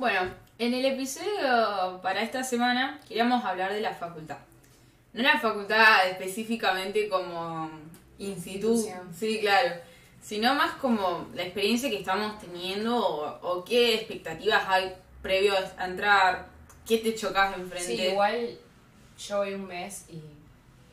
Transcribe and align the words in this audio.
Bueno, 0.00 0.30
en 0.58 0.72
el 0.72 0.86
episodio 0.86 2.00
para 2.02 2.22
esta 2.22 2.42
semana 2.42 2.98
queríamos 3.06 3.44
hablar 3.44 3.70
de 3.70 3.82
la 3.82 3.92
facultad. 3.92 4.38
No 5.12 5.22
la 5.22 5.38
facultad 5.38 6.08
específicamente 6.08 7.06
como 7.10 7.68
instituto, 8.16 8.76
Institución. 8.76 9.14
sí, 9.14 9.40
claro, 9.42 9.74
sino 10.22 10.54
más 10.54 10.72
como 10.76 11.28
la 11.34 11.42
experiencia 11.42 11.90
que 11.90 11.98
estamos 11.98 12.38
teniendo 12.38 12.96
o, 12.96 13.40
o 13.46 13.62
qué 13.62 13.96
expectativas 13.96 14.62
hay 14.66 14.94
previo 15.20 15.52
a 15.76 15.84
entrar, 15.84 16.46
qué 16.88 16.96
te 16.96 17.14
chocas 17.14 17.54
enfrente. 17.58 17.94
Sí, 17.94 18.02
igual 18.02 18.58
yo 19.18 19.36
voy 19.36 19.52
un 19.52 19.66
mes 19.66 20.06
y 20.08 20.22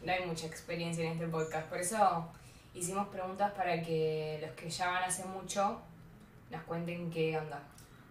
no 0.05 0.11
hay 0.11 0.25
mucha 0.25 0.47
experiencia 0.47 1.05
en 1.05 1.13
este 1.13 1.27
podcast. 1.27 1.69
Por 1.69 1.77
eso 1.77 2.27
hicimos 2.75 3.07
preguntas 3.07 3.53
para 3.53 3.81
que 3.81 4.39
los 4.41 4.51
que 4.51 4.69
ya 4.69 4.87
van 4.87 5.03
hace 5.03 5.23
mucho 5.23 5.79
nos 6.51 6.61
cuenten 6.63 7.09
qué 7.09 7.37
onda. 7.37 7.63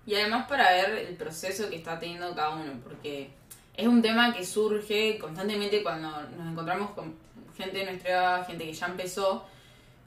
Y 0.07 0.14
además 0.14 0.46
para 0.48 0.70
ver 0.70 0.91
el 1.09 1.16
proceso 1.16 1.69
que 1.69 1.77
está 1.77 1.98
teniendo 1.98 2.34
cada 2.34 2.51
uno, 2.51 2.73
porque 2.84 3.30
es 3.77 3.87
un 3.87 4.01
tema 4.01 4.32
que 4.32 4.45
surge 4.45 5.19
constantemente 5.19 5.82
cuando 5.82 6.09
nos 6.37 6.52
encontramos 6.52 6.91
con 6.91 7.15
gente 7.56 7.79
de 7.79 7.87
nuestra 7.87 8.10
edad, 8.10 8.46
gente 8.46 8.65
que 8.65 8.73
ya 8.73 8.87
empezó 8.87 9.45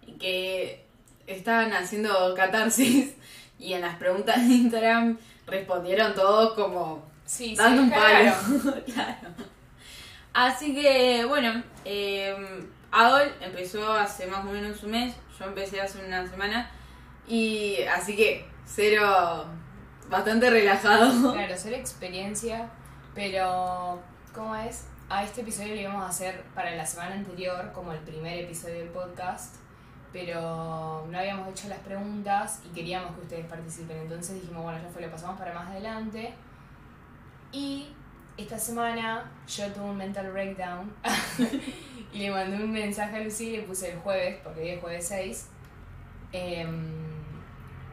y 0.05 0.13
que 0.13 0.85
están 1.27 1.73
haciendo 1.73 2.33
catarsis 2.35 3.13
y 3.59 3.73
en 3.73 3.81
las 3.81 3.97
preguntas 3.97 4.37
de 4.47 4.53
Instagram 4.53 5.17
respondieron 5.45 6.13
todos 6.15 6.53
como 6.53 7.07
Sí, 7.25 7.53
dando 7.55 7.83
un 7.83 7.91
palo. 7.91 8.33
claro. 8.63 8.83
Claro. 8.93 9.27
Así 10.33 10.73
que, 10.73 11.25
bueno, 11.25 11.63
eh, 11.85 12.35
Adol 12.91 13.31
empezó 13.41 13.91
hace 13.93 14.25
más 14.27 14.45
o 14.45 14.49
menos 14.51 14.81
un 14.83 14.91
mes, 14.91 15.13
yo 15.37 15.45
empecé 15.45 15.81
hace 15.81 16.03
una 16.03 16.27
semana, 16.27 16.71
y 17.27 17.81
así 17.83 18.15
que 18.15 18.45
cero, 18.65 19.45
bastante 20.09 20.49
relajado. 20.49 21.33
Claro, 21.33 21.57
ser 21.57 21.73
experiencia, 21.73 22.69
pero 23.13 24.01
¿cómo 24.33 24.55
es? 24.55 24.85
A 25.09 25.23
este 25.23 25.41
episodio 25.41 25.75
lo 25.75 25.81
íbamos 25.81 26.03
a 26.03 26.09
hacer 26.09 26.43
para 26.53 26.75
la 26.75 26.85
semana 26.85 27.15
anterior, 27.15 27.71
como 27.73 27.91
el 27.91 27.99
primer 27.99 28.37
episodio 28.43 28.75
del 28.79 28.89
podcast, 28.89 29.55
pero 30.13 31.07
no 31.09 31.17
habíamos 31.17 31.47
hecho 31.49 31.67
las 31.67 31.79
preguntas 31.79 32.61
y 32.65 32.69
queríamos 32.69 33.15
que 33.15 33.21
ustedes 33.21 33.45
participen. 33.45 33.97
Entonces 33.97 34.41
dijimos, 34.41 34.63
bueno, 34.63 34.79
ya 34.81 34.89
fue, 34.89 35.01
lo 35.01 35.11
pasamos 35.11 35.39
para 35.39 35.53
más 35.53 35.67
adelante. 35.69 36.33
Y 37.51 37.87
esta 38.37 38.57
semana 38.59 39.31
yo 39.47 39.71
tuve 39.73 39.85
un 39.85 39.97
mental 39.97 40.31
breakdown 40.31 40.93
y 42.13 42.19
le 42.19 42.31
mandé 42.31 42.63
un 42.63 42.71
mensaje 42.71 43.17
a 43.17 43.19
Lucy 43.21 43.49
y 43.49 43.57
le 43.57 43.63
puse 43.63 43.91
el 43.91 43.99
jueves, 43.99 44.39
porque 44.43 44.61
hoy 44.61 44.69
es 44.69 44.79
jueves 44.79 45.07
6. 45.07 45.47
em, 46.31 47.08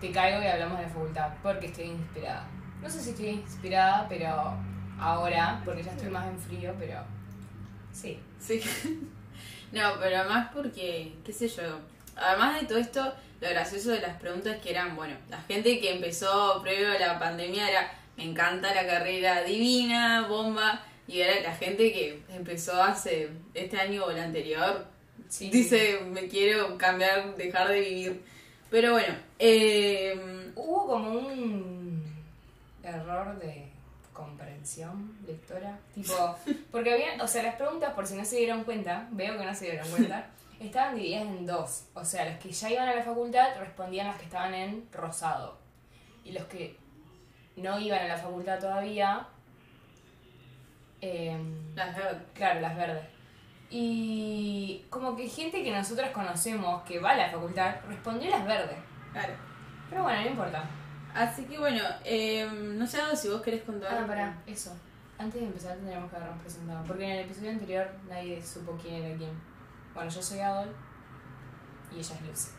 te 0.01 0.11
caigo 0.11 0.43
y 0.43 0.47
hablamos 0.47 0.79
de 0.79 0.85
la 0.85 0.91
facultad, 0.91 1.29
porque 1.43 1.67
estoy 1.67 1.87
inspirada. 1.87 2.47
No 2.83 2.89
sé 2.89 3.01
si 3.01 3.11
estoy 3.11 3.29
inspirada, 3.29 4.07
pero 4.09 4.55
ahora, 4.99 5.61
porque 5.65 5.83
ya 5.83 5.93
estoy 5.93 6.11
más 6.11 6.27
en 6.27 6.39
frío, 6.39 6.75
pero 6.79 7.01
sí. 7.93 8.21
Sí. 8.39 8.61
No, 9.73 9.95
pero 10.01 10.19
además 10.19 10.51
porque, 10.55 11.13
qué 11.25 11.33
sé 11.33 11.49
yo, 11.49 11.81
además 12.15 12.61
de 12.61 12.69
todo 12.69 12.79
esto, 12.79 13.13
lo 13.41 13.49
gracioso 13.51 13.91
de 13.91 14.01
las 14.01 14.19
preguntas 14.21 14.59
que 14.63 14.71
eran, 14.71 14.95
bueno, 14.95 15.17
la 15.29 15.43
gente 15.43 15.81
que 15.81 15.93
empezó 15.93 16.63
previo 16.63 16.93
a 16.93 16.99
la 17.01 17.19
pandemia 17.19 17.69
era, 17.69 17.93
me 18.17 18.25
encanta 18.25 18.73
la 18.73 18.87
carrera 18.87 19.43
divina, 19.43 20.29
bomba, 20.29 20.83
y 21.09 21.21
era 21.21 21.41
la 21.43 21.53
gente 21.53 21.93
que 21.93 22.23
empezó 22.29 22.81
hace 22.81 23.29
este 23.55 23.77
año 23.77 24.05
o 24.05 24.11
el 24.13 24.21
anterior, 24.21 24.87
Sí, 25.29 25.51
dice, 25.51 26.01
me 26.07 26.29
quiero 26.29 26.79
cambiar, 26.79 27.37
dejar 27.37 27.69
de 27.69 27.81
vivir. 27.81 28.23
Pero 28.71 28.93
bueno, 28.93 29.15
eh, 29.39 30.53
Hubo 30.57 30.87
como 30.87 31.11
un 31.11 32.03
error 32.83 33.39
de 33.39 33.69
comprensión 34.13 35.17
lectora, 35.27 35.79
tipo, 35.95 36.37
porque 36.73 36.93
había, 36.95 37.23
o 37.23 37.27
sea, 37.29 37.43
las 37.43 37.57
preguntas, 37.57 37.93
por 37.95 38.07
si 38.07 38.17
no 38.17 38.25
se 38.25 38.37
dieron 38.39 38.65
cuenta, 38.65 39.07
veo 39.13 39.37
que 39.39 39.45
no 39.45 39.55
se 39.55 39.67
dieron 39.71 39.89
cuenta, 39.91 40.31
estaban 40.61 40.95
divididas 40.97 41.23
en 41.23 41.47
dos. 41.47 41.85
O 41.95 42.05
sea, 42.05 42.25
los 42.29 42.39
que 42.39 42.51
ya 42.53 42.71
iban 42.71 42.89
a 42.89 42.95
la 42.95 43.03
facultad 43.03 43.59
respondían 43.61 44.07
las 44.07 44.17
que 44.17 44.25
estaban 44.25 44.55
en 44.55 44.89
rosado. 44.93 45.59
Y 46.25 46.33
los 46.33 46.45
que 46.47 46.77
no 47.57 47.79
iban 47.79 48.01
a 48.01 48.09
la 48.09 48.17
facultad 48.19 48.59
todavía, 48.59 49.29
em, 51.01 51.75
las 51.75 51.97
veo- 51.97 52.21
Claro, 52.35 52.61
las 52.61 52.77
verdes. 52.77 53.05
Y 53.71 54.66
como 54.99 55.17
que 55.17 55.29
gente 55.29 55.63
que 55.63 55.71
nosotros 55.71 56.11
conocemos 56.11 56.83
que 56.83 56.99
va 56.99 57.11
a 57.11 57.17
la 57.17 57.31
facultad 57.31 57.77
respondió 57.89 58.31
las 58.31 58.45
verdes. 58.45 58.79
claro. 59.13 59.35
Pero 59.89 60.03
bueno, 60.03 60.21
no 60.23 60.31
importa. 60.31 60.65
Así 61.15 61.45
que 61.45 61.59
bueno, 61.59 61.83
eh, 62.05 62.47
no 62.53 62.87
sé 62.87 62.99
si 63.17 63.29
vos 63.29 63.41
querés 63.41 63.63
contar. 63.63 63.97
Ah, 63.97 64.07
pará, 64.07 64.43
eso. 64.47 64.77
Antes 65.19 65.41
de 65.41 65.47
empezar 65.47 65.77
tendríamos 65.77 66.11
que 66.11 66.17
habernos 66.17 66.41
presentado. 66.43 66.85
Porque 66.85 67.05
en 67.05 67.11
el 67.13 67.25
episodio 67.25 67.51
anterior 67.53 67.89
nadie 68.09 68.43
supo 68.43 68.77
quién 68.81 69.03
era 69.03 69.17
quién. 69.17 69.31
Bueno, 69.95 70.11
yo 70.11 70.21
soy 70.21 70.41
Adol 70.41 70.75
y 71.91 71.99
ella 71.99 72.15
es 72.15 72.23
Lucy. 72.23 72.51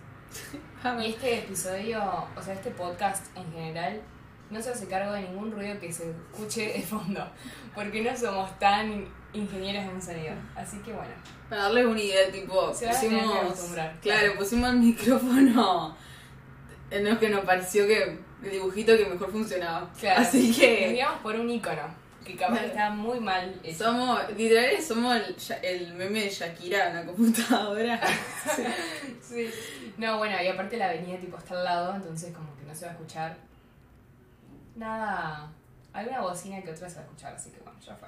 Y 1.04 1.10
este 1.10 1.40
episodio, 1.40 2.28
o 2.36 2.42
sea, 2.42 2.54
este 2.54 2.72
podcast 2.72 3.36
en 3.38 3.52
general, 3.52 4.02
no 4.50 4.62
se 4.62 4.72
hace 4.72 4.88
cargo 4.88 5.12
de 5.12 5.22
ningún 5.24 5.52
ruido 5.52 5.80
que 5.80 5.92
se 5.92 6.10
escuche 6.10 6.74
de 6.74 6.82
fondo. 6.82 7.28
Porque 7.76 8.02
no 8.02 8.16
somos 8.16 8.58
tan 8.58 9.06
ingenieros 9.34 9.84
en 9.84 10.02
sonido. 10.02 10.34
Así 10.56 10.78
que 10.80 10.92
bueno. 10.94 11.12
Para 11.50 11.64
darles 11.64 11.86
una 11.86 12.02
idea, 12.02 12.32
tipo, 12.32 12.74
Se 12.74 12.88
pusimos. 12.88 13.24
Claro, 13.72 13.92
claro. 14.02 14.36
pusimos 14.38 14.70
el 14.72 14.76
micrófono 14.80 15.96
en 16.92 17.04
lo 17.10 17.20
que 17.20 17.30
nos 17.30 17.44
pareció 17.46 17.86
que 17.88 18.20
el 18.44 18.52
dibujito 18.52 18.96
que 18.98 19.06
mejor 19.06 19.32
funcionaba. 19.32 19.90
Claro. 20.00 20.22
Así 20.22 20.48
Nos 20.50 20.58
que 20.58 20.92
guiamos 20.94 21.20
por 21.22 21.36
un 21.36 21.50
icono, 21.50 21.82
que 22.26 22.36
capaz 22.36 22.54
Claro. 22.54 22.68
está 22.68 22.90
muy 22.92 23.20
mal 23.20 23.60
hecho. 23.64 23.86
somos, 23.86 24.20
literal, 24.38 24.82
somos 24.82 25.16
el, 25.16 25.36
el 25.64 25.94
meme 25.96 26.22
de 26.24 26.30
Shakira 26.30 26.90
en 26.90 26.96
la 26.96 27.06
computadora. 27.06 28.00
Sí. 28.56 28.64
Sí. 29.22 29.50
No, 29.98 30.18
bueno, 30.20 30.42
y 30.42 30.48
aparte 30.48 30.78
la 30.78 30.86
avenida 30.90 31.18
tipo 31.20 31.38
está 31.38 31.58
al 31.58 31.64
lado, 31.66 31.96
entonces 31.96 32.34
como 32.34 32.56
que 32.56 32.64
no 32.64 32.74
se 32.74 32.86
va 32.86 32.92
a 32.92 32.94
escuchar 32.94 33.38
nada. 34.76 35.52
Alguna 35.94 36.22
bocina 36.22 36.62
que 36.62 36.72
otra 36.72 36.88
se 36.90 36.96
va 36.96 37.02
a 37.02 37.06
escuchar, 37.06 37.34
así 37.34 37.50
que 37.52 37.60
bueno, 37.62 37.80
ya 37.80 37.96
fue. 37.96 38.08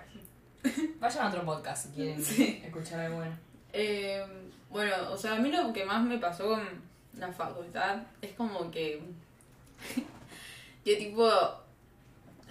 Vayan 1.00 1.26
a 1.26 1.30
otro 1.30 1.46
podcast 1.46 1.88
si 1.88 1.94
quieren 1.94 2.24
Sí. 2.24 2.62
escuchar 2.66 3.00
algo 3.00 3.18
bueno. 3.18 3.38
Eh, 3.74 4.24
bueno, 4.70 4.94
o 5.12 5.18
sea, 5.18 5.34
a 5.36 5.40
mí 5.40 5.52
lo 5.52 5.72
que 5.74 5.86
más 5.86 6.04
me 6.04 6.18
pasó 6.18 6.48
con 6.48 6.62
la 7.18 7.32
facultad 7.32 8.04
es 8.22 8.32
como 8.34 8.70
que. 8.72 9.02
yo, 10.86 10.98
tipo. 10.98 11.30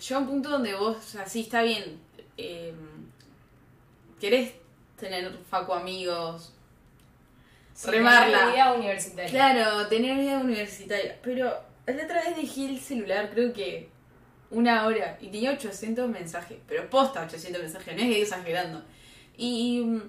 Llega 0.00 0.20
un 0.20 0.26
punto 0.28 0.48
donde 0.50 0.74
vos, 0.74 0.96
o 0.96 1.02
sea, 1.02 1.26
sí 1.26 1.40
está 1.40 1.62
bien. 1.62 2.00
eh, 2.36 2.72
querés 4.20 4.52
tener 4.98 5.32
facu 5.50 5.72
amigos, 5.72 6.52
Sí, 7.74 7.90
Remarla. 7.90 8.46
la 8.46 8.52
vida 8.52 8.72
universitaria. 8.74 9.30
Claro, 9.30 9.86
tener 9.88 10.16
vida 10.18 10.38
universitaria. 10.38 11.16
Pero 11.22 11.46
la 11.86 12.04
otra 12.04 12.24
vez 12.24 12.36
dejé 12.36 12.66
el 12.70 12.80
celular, 12.80 13.30
creo 13.30 13.52
que 13.52 13.88
una 14.50 14.86
hora, 14.86 15.16
y 15.20 15.28
tenía 15.28 15.52
800 15.52 16.08
mensajes. 16.08 16.58
Pero 16.66 16.88
posta 16.90 17.22
800 17.22 17.62
mensajes, 17.62 17.94
no 17.96 18.02
es 18.02 18.08
que 18.08 18.22
exagerando. 18.22 18.82
Y. 19.36 19.80
mm, 19.84 20.02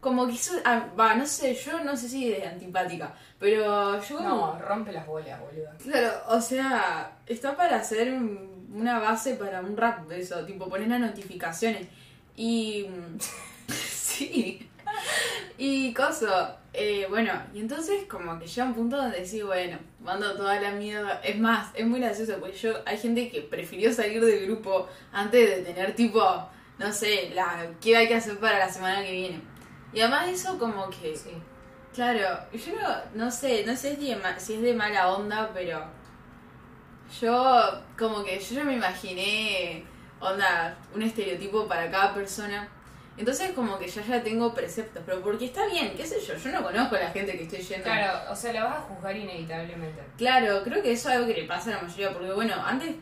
Como 0.00 0.26
que 0.28 0.34
eso. 0.34 0.52
ah, 0.64 0.86
Va, 0.98 1.14
no 1.16 1.26
sé, 1.26 1.54
yo 1.54 1.82
no 1.82 1.96
sé 1.96 2.08
si 2.08 2.32
es 2.32 2.46
antipática. 2.46 3.12
Pero 3.40 4.00
yo 4.00 4.16
como. 4.16 4.28
No, 4.28 4.58
rompe 4.60 4.92
las 4.92 5.06
bolas, 5.06 5.40
boludo. 5.40 5.68
Claro, 5.82 6.12
o 6.28 6.40
sea, 6.40 7.18
está 7.26 7.56
para 7.56 7.76
hacer 7.76 8.12
un- 8.12 8.68
una 8.72 8.98
base 9.00 9.34
para 9.34 9.60
un 9.60 9.76
rap 9.76 10.06
de 10.08 10.20
eso, 10.20 10.44
tipo 10.46 10.68
poner 10.68 10.88
las 10.88 11.00
notificaciones. 11.00 11.88
Y. 12.36 12.86
mm, 12.88 13.18
sí. 13.72 14.68
Y 15.58 15.92
coso, 15.92 16.56
eh, 16.72 17.06
bueno, 17.08 17.32
y 17.54 17.60
entonces 17.60 18.04
como 18.08 18.38
que 18.38 18.46
llega 18.46 18.66
un 18.66 18.74
punto 18.74 18.96
donde 18.96 19.20
decís, 19.20 19.44
bueno, 19.44 19.78
mando 20.00 20.36
toda 20.36 20.60
la 20.60 20.72
mierda. 20.72 21.20
Es 21.24 21.38
más, 21.38 21.70
es 21.74 21.86
muy 21.86 22.00
gracioso, 22.00 22.36
porque 22.40 22.56
yo, 22.56 22.74
hay 22.84 22.98
gente 22.98 23.30
que 23.30 23.42
prefirió 23.42 23.92
salir 23.92 24.24
del 24.24 24.46
grupo 24.46 24.88
antes 25.12 25.48
de 25.48 25.62
tener 25.62 25.94
tipo, 25.94 26.22
no 26.78 26.92
sé, 26.92 27.30
la 27.34 27.70
qué 27.80 27.96
hay 27.96 28.08
que 28.08 28.16
hacer 28.16 28.38
para 28.38 28.58
la 28.58 28.68
semana 28.68 29.02
que 29.02 29.12
viene. 29.12 29.40
Y 29.92 30.00
además 30.00 30.28
eso 30.28 30.58
como 30.58 30.88
que 30.90 31.16
Sí. 31.16 31.30
Claro, 31.94 32.20
yo 32.52 32.74
no, 32.74 33.24
no 33.24 33.30
sé, 33.30 33.64
no 33.66 33.74
sé 33.74 33.96
si, 33.96 34.14
si 34.38 34.54
es 34.54 34.62
de 34.62 34.74
mala 34.74 35.08
onda, 35.08 35.50
pero 35.52 35.82
yo 37.20 37.82
como 37.98 38.22
que 38.22 38.38
yo 38.38 38.54
ya 38.56 38.64
me 38.64 38.74
imaginé, 38.74 39.84
onda, 40.20 40.76
un 40.94 41.02
estereotipo 41.02 41.66
para 41.66 41.90
cada 41.90 42.14
persona. 42.14 42.68
Entonces 43.18 43.50
como 43.52 43.78
que 43.78 43.88
ya 43.88 44.02
ya 44.02 44.22
tengo 44.22 44.54
preceptos, 44.54 45.02
pero 45.04 45.20
porque 45.22 45.46
está 45.46 45.66
bien, 45.66 45.92
qué 45.96 46.06
sé 46.06 46.20
yo, 46.20 46.34
yo 46.36 46.52
no 46.52 46.62
conozco 46.62 46.94
a 46.96 47.00
la 47.00 47.10
gente 47.10 47.32
que 47.36 47.42
estoy 47.44 47.58
yendo. 47.60 47.84
Claro, 47.84 48.32
o 48.32 48.36
sea, 48.36 48.52
la 48.52 48.64
vas 48.64 48.76
a 48.76 48.80
juzgar 48.82 49.16
inevitablemente. 49.16 50.00
Claro, 50.16 50.62
creo 50.62 50.82
que 50.82 50.92
eso 50.92 51.08
es 51.10 51.16
algo 51.16 51.26
que 51.26 51.34
le 51.40 51.44
pasa 51.48 51.70
a 51.70 51.74
la 51.76 51.82
mayoría, 51.82 52.12
porque 52.12 52.32
bueno, 52.32 52.54
antes 52.64 52.94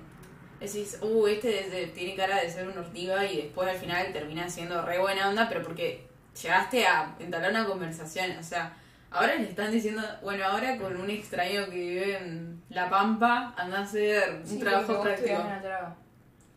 decís, 0.59 0.99
uh, 1.03 1.27
este 1.27 1.49
de- 1.49 1.69
de- 1.71 1.87
tiene 1.89 2.17
cara 2.17 2.41
de 2.41 2.51
ser 2.51 2.67
un 2.67 2.79
ortiga 2.79 3.25
y 3.27 3.37
después 3.43 3.69
al 3.69 3.77
final 3.77 4.13
termina 4.13 4.49
siendo 4.49 4.81
re 4.83 4.99
buena 4.99 5.29
onda, 5.29 5.47
pero 5.49 5.63
porque 5.63 6.07
llegaste 6.43 6.87
a 6.87 7.15
entablar 7.19 7.51
una 7.51 7.67
conversación, 7.67 8.31
o 8.39 8.43
sea, 8.43 8.75
Ahora 9.09 9.37
le 9.37 9.49
están 9.49 9.71
diciendo, 9.71 10.03
bueno, 10.21 10.45
ahora 10.45 10.77
con 10.79 10.95
un 11.01 11.09
extraño 11.09 11.67
que 11.67 11.77
vive 11.77 12.17
en 12.19 12.61
La 12.69 12.91
Pampa, 12.91 13.55
anda 13.57 13.79
a 13.79 13.83
hacer 13.83 14.41
un 14.43 14.47
Sí, 14.47 14.59
trabajo 14.59 15.01
práctico. 15.01 15.29
en 15.31 15.59
otra, 15.59 15.95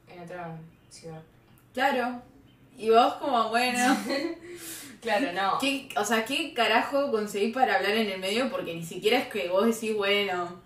en 0.07 0.19
otra 0.23 0.57
ciudad. 0.89 1.21
Claro. 1.73 2.21
Y 2.79 2.89
vos 2.89 3.13
como, 3.15 3.49
bueno, 3.49 3.95
Claro, 5.01 5.31
no. 5.33 5.59
¿qué, 5.59 5.89
o 5.95 6.03
sea, 6.03 6.25
¿qué 6.25 6.53
carajo 6.53 7.11
conseguís 7.11 7.53
para 7.53 7.75
hablar 7.75 7.91
en 7.91 8.09
el 8.09 8.19
medio? 8.19 8.49
Porque 8.49 8.73
ni 8.73 8.83
siquiera 8.83 9.19
es 9.19 9.27
que 9.27 9.47
vos 9.47 9.65
decís, 9.65 9.95
bueno, 9.95 10.59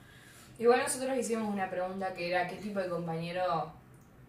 Igual 0.60 0.80
nosotros 0.84 1.18
hicimos 1.18 1.52
una 1.52 1.70
pregunta 1.70 2.14
que 2.14 2.30
era 2.30 2.48
¿qué 2.48 2.56
tipo 2.58 2.80
de 2.80 2.88
compañero 2.88 3.72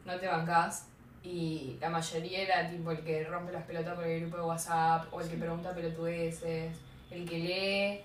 no 0.04 0.18
te 0.18 0.26
bancás? 0.26 0.86
Y 1.22 1.76
la 1.80 1.90
mayoría 1.90 2.42
era 2.42 2.68
tipo 2.70 2.90
el 2.90 3.00
que 3.00 3.24
rompe 3.24 3.52
las 3.52 3.64
pelotas 3.64 3.94
por 3.94 4.04
el 4.04 4.20
grupo 4.22 4.38
de 4.38 4.42
WhatsApp, 4.42 5.06
o 5.12 5.20
el 5.20 5.28
que 5.28 5.36
pregunta 5.36 5.74
pelotudeces, 5.74 6.76
el 7.10 7.28
que 7.28 7.38
lee 7.38 8.00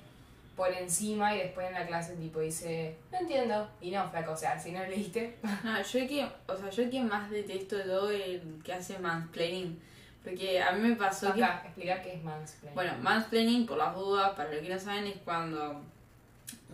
por 0.59 0.73
encima 0.73 1.33
y 1.33 1.37
después 1.39 1.67
en 1.67 1.73
la 1.73 1.87
clase 1.87 2.17
tipo 2.17 2.41
dice, 2.41 2.97
no 3.13 3.19
entiendo. 3.19 3.69
Y 3.79 3.91
no, 3.91 4.09
flaco, 4.11 4.33
o 4.33 4.35
sea, 4.35 4.59
si 4.59 4.73
no 4.73 4.83
leíste, 4.83 5.37
no, 5.63 5.81
yo 5.81 5.99
que, 6.05 6.29
o 6.47 6.57
sea, 6.57 6.69
yo 6.69 6.89
que 6.89 7.01
más 7.01 7.31
detesto 7.31 7.77
yo 7.85 8.09
el 8.09 8.59
que 8.61 8.73
hace 8.73 8.99
mansplaining. 8.99 9.79
Porque 10.21 10.61
a 10.61 10.73
mí 10.73 10.89
me 10.89 10.97
pasó 10.97 11.33
que 11.33 11.41
explicar 11.41 12.01
qué 12.01 12.15
es 12.15 12.23
mansplaining. 12.25 12.75
Bueno, 12.75 12.91
mansplaining, 13.01 13.65
por 13.65 13.77
las 13.77 13.95
dudas, 13.95 14.31
para 14.35 14.51
los 14.51 14.61
que 14.61 14.67
no 14.67 14.77
saben, 14.77 15.07
es 15.07 15.15
cuando 15.23 15.81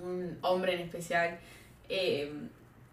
un 0.02 0.36
hombre 0.42 0.74
en 0.74 0.80
especial 0.80 1.38
eh, 1.88 2.34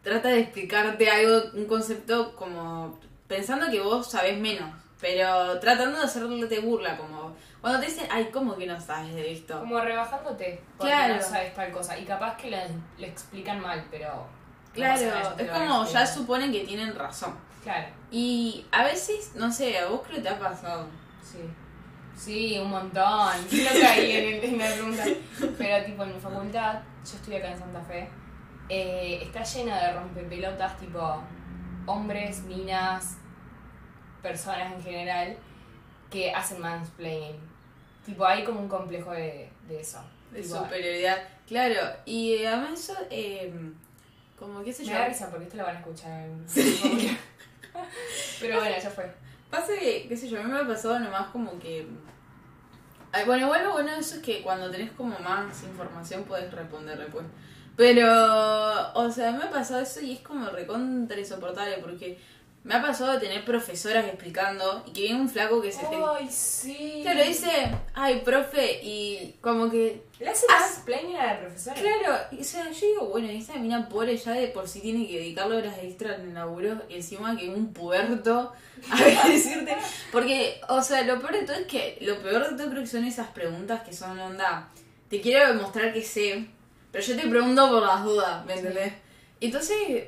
trata 0.03 0.29
de 0.29 0.41
explicarte 0.41 1.09
algo, 1.09 1.53
un 1.55 1.65
concepto 1.65 2.37
como 2.37 3.01
pensando 3.27 3.71
que 3.71 3.81
vos 3.81 4.11
sabés 4.11 4.39
menos, 4.39 4.71
pero 5.01 5.59
tratando 5.59 5.97
de 5.97 6.05
hacerte 6.05 6.59
burla, 6.59 6.99
como 6.99 7.35
cuando 7.63 7.81
te 7.81 7.87
dicen, 7.87 8.07
ay, 8.11 8.29
¿cómo 8.33 8.55
que 8.57 8.67
no 8.67 8.79
sabes 8.79 9.15
de 9.15 9.33
esto? 9.33 9.59
Como 9.61 9.81
rebajándote, 9.81 10.63
porque 10.77 10.93
Claro. 10.93 11.15
no 11.17 11.23
sabes 11.23 11.55
tal 11.55 11.71
cosa. 11.73 11.97
Y 11.99 12.05
capaz 12.05 12.37
que 12.37 12.51
le, 12.51 12.61
le 12.99 13.07
explican 13.07 13.61
mal, 13.61 13.83
pero... 13.91 14.27
Claro, 14.75 15.35
es 15.39 15.51
como 15.51 15.85
ya 15.87 16.07
suponen 16.07 16.51
que 16.53 16.61
tienen 16.65 16.95
razón. 16.95 17.35
Claro. 17.63 17.87
Y 18.11 18.67
a 18.73 18.83
veces, 18.85 19.33
no 19.37 19.51
sé, 19.53 19.79
a 19.79 19.87
vos 19.87 20.01
creo 20.03 20.17
que 20.17 20.23
te 20.23 20.29
ha 20.31 20.39
pasado. 20.39 20.87
Sí. 21.23 21.39
Sí, 22.17 22.59
un 22.59 22.71
montón. 22.71 23.33
Yo 23.51 23.65
no 23.65 23.81
caí 23.81 24.11
en, 24.13 24.35
el- 24.35 24.45
en 24.45 24.59
la 24.59 24.73
pregunta. 24.75 25.05
Pero 25.59 25.85
tipo 25.87 26.03
en 26.03 26.15
mi 26.15 26.21
facultad, 26.21 26.81
yo 27.05 27.17
estoy 27.17 27.37
acá 27.37 27.49
en 27.53 27.59
Santa 27.59 27.81
Fe, 27.83 28.09
eh, 28.69 29.21
está 29.23 29.43
llena 29.45 29.79
de 29.81 29.93
rompepelotas 29.93 30.77
tipo 30.79 31.23
hombres, 31.87 32.43
minas, 32.43 33.17
personas 34.23 34.73
en 34.73 34.83
general 34.83 35.37
que 36.11 36.33
hacen 36.33 36.61
mansplaining. 36.61 37.41
Tipo, 38.07 38.25
hay 38.27 38.45
como 38.45 38.61
un 38.61 38.69
complejo 38.69 39.13
de, 39.13 39.49
de 39.69 39.81
eso. 39.81 40.03
De 40.33 40.43
Tipo, 40.43 40.57
superioridad. 40.57 41.19
Claro, 41.47 41.81
y 42.05 42.35
eh, 42.35 42.49
además 42.49 42.81
eso, 42.81 42.97
eh, 43.11 43.53
como 44.39 44.63
qué 44.65 44.73
sé 44.73 44.83
me 44.85 44.89
yo. 44.91 44.95
da 44.99 45.07
risa 45.09 45.29
porque 45.31 45.45
esto 45.45 45.57
lo 45.59 45.65
van 45.65 45.77
a 45.77 45.79
escuchar 45.81 46.11
en 46.23 46.45
en- 46.57 47.19
Pero 48.41 48.59
bueno, 48.59 48.77
ya 48.83 48.91
fue. 48.91 49.13
Pasa 49.51 49.73
que, 49.79 50.07
qué 50.09 50.17
sé 50.17 50.29
yo, 50.29 50.41
a 50.41 50.43
mí 50.43 50.51
me 50.51 50.59
ha 50.61 50.67
pasado 50.67 50.99
nomás 50.99 51.29
como 51.29 51.59
que... 51.59 51.87
Ay, 53.13 53.25
bueno, 53.27 53.45
igual 53.47 53.65
lo 53.65 53.73
bueno 53.73 53.93
de 53.93 53.99
eso 53.99 54.17
es 54.17 54.23
que 54.23 54.43
cuando 54.43 54.71
tenés 54.71 54.91
como 54.93 55.19
más 55.19 55.63
información 55.63 56.25
podés 56.25 56.51
responder 56.53 56.99
después. 56.99 57.25
Pero, 57.77 58.07
o 58.95 59.11
sea, 59.11 59.33
me 59.33 59.45
ha 59.45 59.51
pasado 59.51 59.81
eso 59.81 60.01
y 60.01 60.13
es 60.13 60.21
como 60.21 60.49
recontra 60.49 61.19
insoportable 61.19 61.79
porque 61.79 62.19
me 62.65 62.75
ha 62.75 62.83
pasado 62.83 63.13
de 63.13 63.19
tener 63.19 63.45
profesoras 63.45 64.05
explicando 64.07 64.85
y 64.87 64.93
que 64.93 65.01
viene 65.03 65.21
un 65.21 65.29
flaco 65.29 65.61
que 65.61 65.73
se 65.73 65.81
te... 65.87 65.97
Ay, 65.97 66.29
sí. 66.31 67.01
Claro, 67.03 67.25
dice, 67.25 67.51
ay, 67.95 68.23
profe, 68.25 68.81
y 68.85 69.35
como 69.41 69.69
que... 69.69 70.03
¿Le 70.21 70.29
hace 70.29 70.47
Ah. 70.49 70.61
mansplaining 70.61 71.17
a 71.17 71.27
la 71.35 71.41
profesora? 71.41 71.75
Claro, 71.81 72.19
o 72.41 72.45
sea, 72.45 72.71
yo 72.71 72.87
digo, 72.87 73.07
bueno, 73.09 73.29
esa 73.31 73.55
mina 73.57 73.89
pobre 73.89 74.17
ya 74.17 74.33
de 74.33 74.47
por 74.49 74.69
sí 74.69 74.81
tiene 74.81 75.09
que 75.09 75.19
dedicarle 75.19 75.57
horas 75.57 75.77
extra 75.83 76.15
en 76.15 76.29
el 76.29 76.35
laburo, 76.35 76.81
y 76.89 76.95
encima 76.95 77.37
que 77.37 77.49
un 77.49 77.75
a 78.91 79.29
decirte. 79.29 79.77
Porque, 80.13 80.61
o 80.69 80.81
sea, 80.83 81.03
lo 81.03 81.19
peor 81.21 81.33
de 81.33 81.43
todo 81.43 81.57
es 81.57 81.67
que 81.67 81.99
lo 82.01 82.17
peor 82.23 82.51
de 82.51 82.57
todo 82.57 82.71
creo 82.71 82.83
que 82.83 82.89
son 82.89 83.05
esas 83.05 83.29
preguntas 83.31 83.83
que 83.83 83.93
son 83.93 84.19
onda. 84.21 84.69
Te 85.11 85.21
quiero 85.21 85.49
demostrar 85.49 85.93
que 85.93 86.03
sé, 86.03 86.47
pero 86.93 87.05
yo 87.05 87.17
te 87.17 87.27
pregunto 87.29 87.69
por 87.69 87.83
las 87.83 88.05
dudas, 88.05 88.47
¿me 88.47 88.55
entendés? 88.55 88.93
Entonces, 89.41 90.05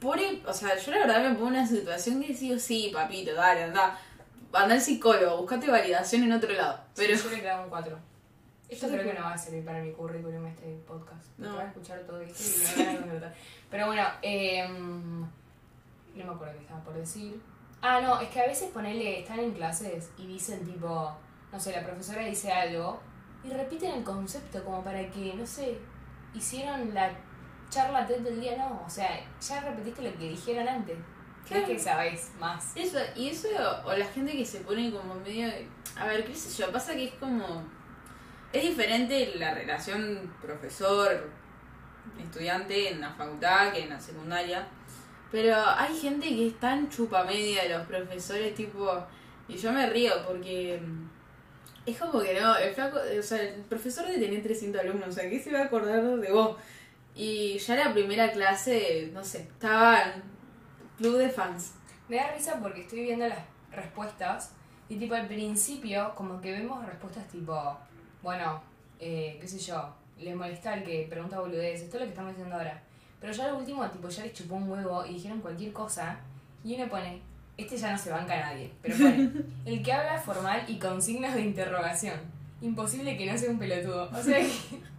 pobre, 0.00 0.42
o 0.46 0.52
sea, 0.52 0.76
yo 0.76 0.92
la 0.92 0.98
verdad 0.98 1.22
me 1.22 1.34
pongo 1.34 1.48
en 1.48 1.54
una 1.54 1.66
situación 1.66 2.22
que 2.22 2.32
digo, 2.32 2.58
sí, 2.58 2.90
papito, 2.92 3.34
dale, 3.34 3.64
anda. 3.64 3.98
Anda 4.52 4.74
al 4.74 4.80
psicólogo, 4.80 5.38
buscate 5.38 5.70
validación 5.70 6.22
en 6.22 6.32
otro 6.32 6.50
lado. 6.52 6.80
Pero. 6.94 7.16
Sí, 7.16 7.24
yo 7.24 7.30
le 7.30 7.42
clavo 7.42 7.64
un 7.64 7.68
4. 7.68 7.98
Esto 8.68 8.86
Yo 8.86 8.92
creo 8.94 9.04
que 9.04 9.18
no 9.18 9.24
va 9.24 9.34
a 9.34 9.38
servir 9.38 9.64
para 9.64 9.80
mi 9.80 9.92
currículum 9.92 10.46
este 10.46 10.80
podcast. 10.86 11.38
No. 11.38 11.52
Voy 11.52 11.62
a 11.62 11.66
escuchar 11.66 12.00
todo 12.00 12.20
esto 12.20 12.42
y 12.42 12.80
me 12.86 13.14
van 13.14 13.24
a. 13.24 13.34
Pero 13.70 13.86
bueno, 13.86 14.02
eh, 14.22 14.66
no 14.68 16.24
me 16.24 16.30
acuerdo 16.32 16.54
qué 16.54 16.60
estaba 16.60 16.82
por 16.82 16.94
decir. 16.94 17.40
Ah, 17.82 18.00
no, 18.00 18.20
es 18.20 18.28
que 18.30 18.40
a 18.40 18.46
veces 18.46 18.70
ponele, 18.70 19.20
están 19.20 19.40
en 19.40 19.52
clases 19.52 20.10
y 20.16 20.26
dicen 20.26 20.64
tipo, 20.64 21.14
no 21.52 21.60
sé, 21.60 21.72
la 21.72 21.84
profesora 21.84 22.22
dice 22.22 22.50
algo 22.50 23.00
y 23.44 23.50
repiten 23.50 23.92
el 23.92 24.04
concepto 24.04 24.64
como 24.64 24.82
para 24.82 25.08
que, 25.10 25.34
no 25.34 25.46
sé, 25.46 25.78
hicieron 26.34 26.92
la 26.94 27.10
charla 27.70 28.06
TED 28.06 28.20
del 28.20 28.40
día, 28.40 28.56
no, 28.56 28.82
o 28.86 28.90
sea, 28.90 29.20
ya 29.40 29.60
repetiste 29.60 30.02
lo 30.02 30.18
que 30.18 30.30
dijeron 30.30 30.68
antes. 30.68 30.96
Claro. 31.46 31.66
que 31.66 31.78
sabés 31.78 32.32
más. 32.40 32.76
Eso, 32.76 32.98
y 33.14 33.28
eso, 33.28 33.46
o 33.84 33.94
la 33.94 34.06
gente 34.06 34.32
que 34.32 34.44
se 34.44 34.58
pone 34.60 34.90
como 34.90 35.14
medio. 35.14 35.48
A 35.96 36.06
ver, 36.06 36.24
qué 36.24 36.34
sé 36.34 36.60
yo, 36.60 36.72
pasa 36.72 36.94
que 36.94 37.04
es 37.04 37.12
como. 37.14 37.62
Es 38.52 38.62
diferente 38.62 39.34
la 39.36 39.54
relación 39.54 40.34
profesor-estudiante 40.42 42.90
en 42.90 43.00
la 43.00 43.10
facultad 43.10 43.72
que 43.72 43.84
en 43.84 43.90
la 43.90 44.00
secundaria. 44.00 44.66
Pero 45.30 45.54
hay 45.56 45.96
gente 45.96 46.28
que 46.28 46.48
es 46.48 46.58
tan 46.58 46.88
chupa 46.88 47.22
media 47.24 47.62
de 47.62 47.68
los 47.70 47.86
profesores, 47.86 48.52
tipo. 48.54 49.06
Y 49.46 49.56
yo 49.56 49.72
me 49.72 49.88
río 49.88 50.12
porque. 50.26 50.82
Es 51.84 51.98
como 51.98 52.20
que 52.20 52.40
no, 52.40 52.56
el 52.56 52.74
flaco, 52.74 52.98
o 53.16 53.22
sea, 53.22 53.40
el 53.40 53.62
profesor 53.62 54.08
de 54.08 54.18
tener 54.18 54.42
300 54.42 54.80
alumnos, 54.80 55.10
o 55.10 55.12
sea, 55.12 55.30
¿qué 55.30 55.38
se 55.38 55.52
va 55.52 55.60
a 55.60 55.64
acordar 55.66 56.02
de 56.02 56.32
vos? 56.32 56.56
Y 57.16 57.56
ya 57.58 57.74
la 57.76 57.92
primera 57.94 58.30
clase, 58.30 59.10
no 59.12 59.24
sé, 59.24 59.38
estaba 59.40 59.98
club 60.98 61.16
de 61.16 61.30
fans. 61.30 61.72
Me 62.08 62.16
da 62.16 62.30
risa 62.32 62.58
porque 62.60 62.82
estoy 62.82 63.00
viendo 63.02 63.26
las 63.26 63.38
respuestas 63.72 64.52
y 64.88 64.96
tipo 64.96 65.14
al 65.14 65.26
principio 65.26 66.14
como 66.14 66.40
que 66.40 66.52
vemos 66.52 66.84
respuestas 66.86 67.26
tipo, 67.28 67.76
bueno, 68.22 68.62
eh, 69.00 69.38
qué 69.40 69.48
sé 69.48 69.58
yo, 69.58 69.94
les 70.18 70.36
molesta 70.36 70.74
el 70.74 70.84
que 70.84 71.06
pregunta 71.08 71.40
boludez, 71.40 71.80
esto 71.82 71.96
es 71.96 72.00
lo 72.02 72.06
que 72.06 72.10
estamos 72.12 72.32
diciendo 72.32 72.54
ahora. 72.56 72.82
Pero 73.20 73.32
ya 73.32 73.48
lo 73.48 73.58
último 73.58 73.88
tipo 73.90 74.08
ya 74.08 74.22
les 74.24 74.34
chupó 74.34 74.56
un 74.56 74.68
huevo 74.70 75.04
y 75.06 75.14
dijeron 75.14 75.40
cualquier 75.40 75.72
cosa 75.72 76.18
y 76.62 76.74
uno 76.74 76.86
pone, 76.88 77.20
este 77.56 77.76
ya 77.78 77.92
no 77.92 77.98
se 77.98 78.10
banca 78.10 78.34
a 78.34 78.52
nadie, 78.52 78.70
pero 78.82 78.94
pone, 78.96 79.30
el 79.64 79.82
que 79.82 79.92
habla 79.92 80.18
formal 80.20 80.64
y 80.68 80.78
con 80.78 81.00
signos 81.00 81.32
de 81.34 81.40
interrogación. 81.40 82.20
Imposible 82.60 83.16
que 83.16 83.30
no 83.30 83.36
sea 83.38 83.50
un 83.50 83.58
pelotudo. 83.58 84.10
O 84.12 84.22
sea, 84.22 84.38
que- 84.38 84.95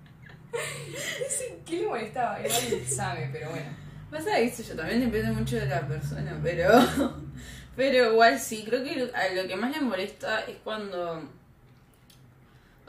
¿qué 1.65 1.77
le 1.81 1.87
molestaba? 1.87 2.39
Igual 2.39 2.85
sabe, 2.87 3.29
pero 3.31 3.49
bueno. 3.49 3.69
Pasa 4.11 4.35
que 4.35 4.45
eso 4.45 4.63
yo 4.63 4.75
también 4.75 5.01
depende 5.01 5.31
mucho 5.31 5.57
de 5.57 5.65
la 5.65 5.85
persona, 5.87 6.39
pero 6.41 6.69
pero 7.75 8.11
igual 8.13 8.39
sí, 8.39 8.63
creo 8.67 8.83
que 8.83 8.95
lo- 8.95 9.15
a 9.15 9.27
lo 9.29 9.47
que 9.47 9.55
más 9.55 9.71
le 9.71 9.81
molesta 9.81 10.41
es 10.45 10.55
cuando 10.63 11.29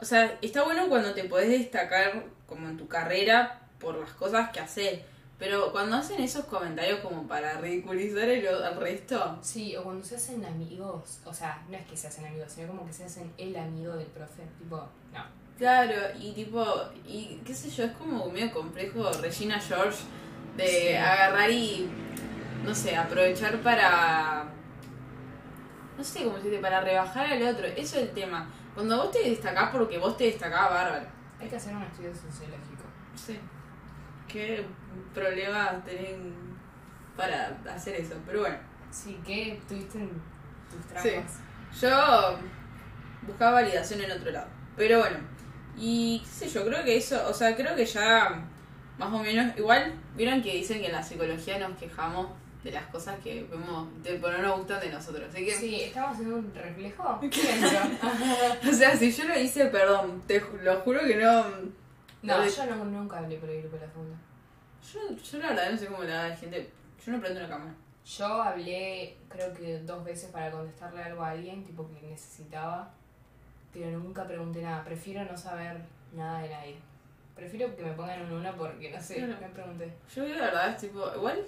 o 0.01 0.05
sea, 0.05 0.37
está 0.41 0.63
bueno 0.63 0.87
cuando 0.87 1.13
te 1.13 1.25
podés 1.25 1.49
destacar 1.49 2.23
como 2.47 2.69
en 2.69 2.77
tu 2.77 2.87
carrera 2.87 3.59
por 3.79 3.95
las 3.97 4.11
cosas 4.11 4.49
que 4.51 4.61
haces, 4.61 5.01
pero 5.37 5.71
cuando 5.73 5.97
hacen 5.97 6.21
esos 6.21 6.45
comentarios 6.45 7.01
como 7.01 7.27
para 7.27 7.59
ridiculizar 7.59 8.29
el- 8.29 8.47
al 8.47 8.77
resto, 8.77 9.37
Sí, 9.41 9.75
o 9.75 9.83
cuando 9.83 10.05
se 10.05 10.15
hacen 10.15 10.45
amigos, 10.45 11.19
o 11.25 11.33
sea, 11.33 11.61
no 11.69 11.75
es 11.77 11.85
que 11.85 11.97
se 11.97 12.07
hacen 12.07 12.25
amigos, 12.25 12.51
sino 12.53 12.69
como 12.69 12.85
que 12.85 12.93
se 12.93 13.03
hacen 13.03 13.31
el 13.37 13.55
amigo 13.57 13.93
del 13.97 14.07
profe, 14.07 14.43
tipo, 14.57 14.77
no. 15.13 15.38
Claro, 15.59 15.93
y 16.19 16.31
tipo, 16.31 16.65
y 17.05 17.39
qué 17.45 17.53
sé 17.53 17.69
yo, 17.69 17.83
es 17.83 17.91
como 17.91 18.25
medio 18.31 18.51
complejo 18.51 19.11
Regina 19.21 19.59
George 19.59 19.99
de 20.57 20.67
Sí. 20.67 20.93
agarrar 20.95 21.51
y 21.51 21.87
no 22.65 22.73
sé, 22.73 22.95
aprovechar 22.95 23.57
para 23.61 24.45
no 25.97 26.03
sé 26.03 26.23
cómo 26.23 26.37
decirte, 26.37 26.59
para 26.59 26.79
rebajar 26.81 27.25
al 27.27 27.43
otro. 27.43 27.67
Eso 27.67 27.97
es 27.97 28.03
el 28.03 28.11
tema. 28.11 28.47
Cuando 28.73 28.95
vos 28.97 29.11
te 29.11 29.29
destacás 29.29 29.69
porque 29.69 29.97
vos 29.97 30.15
te 30.15 30.25
destacás, 30.25 30.69
bárbaro. 30.69 31.05
Hay 31.41 31.49
que 31.49 31.55
hacer 31.57 31.75
un 31.75 31.83
estudio 31.83 32.13
sociológico. 32.15 32.83
Sí. 33.15 33.37
¿Qué 34.27 34.65
problema 35.13 35.83
tienen 35.85 36.33
para 37.17 37.57
hacer 37.73 37.95
eso? 37.95 38.15
Pero 38.25 38.39
bueno, 38.41 38.57
Sí, 38.91 39.19
¿qué 39.25 39.61
tuviste 39.67 39.99
en 39.99 40.09
tus 40.09 41.01
Sí. 41.01 41.09
traumas? 41.11 41.39
yo 41.81 42.39
buscaba 43.27 43.51
validación 43.61 44.01
en 44.01 44.11
otro 44.11 44.31
lado. 44.31 44.47
Pero 44.77 44.99
bueno, 44.99 45.17
y 45.77 46.19
qué 46.19 46.29
sé 46.45 46.49
yo, 46.49 46.65
creo 46.65 46.83
que 46.83 46.97
eso, 46.97 47.27
o 47.27 47.33
sea, 47.33 47.55
creo 47.55 47.75
que 47.75 47.85
ya 47.85 48.43
más 48.99 49.13
o 49.13 49.19
menos, 49.19 49.57
igual, 49.57 49.93
vieron 50.15 50.41
que 50.41 50.53
dicen 50.53 50.81
que 50.81 50.87
en 50.87 50.91
la 50.91 51.01
psicología 51.01 51.57
nos 51.57 51.77
quejamos 51.77 52.27
de 52.63 52.71
las 52.71 52.85
cosas 52.87 53.17
que 53.23 53.45
vemos, 53.49 53.87
de 54.03 54.15
por 54.15 54.33
no 54.33 54.41
nos 54.41 54.57
gustan 54.59 54.81
de 54.81 54.89
nosotros. 54.89 55.29
Así 55.29 55.45
que, 55.45 55.51
Sí, 55.53 55.81
estamos 55.83 56.11
haciendo 56.11 56.35
un 56.35 56.53
reflejo. 56.53 57.19
o 58.69 58.73
sea, 58.73 58.97
si 58.97 59.11
yo 59.11 59.23
lo 59.23 59.39
hice, 59.39 59.67
perdón, 59.67 60.21
te 60.27 60.43
lo 60.61 60.81
juro 60.81 60.99
que 61.01 61.15
no. 61.15 61.45
no, 62.23 62.45
yo 62.45 62.65
no, 62.65 62.85
nunca 62.85 63.19
hablé 63.19 63.37
por 63.37 63.49
el 63.49 63.61
grupo 63.61 63.77
de 63.77 63.87
la 63.87 63.91
funda. 63.93 64.17
Yo, 64.93 65.15
yo 65.15 65.37
la 65.37 65.49
verdad 65.49 65.71
no 65.71 65.77
sé 65.77 65.85
cómo 65.87 66.03
la 66.03 66.35
gente. 66.35 66.69
Yo 67.05 67.13
no 67.13 67.21
prendo 67.21 67.39
una 67.39 67.49
cámara. 67.49 67.75
Yo 68.03 68.25
hablé, 68.25 69.17
creo 69.29 69.53
que 69.53 69.79
dos 69.79 70.03
veces 70.03 70.29
para 70.29 70.51
contestarle 70.51 71.03
algo 71.03 71.23
a 71.23 71.29
alguien, 71.29 71.63
tipo 71.63 71.87
que 71.87 72.01
necesitaba, 72.01 72.91
pero 73.73 73.99
nunca 73.99 74.25
pregunté 74.27 74.61
nada. 74.61 74.83
Prefiero 74.83 75.23
no 75.25 75.37
saber 75.37 75.77
nada 76.13 76.41
de 76.41 76.49
nadie. 76.49 76.75
Prefiero 77.35 77.75
que 77.75 77.83
me 77.83 77.93
pongan 77.93 78.21
un 78.23 78.31
uno 78.33 78.55
porque 78.57 78.91
no 78.91 79.01
sé, 79.01 79.15
Claro. 79.15 79.35
me 79.39 79.47
pregunté. 79.49 79.93
Yo 80.13 80.25
la 80.27 80.45
verdad 80.45 80.69
es 80.71 80.77
tipo, 80.81 81.09
igual, 81.15 81.45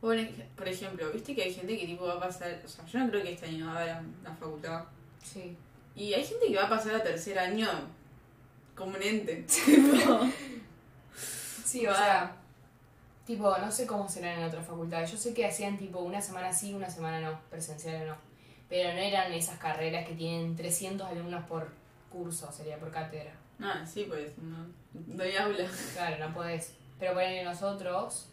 por, 0.00 0.14
ej- 0.16 0.44
por 0.56 0.68
ejemplo, 0.68 1.10
viste 1.12 1.34
que 1.34 1.42
hay 1.42 1.52
gente 1.54 1.76
que 1.78 1.86
tipo 1.86 2.06
va 2.06 2.14
a 2.14 2.20
pasar, 2.20 2.60
o 2.64 2.68
sea, 2.68 2.84
yo 2.86 2.98
no 3.00 3.08
creo 3.10 3.22
que 3.22 3.32
este 3.32 3.46
año 3.46 3.66
va 3.66 3.72
a 3.78 3.82
haber 3.82 3.96
la 4.22 4.34
facultad. 4.34 4.84
Sí. 5.22 5.56
Y 5.96 6.12
hay 6.14 6.24
gente 6.24 6.46
que 6.46 6.56
va 6.56 6.64
a 6.66 6.68
pasar 6.68 6.94
a 6.94 7.02
tercer 7.02 7.38
año 7.38 7.68
como 8.76 8.96
un 8.96 9.02
ente. 9.02 9.36
tipo, 9.64 10.20
Sí, 11.64 11.86
o 11.86 11.94
sea, 11.94 12.36
tipo, 13.26 13.56
no 13.58 13.70
sé 13.72 13.86
cómo 13.86 14.08
serán 14.08 14.38
en 14.38 14.44
otras 14.44 14.64
facultades. 14.66 15.10
Yo 15.10 15.18
sé 15.18 15.34
que 15.34 15.44
hacían 15.46 15.76
tipo 15.76 15.98
una 16.00 16.20
semana 16.20 16.52
sí, 16.52 16.72
una 16.74 16.88
semana 16.88 17.20
no, 17.20 17.40
presencial 17.50 18.02
o 18.02 18.06
no. 18.06 18.16
Pero 18.68 18.92
no 18.92 18.98
eran 18.98 19.32
esas 19.32 19.58
carreras 19.58 20.06
que 20.06 20.14
tienen 20.14 20.56
300 20.56 21.06
alumnos 21.08 21.44
por 21.44 21.68
curso, 22.10 22.50
sería 22.52 22.78
por 22.78 22.90
cátedra. 22.90 23.32
no, 23.58 23.86
sí, 23.86 24.06
pues, 24.08 24.32
no, 24.38 24.66
no 25.06 25.22
hay 25.22 25.36
aula. 25.36 25.64
Claro, 25.94 26.28
no 26.28 26.34
podés. 26.34 26.74
Pero 26.98 27.12
ponele 27.14 27.44
nosotros, 27.44 28.28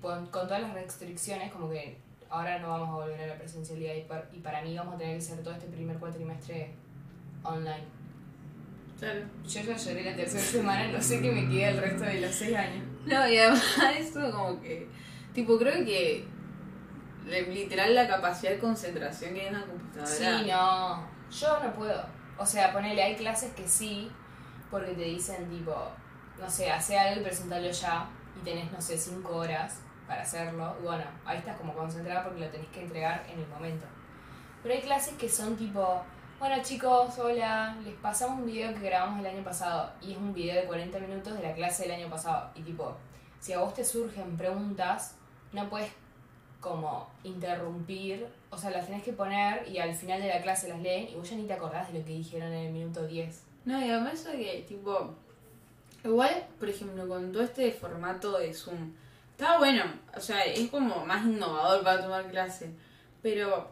con, 0.00 0.26
con 0.28 0.46
todas 0.46 0.62
las 0.62 0.72
restricciones, 0.74 1.52
como 1.52 1.68
que 1.68 1.98
ahora 2.30 2.58
no 2.60 2.68
vamos 2.68 2.88
a 2.90 2.92
volver 3.04 3.20
a 3.22 3.26
la 3.26 3.36
presencialidad 3.38 3.94
y, 3.94 4.02
par- 4.02 4.28
y 4.32 4.38
para 4.38 4.62
mí 4.62 4.76
vamos 4.76 4.94
a 4.94 4.98
tener 4.98 5.18
que 5.18 5.24
hacer 5.24 5.42
todo 5.42 5.54
este 5.54 5.66
primer 5.66 5.98
cuatrimestre 5.98 6.70
online. 7.42 7.84
Claro. 8.98 9.20
Yo 9.46 9.60
ya 9.62 9.76
lloré 9.76 10.04
la 10.04 10.16
tercera 10.16 10.42
semana, 10.44 10.88
no 10.92 11.00
sé 11.02 11.20
qué 11.20 11.30
me 11.30 11.48
queda 11.48 11.70
el 11.70 11.78
resto 11.78 12.04
de 12.04 12.20
los 12.20 12.34
seis 12.34 12.56
años. 12.56 12.84
No, 13.06 13.28
y 13.28 13.36
además 13.36 13.64
eso 13.98 14.30
como 14.30 14.60
que, 14.60 14.86
tipo, 15.34 15.58
creo 15.58 15.84
que 15.84 16.24
literal 17.28 17.94
la 17.94 18.08
capacidad 18.08 18.52
de 18.52 18.58
concentración 18.58 19.34
que 19.34 19.40
hay 19.42 19.46
en 19.48 19.56
una 19.56 19.66
computadora. 19.66 20.06
Sí, 20.06 20.50
no, 20.50 21.08
yo 21.30 21.60
no 21.62 21.72
puedo. 21.74 22.04
O 22.38 22.46
sea, 22.46 22.72
ponele, 22.72 23.02
hay 23.02 23.16
clases 23.16 23.52
que 23.54 23.66
sí, 23.66 24.10
porque 24.70 24.92
te 24.92 25.02
dicen 25.02 25.48
tipo, 25.50 25.74
no 26.38 26.48
sé, 26.48 26.70
hace 26.70 26.98
algo 26.98 27.20
y 27.20 27.24
presentalo 27.24 27.70
ya, 27.70 28.08
y 28.36 28.44
tenés, 28.44 28.70
no 28.70 28.80
sé, 28.80 28.96
cinco 28.96 29.36
horas 29.36 29.80
para 30.06 30.22
hacerlo, 30.22 30.76
y 30.80 30.84
bueno, 30.84 31.04
ahí 31.26 31.38
estás 31.38 31.56
como 31.58 31.74
concentrada 31.74 32.24
porque 32.24 32.40
lo 32.40 32.48
tenés 32.48 32.68
que 32.68 32.82
entregar 32.82 33.26
en 33.28 33.40
el 33.40 33.48
momento. 33.48 33.86
Pero 34.62 34.74
hay 34.74 34.80
clases 34.80 35.14
que 35.14 35.28
son 35.28 35.56
tipo, 35.56 36.02
bueno 36.38 36.62
chicos, 36.62 37.18
hola, 37.18 37.76
les 37.84 37.94
pasamos 37.96 38.40
un 38.40 38.46
video 38.46 38.72
que 38.72 38.80
grabamos 38.80 39.20
el 39.20 39.26
año 39.26 39.44
pasado, 39.44 39.92
y 40.00 40.12
es 40.12 40.18
un 40.18 40.32
video 40.32 40.54
de 40.54 40.66
40 40.66 40.98
minutos 41.00 41.34
de 41.34 41.42
la 41.42 41.52
clase 41.52 41.82
del 41.82 41.92
año 41.92 42.08
pasado, 42.08 42.50
y 42.54 42.62
tipo, 42.62 42.96
si 43.38 43.52
a 43.52 43.58
vos 43.58 43.74
te 43.74 43.84
surgen 43.84 44.36
preguntas, 44.36 45.16
no 45.52 45.68
puedes 45.68 45.92
como 46.60 47.08
interrumpir, 47.24 48.26
o 48.50 48.58
sea, 48.58 48.70
las 48.70 48.86
tenés 48.86 49.02
que 49.02 49.12
poner 49.12 49.68
y 49.68 49.78
al 49.78 49.94
final 49.94 50.20
de 50.20 50.28
la 50.28 50.42
clase 50.42 50.68
las 50.68 50.80
leen 50.80 51.08
y 51.08 51.14
vos 51.14 51.28
ya 51.30 51.36
ni 51.36 51.44
te 51.44 51.52
acordás 51.52 51.92
de 51.92 51.98
lo 52.00 52.04
que 52.04 52.12
dijeron 52.12 52.52
en 52.52 52.66
el 52.66 52.72
minuto 52.72 53.06
10. 53.06 53.42
No, 53.64 53.80
y 53.84 53.90
además 53.90 54.14
eso 54.14 54.32
que, 54.32 54.64
tipo, 54.66 55.14
igual, 56.04 56.46
por 56.58 56.68
ejemplo, 56.68 57.06
con 57.08 57.32
todo 57.32 57.42
este 57.42 57.70
formato 57.72 58.38
de 58.38 58.52
Zoom, 58.54 58.92
está 59.32 59.58
bueno, 59.58 59.84
o 60.16 60.20
sea, 60.20 60.44
es 60.44 60.68
como 60.70 61.04
más 61.06 61.24
innovador 61.24 61.84
para 61.84 62.02
tomar 62.02 62.30
clase, 62.30 62.70
pero, 63.22 63.68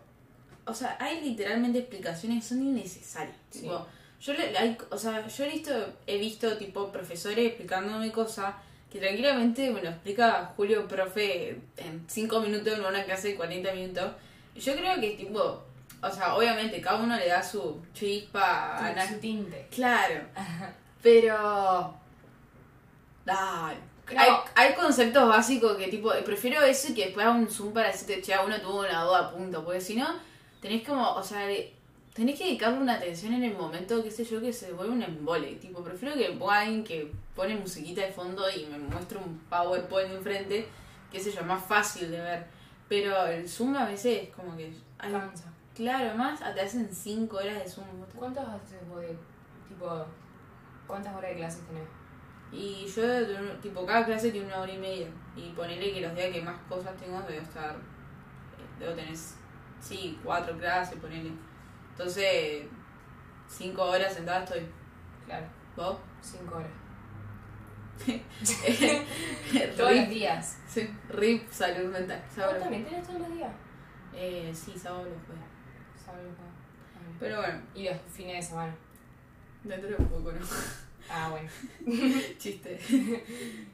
o 0.66 0.74
sea, 0.74 0.96
hay 1.00 1.20
literalmente 1.22 1.78
explicaciones 1.80 2.42
que 2.44 2.48
son 2.50 2.62
innecesarias. 2.62 3.36
Sí. 3.50 3.62
Tipo, 3.62 3.86
yo, 4.20 4.32
le, 4.34 4.56
hay- 4.56 4.78
o 4.90 4.98
sea, 4.98 5.26
yo 5.26 5.44
he 5.44 5.48
visto, 5.50 5.72
he 6.06 6.18
visto, 6.18 6.56
tipo, 6.56 6.90
profesores 6.92 7.46
explicándome 7.46 8.12
cosas 8.12 8.54
que 8.96 9.06
tranquilamente 9.06 9.70
me 9.70 9.82
lo 9.82 9.90
explica 9.90 10.52
Julio, 10.56 10.88
profe, 10.88 11.60
en 11.76 12.04
5 12.08 12.40
minutos 12.40 12.72
en 12.74 12.84
una 12.84 13.04
clase 13.04 13.28
de 13.28 13.36
40 13.36 13.72
minutos. 13.72 14.12
Yo 14.54 14.74
creo 14.74 14.98
que, 15.00 15.10
tipo, 15.10 15.62
o 16.02 16.10
sea, 16.10 16.34
obviamente 16.34 16.80
cada 16.80 17.00
uno 17.02 17.16
le 17.16 17.28
da 17.28 17.42
su 17.42 17.82
chispa 17.92 18.78
a 18.78 18.92
la 18.92 19.06
Su 19.06 19.18
tinte. 19.18 19.68
Claro. 19.70 20.22
Pero. 21.02 21.94
Dale. 23.24 23.76
No. 24.12 24.20
Hay, 24.20 24.30
hay 24.54 24.74
conceptos 24.74 25.28
básicos 25.28 25.76
que 25.76 25.88
tipo, 25.88 26.12
prefiero 26.24 26.62
eso 26.62 26.92
y 26.92 26.94
que 26.94 27.06
después 27.06 27.26
haga 27.26 27.34
un 27.34 27.48
zoom 27.50 27.72
para 27.72 27.88
decirte, 27.88 28.22
che, 28.22 28.34
uno 28.44 28.60
tuvo 28.60 28.80
una 28.80 29.02
duda, 29.02 29.32
punto. 29.32 29.64
Porque 29.64 29.80
si 29.80 29.96
no, 29.96 30.06
tenés 30.60 30.86
como, 30.86 31.10
o 31.12 31.22
sea, 31.22 31.40
de- 31.46 31.74
tenés 32.16 32.38
que 32.38 32.44
dedicarle 32.46 32.78
una 32.80 32.94
atención 32.94 33.34
en 33.34 33.44
el 33.44 33.54
momento, 33.54 34.02
qué 34.02 34.10
sé 34.10 34.24
yo, 34.24 34.40
que 34.40 34.50
se 34.50 34.72
vuelve 34.72 34.94
un 34.94 35.02
embole. 35.02 35.56
Tipo, 35.56 35.84
prefiero 35.84 36.14
que 36.14 36.38
alguien 36.50 36.82
que 36.82 37.12
pone 37.34 37.54
musiquita 37.56 38.00
de 38.00 38.10
fondo 38.10 38.48
y 38.50 38.64
me 38.66 38.78
muestre 38.78 39.18
un 39.18 39.38
PowerPoint 39.50 40.10
enfrente, 40.12 40.66
qué 41.12 41.20
sé 41.20 41.30
yo, 41.30 41.44
más 41.44 41.62
fácil 41.62 42.10
de 42.10 42.18
ver. 42.20 42.46
Pero 42.88 43.26
el 43.26 43.46
zoom 43.46 43.76
a 43.76 43.84
veces 43.84 44.22
es 44.24 44.28
como 44.30 44.56
que. 44.56 44.72
Cansa. 44.98 45.52
claro, 45.74 46.16
más 46.16 46.40
te 46.40 46.60
hacen 46.60 46.88
5 46.90 47.36
horas 47.36 47.62
de 47.62 47.68
zoom. 47.68 47.84
¿Cuántas 48.14 48.48
haces 48.48 48.80
tipo, 49.68 50.06
cuántas 50.86 51.14
horas 51.14 51.30
de 51.32 51.36
clases 51.36 51.66
tenés? 51.66 51.88
Y 52.50 52.86
yo, 52.86 53.02
tipo, 53.60 53.84
cada 53.84 54.06
clase 54.06 54.30
tiene 54.30 54.46
una 54.46 54.60
hora 54.62 54.72
y 54.72 54.78
media. 54.78 55.08
Y 55.36 55.50
ponerle 55.50 55.92
que 55.92 56.00
los 56.00 56.14
días 56.14 56.32
que 56.32 56.40
más 56.40 56.56
cosas 56.66 56.96
tengo, 56.96 57.20
debo 57.28 57.42
estar. 57.42 57.72
eh, 57.74 58.78
Debo 58.78 58.94
tener, 58.94 59.14
sí, 59.80 60.18
cuatro 60.24 60.56
clases, 60.56 60.98
ponele. 60.98 61.30
Entonces, 61.98 62.64
cinco 63.48 63.82
horas 63.84 64.12
sentada 64.12 64.44
estoy. 64.44 64.66
Claro, 65.24 65.46
¿Vos? 65.76 65.96
cinco 66.20 66.56
horas. 66.56 66.70
Todos 69.76 69.96
los 69.96 70.08
días. 70.10 70.58
sí, 70.68 70.86
RIP, 71.08 71.50
salud 71.50 71.90
mental. 71.90 72.22
¿Vos 72.36 72.58
también 72.58 72.84
tenés 72.84 73.06
todos 73.06 73.20
los 73.20 73.32
días? 73.34 73.50
Eh, 74.14 74.52
sí, 74.54 74.78
sábado 74.78 75.04
los 75.04 75.22
jueves. 75.24 75.44
Sábado, 76.04 76.24
ah. 76.38 76.52
Pero 77.18 77.38
bueno, 77.38 77.62
Y 77.74 77.84
los 77.88 77.96
fines 78.12 78.36
de 78.36 78.42
semana. 78.42 78.76
dentro 79.64 79.88
de 79.88 79.96
poco, 79.96 80.32
¿no? 80.32 80.40
Ah, 81.08 81.30
bueno. 81.30 81.48
Chiste. 82.38 82.78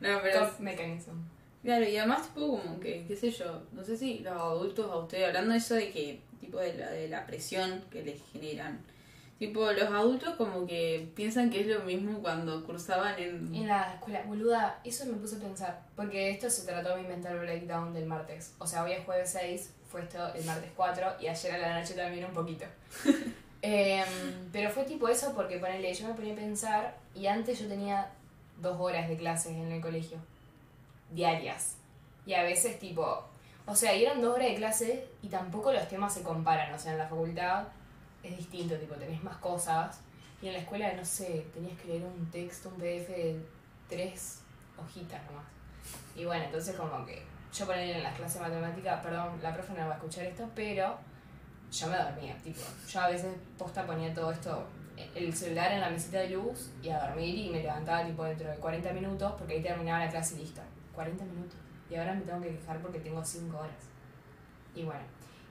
No, 0.00 0.20
pero. 0.22 0.46
Top 0.46 0.60
mechanism. 0.60 1.16
Claro, 1.64 1.84
y 1.88 1.96
además, 1.96 2.28
tipo, 2.28 2.60
como 2.60 2.78
que, 2.78 3.04
qué 3.06 3.16
sé 3.16 3.30
yo, 3.30 3.62
no 3.72 3.82
sé 3.84 3.96
si 3.96 4.18
los 4.20 4.32
adultos 4.32 4.90
a 4.90 4.96
ustedes, 4.98 5.26
hablando 5.28 5.52
de 5.52 5.58
eso 5.58 5.74
de 5.74 5.90
que, 5.90 6.20
tipo, 6.42 6.58
de 6.58 6.74
la, 6.74 6.90
de 6.90 7.08
la 7.08 7.24
presión 7.24 7.84
que 7.90 8.02
les 8.02 8.20
generan, 8.32 8.80
tipo, 9.38 9.70
los 9.72 9.88
adultos 9.90 10.34
como 10.36 10.66
que 10.66 11.08
piensan 11.14 11.50
que 11.50 11.60
es 11.60 11.66
lo 11.68 11.80
mismo 11.80 12.18
cuando 12.20 12.64
cursaban 12.64 13.18
en... 13.18 13.54
En 13.54 13.68
la 13.68 13.94
escuela, 13.94 14.22
boluda, 14.26 14.80
eso 14.84 15.06
me 15.06 15.14
puse 15.14 15.36
a 15.36 15.38
pensar. 15.38 15.82
Porque 15.96 16.30
esto 16.30 16.50
se 16.50 16.66
trató 16.66 16.96
de 16.96 17.02
mi 17.02 17.08
mental 17.08 17.38
breakdown 17.38 17.94
del 17.94 18.06
martes. 18.06 18.54
O 18.58 18.66
sea, 18.66 18.82
hoy 18.82 18.92
es 18.92 19.04
jueves 19.04 19.30
6, 19.30 19.70
fue 19.88 20.02
esto 20.02 20.34
el 20.34 20.44
martes 20.44 20.70
4 20.74 21.14
y 21.20 21.28
ayer 21.28 21.52
a 21.52 21.58
la 21.58 21.80
noche 21.80 21.94
también 21.94 22.24
un 22.24 22.32
poquito. 22.32 22.64
Em, 23.64 24.04
pero 24.50 24.70
fue 24.70 24.82
tipo 24.82 25.08
eso 25.08 25.34
porque 25.36 25.58
ponele, 25.58 25.94
yo 25.94 26.08
me 26.08 26.14
ponía 26.14 26.32
a 26.32 26.36
pensar 26.36 26.96
y 27.14 27.28
antes 27.28 27.60
yo 27.60 27.68
tenía 27.68 28.10
dos 28.60 28.76
horas 28.80 29.08
de 29.08 29.16
clases 29.16 29.52
en 29.52 29.70
el 29.70 29.80
colegio. 29.80 30.18
Diarias. 31.12 31.76
Y 32.26 32.34
a 32.34 32.42
veces 32.42 32.80
tipo, 32.80 33.24
o 33.66 33.74
sea, 33.74 33.94
y 33.94 34.04
eran 34.04 34.20
dos 34.20 34.34
horas 34.34 34.48
de 34.48 34.54
clase 34.56 35.08
y 35.22 35.28
tampoco 35.28 35.72
los 35.72 35.86
temas 35.88 36.12
se 36.12 36.22
comparan. 36.22 36.74
O 36.74 36.78
sea, 36.78 36.92
en 36.92 36.98
la 36.98 37.06
facultad 37.06 37.68
es 38.22 38.36
distinto, 38.36 38.76
tipo, 38.76 38.94
tenés 38.94 39.22
más 39.22 39.36
cosas. 39.36 40.00
Y 40.40 40.48
en 40.48 40.54
la 40.54 40.58
escuela, 40.58 40.92
no 40.94 41.04
sé, 41.04 41.46
tenías 41.54 41.78
que 41.80 41.88
leer 41.88 42.02
un 42.02 42.30
texto, 42.30 42.68
un 42.68 42.74
PDF 42.74 43.08
de 43.08 43.40
tres 43.88 44.40
hojitas 44.76 45.24
nomás. 45.26 45.44
Y 46.16 46.24
bueno, 46.24 46.44
entonces 46.44 46.74
como 46.74 47.06
que 47.06 47.22
yo 47.52 47.66
ponía 47.66 47.96
en 47.96 48.02
las 48.02 48.16
clases 48.16 48.40
de 48.40 48.48
matemática, 48.48 49.00
perdón, 49.00 49.38
la 49.42 49.54
profe 49.54 49.72
no 49.74 49.86
va 49.86 49.92
a 49.92 49.96
escuchar 49.96 50.24
esto, 50.24 50.48
pero 50.54 50.98
yo 51.70 51.86
me 51.86 51.96
dormía, 51.96 52.36
tipo, 52.42 52.60
yo 52.88 53.00
a 53.00 53.08
veces 53.08 53.34
posta 53.56 53.86
ponía 53.86 54.12
todo 54.12 54.32
esto, 54.32 54.66
el 55.14 55.34
celular 55.34 55.72
en 55.72 55.80
la 55.80 55.90
mesita 55.90 56.18
de 56.18 56.30
luz 56.30 56.70
y 56.82 56.90
a 56.90 57.06
dormir 57.06 57.34
y 57.34 57.50
me 57.50 57.62
levantaba 57.62 58.04
tipo 58.04 58.24
dentro 58.24 58.50
de 58.50 58.56
40 58.56 58.92
minutos 58.92 59.32
porque 59.38 59.54
ahí 59.54 59.62
terminaba 59.62 60.04
la 60.04 60.10
clase 60.10 60.34
y 60.36 60.38
listo. 60.38 60.60
40 60.94 61.24
minutos. 61.24 61.61
Y 61.92 61.96
ahora 61.96 62.14
me 62.14 62.22
tengo 62.22 62.40
que 62.40 62.56
quejar 62.56 62.80
porque 62.80 63.00
tengo 63.00 63.22
5 63.22 63.54
horas. 63.54 63.90
Y 64.74 64.82
bueno, 64.84 65.02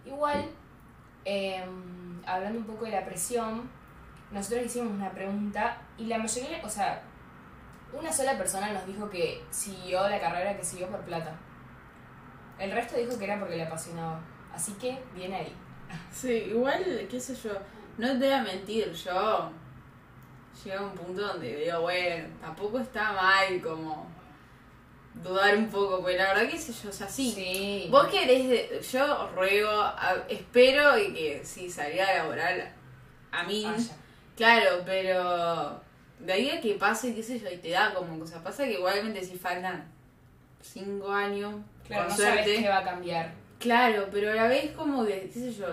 igual, 0.03 0.50
em, 1.24 2.19
hablando 2.25 2.60
un 2.60 2.65
poco 2.65 2.86
de 2.86 2.91
la 2.91 3.05
presión, 3.05 3.69
nosotros 4.31 4.65
hicimos 4.65 4.91
una 4.91 5.12
pregunta 5.12 5.77
y 6.00 6.05
la 6.05 6.17
mayoría, 6.17 6.60
o 6.63 6.69
sea, 6.69 7.03
una 7.93 8.12
sola 8.12 8.39
persona 8.39 8.74
nos 8.74 8.88
dijo 8.88 9.07
que 9.07 9.43
siguió 9.51 10.10
la 10.10 10.19
carrera 10.19 10.57
que 10.57 10.63
siguió 10.63 10.88
por 10.88 11.01
plata. 11.01 11.36
El 12.57 12.71
resto 12.71 12.98
dijo 12.98 13.19
que 13.19 13.25
era 13.25 13.39
porque 13.39 13.57
le 13.57 13.65
apasionaba. 13.65 14.19
Así 14.51 14.74
que, 14.74 14.98
viene 15.13 15.36
ahí. 15.36 15.55
Sí, 16.12 16.31
igual, 16.31 17.07
qué 17.07 17.19
sé 17.19 17.36
yo, 17.36 17.51
no 18.00 18.07
te 18.07 18.25
voy 18.25 18.31
a 18.31 18.41
mentir, 18.41 18.91
yo 18.93 19.51
llego 20.63 20.79
a 20.79 20.88
un 20.88 20.95
punto 20.95 21.21
donde 21.21 21.55
digo, 21.55 21.81
bueno, 21.81 22.27
tampoco 22.41 22.79
está 22.79 23.13
mal 23.13 23.62
como... 23.62 24.10
dudar 25.13 25.55
un 25.57 25.67
poco, 25.69 26.01
porque 26.01 26.17
la 26.17 26.33
verdad 26.33 26.49
que 26.49 26.57
sé 26.57 26.73
yo, 26.73 26.89
o 26.89 26.93
sea, 26.93 27.07
sí. 27.09 27.31
Sí. 27.35 27.87
Vos 27.91 28.07
querés, 28.07 28.47
de- 28.49 28.81
yo 28.91 29.29
ruego, 29.35 29.69
a- 29.71 30.23
espero 30.29 30.97
y 30.97 31.13
que 31.13 31.41
si 31.45 31.69
salga 31.69 32.13
laboral 32.17 32.71
a 33.31 33.43
mí, 33.43 33.63
Vaya. 33.65 33.95
claro, 34.35 34.81
pero 34.85 35.81
de 36.19 36.33
ahí 36.33 36.49
a 36.49 36.61
que 36.61 36.75
pase, 36.75 37.13
qué 37.15 37.23
sé 37.23 37.39
yo, 37.39 37.49
y 37.49 37.57
te 37.57 37.69
da 37.71 37.93
como 37.93 38.17
cosa. 38.19 38.41
Pasa 38.43 38.63
que 38.65 38.73
igualmente 38.73 39.23
si 39.23 39.37
faltan 39.37 39.85
cinco 40.61 41.11
años, 41.11 41.55
Claro, 41.87 42.03
con 42.03 42.11
no 42.11 42.15
suerte. 42.17 42.43
sabes 42.43 42.59
qué 42.59 42.69
va 42.69 42.77
a 42.79 42.83
cambiar. 42.83 43.33
Claro, 43.59 44.07
pero 44.11 44.31
a 44.31 44.35
la 44.35 44.47
vez 44.47 44.71
como 44.71 45.05
que, 45.05 45.29
qué 45.33 45.39
sé 45.39 45.53
yo, 45.53 45.67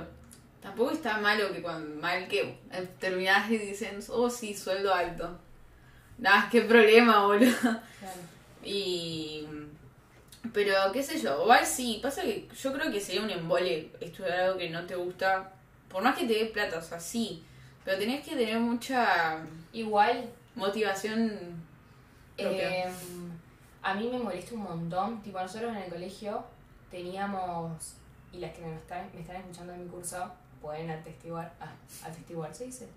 tampoco 0.60 0.90
está 0.90 1.18
malo 1.18 1.52
que 1.52 1.62
cuando 1.62 2.00
mal 2.00 2.26
que 2.28 2.58
eh, 2.72 2.88
terminás 2.98 3.50
y 3.50 3.58
dicen, 3.58 3.98
oh 4.10 4.28
sí, 4.28 4.54
sueldo 4.54 4.92
alto. 4.92 5.38
Nada, 6.18 6.48
qué 6.50 6.62
problema, 6.62 7.24
boludo. 7.24 7.54
Claro. 7.60 7.80
Y. 8.64 9.46
Pero 10.52 10.74
qué 10.92 11.02
sé 11.02 11.20
yo, 11.20 11.42
igual 11.42 11.66
sí, 11.66 11.98
pasa 12.02 12.22
que 12.22 12.48
yo 12.60 12.72
creo 12.72 12.90
que 12.90 13.00
sería 13.00 13.22
un 13.22 13.30
embole 13.30 13.90
estudiar 14.00 14.40
algo 14.40 14.58
que 14.58 14.70
no 14.70 14.86
te 14.86 14.94
gusta. 14.94 15.52
Por 15.88 16.02
más 16.02 16.16
que 16.16 16.26
te 16.26 16.34
dé 16.34 16.46
plata, 16.46 16.78
o 16.78 16.82
sea, 16.82 17.00
sí. 17.00 17.42
Pero 17.84 17.98
tenés 17.98 18.24
que 18.24 18.36
tener 18.36 18.58
mucha 18.58 19.38
Igual, 19.72 20.30
motivación 20.54 21.30
propia. 22.36 22.86
eh, 22.86 22.92
a 23.82 23.94
mí 23.94 24.08
me 24.10 24.18
molesta 24.18 24.54
un 24.54 24.62
montón. 24.62 25.22
Tipo, 25.22 25.40
nosotros 25.40 25.70
en 25.76 25.82
el 25.82 25.90
colegio 25.90 26.44
teníamos, 26.90 27.94
y 28.32 28.38
las 28.38 28.52
que 28.54 28.62
me 28.62 28.74
están, 28.76 29.08
me 29.14 29.20
están 29.20 29.36
escuchando 29.36 29.72
en 29.72 29.84
mi 29.84 29.88
curso 29.90 30.30
pueden 30.60 30.90
atestiguar, 30.90 31.52
ah, 31.60 31.72
atestiguar, 32.04 32.54
¿se 32.54 32.66
dice? 32.66 32.88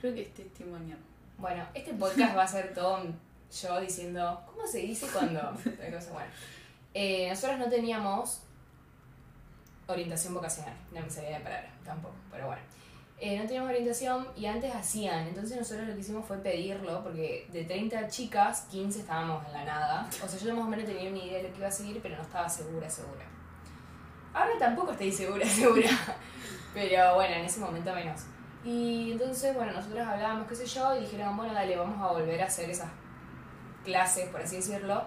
Creo 0.00 0.14
que 0.14 0.22
es 0.22 0.34
testimonial. 0.34 0.98
Bueno, 1.38 1.66
este 1.74 1.94
podcast 1.94 2.36
va 2.36 2.42
a 2.42 2.48
ser 2.48 2.74
todo 2.74 2.98
yo 3.60 3.80
diciendo, 3.80 4.42
¿cómo 4.46 4.66
se 4.66 4.78
dice 4.78 5.06
cuando? 5.12 5.40
Bueno, 6.12 6.30
eh, 6.94 7.28
nosotros 7.28 7.58
no 7.58 7.68
teníamos 7.68 8.42
orientación 9.86 10.34
vocacional, 10.34 10.74
no 10.92 11.00
me 11.00 11.10
salía 11.10 11.38
de 11.38 11.44
palabra 11.44 11.70
tampoco, 11.84 12.14
pero 12.30 12.46
bueno. 12.46 12.62
Eh, 13.18 13.38
no 13.38 13.44
teníamos 13.44 13.70
orientación 13.70 14.26
y 14.36 14.46
antes 14.46 14.74
hacían, 14.74 15.28
entonces 15.28 15.56
nosotros 15.56 15.86
lo 15.86 15.94
que 15.94 16.00
hicimos 16.00 16.26
fue 16.26 16.38
pedirlo, 16.38 17.04
porque 17.04 17.46
de 17.52 17.64
30 17.64 18.08
chicas, 18.08 18.66
15 18.70 19.00
estábamos 19.00 19.46
en 19.46 19.52
la 19.52 19.64
nada. 19.64 20.08
O 20.24 20.28
sea, 20.28 20.40
yo 20.40 20.54
más 20.56 20.64
o 20.64 20.68
menos 20.68 20.86
tenía 20.86 21.08
una 21.08 21.18
idea 21.18 21.36
de 21.36 21.44
lo 21.44 21.52
que 21.52 21.58
iba 21.58 21.68
a 21.68 21.70
seguir, 21.70 22.00
pero 22.02 22.16
no 22.16 22.22
estaba 22.22 22.48
segura, 22.48 22.90
segura. 22.90 23.24
Ahora 24.34 24.52
tampoco 24.58 24.90
estoy 24.90 25.12
segura, 25.12 25.46
segura. 25.48 25.90
Pero 26.74 27.14
bueno, 27.14 27.34
en 27.36 27.44
ese 27.44 27.60
momento 27.60 27.94
menos. 27.94 28.22
Y 28.64 29.12
entonces, 29.12 29.54
bueno, 29.54 29.72
nosotros 29.72 30.06
hablábamos, 30.06 30.48
qué 30.48 30.56
sé 30.56 30.66
yo, 30.66 30.96
y 30.96 31.02
dijeron, 31.02 31.36
bueno, 31.36 31.52
dale, 31.52 31.76
vamos 31.76 32.00
a 32.00 32.12
volver 32.12 32.40
a 32.42 32.46
hacer 32.46 32.70
esas 32.70 32.90
clases, 33.84 34.28
por 34.28 34.40
así 34.40 34.56
decirlo, 34.56 35.02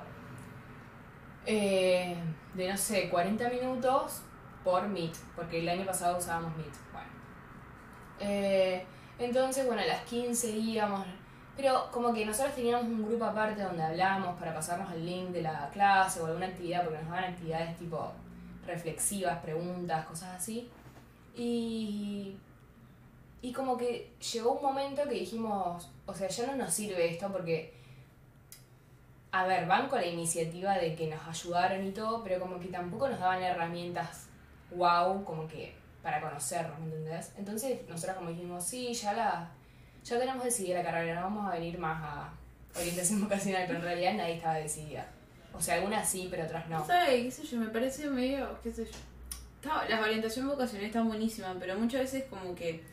eh, 1.46 2.16
de 2.54 2.70
no 2.70 2.78
sé, 2.78 3.10
40 3.10 3.50
minutos 3.50 4.22
por 4.64 4.88
Meet, 4.88 5.16
porque 5.36 5.60
el 5.60 5.70
año 5.70 5.86
pasado 5.86 6.18
usábamos 6.18 6.56
Meet. 6.58 6.74
Bueno. 6.92 7.10
Eh, 8.20 8.86
entonces, 9.20 9.66
bueno, 9.66 9.82
a 9.82 9.86
las 9.86 10.02
15 10.02 10.50
íbamos, 10.50 11.06
pero 11.56 11.90
como 11.92 12.14
que 12.14 12.26
nosotros 12.26 12.56
teníamos 12.56 12.86
un 12.86 13.06
grupo 13.08 13.26
aparte 13.26 13.62
donde 13.62 13.84
hablábamos 13.84 14.38
para 14.40 14.54
pasarnos 14.54 14.92
el 14.94 15.06
link 15.06 15.30
de 15.30 15.42
la 15.42 15.70
clase 15.72 16.22
o 16.22 16.26
alguna 16.26 16.48
actividad, 16.48 16.84
porque 16.84 17.00
nos 17.00 17.10
daban 17.10 17.26
actividades 17.26 17.78
tipo 17.78 18.12
reflexivas, 18.66 19.40
preguntas, 19.40 20.06
cosas 20.06 20.36
así. 20.36 20.70
Y, 21.36 22.36
y 23.42 23.54
como 23.54 23.78
que 23.78 24.14
llegó 24.34 24.54
un 24.54 24.64
momento 24.64 25.04
que 25.04 25.16
dijimos, 25.16 25.90
o 26.06 26.14
sea, 26.14 26.28
ya 26.28 26.48
no 26.48 26.56
nos 26.56 26.74
sirve 26.74 27.12
esto 27.12 27.32
porque, 27.32 27.74
a 29.40 29.48
ver, 29.48 29.66
van 29.68 29.88
con 29.90 30.00
la 30.00 30.08
iniciativa 30.08 30.74
de 30.78 30.96
que 30.96 31.08
nos 31.08 31.26
ayudaron 31.28 31.86
y 31.86 31.92
todo, 31.92 32.24
pero 32.24 32.40
como 32.40 32.60
que 32.60 32.68
tampoco 32.68 33.10
nos 33.10 33.20
daban 33.20 33.42
herramientas 33.44 34.28
wow, 34.72 35.24
como 35.24 35.48
que 35.48 35.76
para 36.02 36.22
conocernos, 36.22 36.80
¿me 36.80 36.86
entendés? 36.86 37.32
Entonces 37.38 37.80
nosotros 37.90 38.18
como 38.18 38.30
dijimos, 38.30 38.64
sí, 38.64 38.94
ya 38.94 39.14
la, 39.14 39.52
ya 40.04 40.20
tenemos 40.20 40.44
decidida 40.44 40.80
la 40.80 40.84
carrera, 40.86 41.16
no 41.16 41.22
vamos 41.28 41.48
a 41.48 41.56
venir 41.56 41.78
más 41.80 42.02
a 42.04 42.34
orientación 42.80 43.22
vocacional, 43.24 43.64
pero 43.68 43.80
en 43.80 43.86
realidad 43.86 44.14
nadie 44.14 44.36
estaba 44.36 44.56
decidida. 44.56 45.08
O 45.54 45.62
sea, 45.62 45.76
algunas 45.76 46.08
sí, 46.10 46.28
pero 46.30 46.44
otras 46.44 46.68
no. 46.68 46.86
¿Sabes? 46.86 47.24
¿Qué 47.24 47.32
sé 47.32 47.44
yo? 47.48 47.58
Me 47.60 47.68
parece 47.68 48.10
medio, 48.10 48.60
qué 48.62 48.72
sé 48.74 48.86
yo. 48.86 48.92
Está- 49.62 49.88
la 49.88 50.02
orientación 50.02 50.48
vocacional 50.48 50.86
está 50.86 51.02
buenísima, 51.02 51.56
pero 51.60 51.78
muchas 51.80 52.02
veces 52.02 52.26
como 52.30 52.54
que 52.54 52.84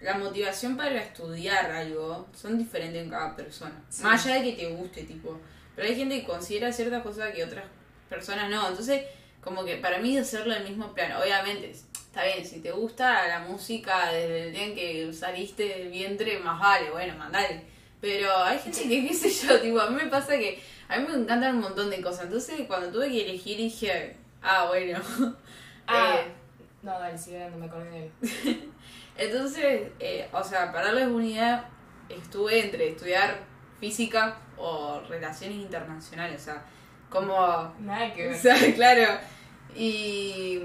la 0.00 0.16
motivación 0.16 0.76
para 0.76 1.02
estudiar 1.02 1.70
algo 1.70 2.26
son 2.32 2.56
diferentes 2.56 3.02
en 3.02 3.10
cada 3.10 3.36
persona. 3.36 3.74
Sí. 3.88 4.02
Más 4.02 4.24
allá 4.24 4.36
de 4.36 4.44
que 4.44 4.52
te 4.52 4.74
guste, 4.74 5.02
tipo. 5.02 5.38
Pero 5.80 5.92
hay 5.92 5.98
gente 5.98 6.20
que 6.20 6.26
considera 6.26 6.70
ciertas 6.70 7.02
cosas 7.02 7.32
que 7.32 7.42
otras 7.42 7.64
personas 8.10 8.50
no. 8.50 8.68
Entonces, 8.68 9.02
como 9.40 9.64
que 9.64 9.76
para 9.76 9.98
mí 9.98 10.18
hacerlo 10.18 10.52
en 10.52 10.60
el 10.60 10.68
mismo 10.68 10.92
plano. 10.92 11.18
Obviamente, 11.22 11.70
está 11.70 12.22
bien, 12.22 12.44
si 12.44 12.60
te 12.60 12.70
gusta 12.70 13.26
la 13.28 13.38
música 13.38 14.12
desde 14.12 14.48
el 14.48 14.52
día 14.52 14.64
en 14.64 14.74
que 14.74 15.12
saliste 15.14 15.66
del 15.66 15.88
vientre, 15.88 16.38
más 16.40 16.60
vale, 16.60 16.90
bueno, 16.90 17.16
mandale. 17.16 17.62
Pero 17.98 18.30
hay 18.36 18.58
gente 18.58 18.82
que, 18.82 19.08
qué 19.08 19.14
sé 19.14 19.30
yo, 19.30 19.58
tipo, 19.58 19.80
a 19.80 19.88
mí 19.88 19.96
me 20.04 20.10
pasa 20.10 20.36
que 20.36 20.62
a 20.86 20.98
mí 20.98 21.06
me 21.08 21.14
encantan 21.14 21.56
un 21.56 21.62
montón 21.62 21.88
de 21.88 22.02
cosas. 22.02 22.24
Entonces, 22.24 22.60
cuando 22.66 22.90
tuve 22.90 23.08
que 23.08 23.22
elegir, 23.22 23.56
dije, 23.56 24.16
ah, 24.42 24.66
bueno. 24.68 25.00
Ah, 25.86 26.16
Eh, 26.18 26.30
no, 26.82 26.92
dale, 26.92 27.16
sigue 27.16 27.38
dando, 27.38 27.56
me 27.56 27.64
acordé 27.64 27.90
de 27.90 28.04
él. 28.04 28.70
entonces, 29.16 29.88
eh, 29.98 30.28
o 30.30 30.44
sea, 30.44 30.70
para 30.72 30.88
darles 30.88 31.08
una 31.08 31.26
idea, 31.26 31.70
estuve 32.10 32.60
entre 32.60 32.90
estudiar 32.90 33.49
física 33.80 34.36
o 34.56 35.00
relaciones 35.08 35.56
internacionales, 35.58 36.42
o 36.42 36.44
sea, 36.44 36.62
como... 37.08 37.74
Nada 37.80 38.12
que 38.14 38.26
O 38.26 38.30
ver. 38.30 38.38
sea, 38.38 38.74
claro. 38.74 39.18
Y... 39.74 40.60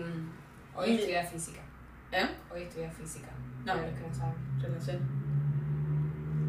Hoy 0.76 0.90
y- 0.92 0.96
estudia 0.96 1.26
física. 1.26 1.62
¿Eh? 2.12 2.28
Hoy 2.54 2.64
estudia 2.64 2.92
física. 2.92 3.30
No. 3.66 3.74
Para 3.74 3.88
los 3.88 4.00
que 4.00 4.08
no 4.08 4.14
saben. 4.14 4.36
Relación. 4.62 5.00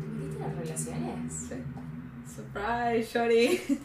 ¿Te 0.00 0.06
metiste 0.06 0.36
en 0.36 0.40
las 0.42 0.56
relaciones? 0.58 1.32
Sí. 1.32 2.34
Surprise, 2.34 3.12
shorty. 3.12 3.78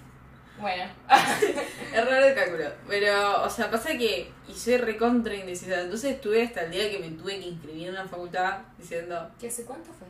Bueno. 0.60 0.84
Error 1.94 2.24
de 2.26 2.34
cálculo. 2.36 2.65
Pero, 2.88 3.44
o 3.44 3.50
sea, 3.50 3.72
pasa 3.72 3.98
que 3.98 4.32
hice 4.48 4.78
recontra 4.78 5.34
indecisa. 5.36 5.82
Entonces 5.82 6.15
estuve 6.15 6.44
hasta 6.44 6.63
el 6.63 6.72
día 6.72 6.89
que 6.91 7.00
me 7.00 7.10
tuve 7.12 7.39
que 7.39 7.48
inscribir 7.48 7.88
en 7.88 7.94
una 7.96 8.08
facultad 8.08 8.60
diciendo, 8.78 9.32
¿Qué 9.39 9.48
hace 9.48 9.63
cuánto 9.65 9.91
fue? 9.94 10.08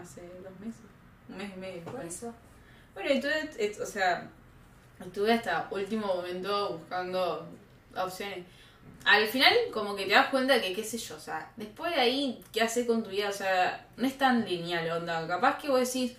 hace 0.00 0.22
dos 0.42 0.58
meses, 0.60 0.80
un 1.32 1.38
mes 1.38 1.50
y 1.56 1.58
medio. 1.58 1.82
Por 1.82 2.04
eso. 2.04 2.32
Bueno, 2.94 3.10
entonces, 3.10 3.50
es- 3.58 3.80
o 3.80 3.86
sea, 3.86 4.28
estuve 5.04 5.32
hasta 5.32 5.66
último 5.70 6.06
momento 6.06 6.78
buscando 6.78 7.46
opciones. 7.96 8.44
Al 9.04 9.26
final, 9.26 9.52
como 9.72 9.96
que 9.96 10.06
te 10.06 10.12
das 10.12 10.28
cuenta 10.28 10.60
que, 10.60 10.72
qué 10.72 10.84
sé 10.84 10.96
yo, 10.98 11.16
o 11.16 11.20
sea, 11.20 11.50
después 11.56 11.92
de 11.94 12.00
ahí, 12.00 12.40
¿qué 12.52 12.62
haces 12.62 12.86
con 12.86 13.02
tu 13.02 13.10
vida? 13.10 13.28
O 13.28 13.32
sea, 13.32 13.84
no 13.96 14.06
es 14.06 14.16
tan 14.16 14.44
lineal, 14.44 14.88
onda. 14.90 15.26
Capaz 15.26 15.58
que 15.58 15.68
vos 15.68 15.80
decís, 15.80 16.12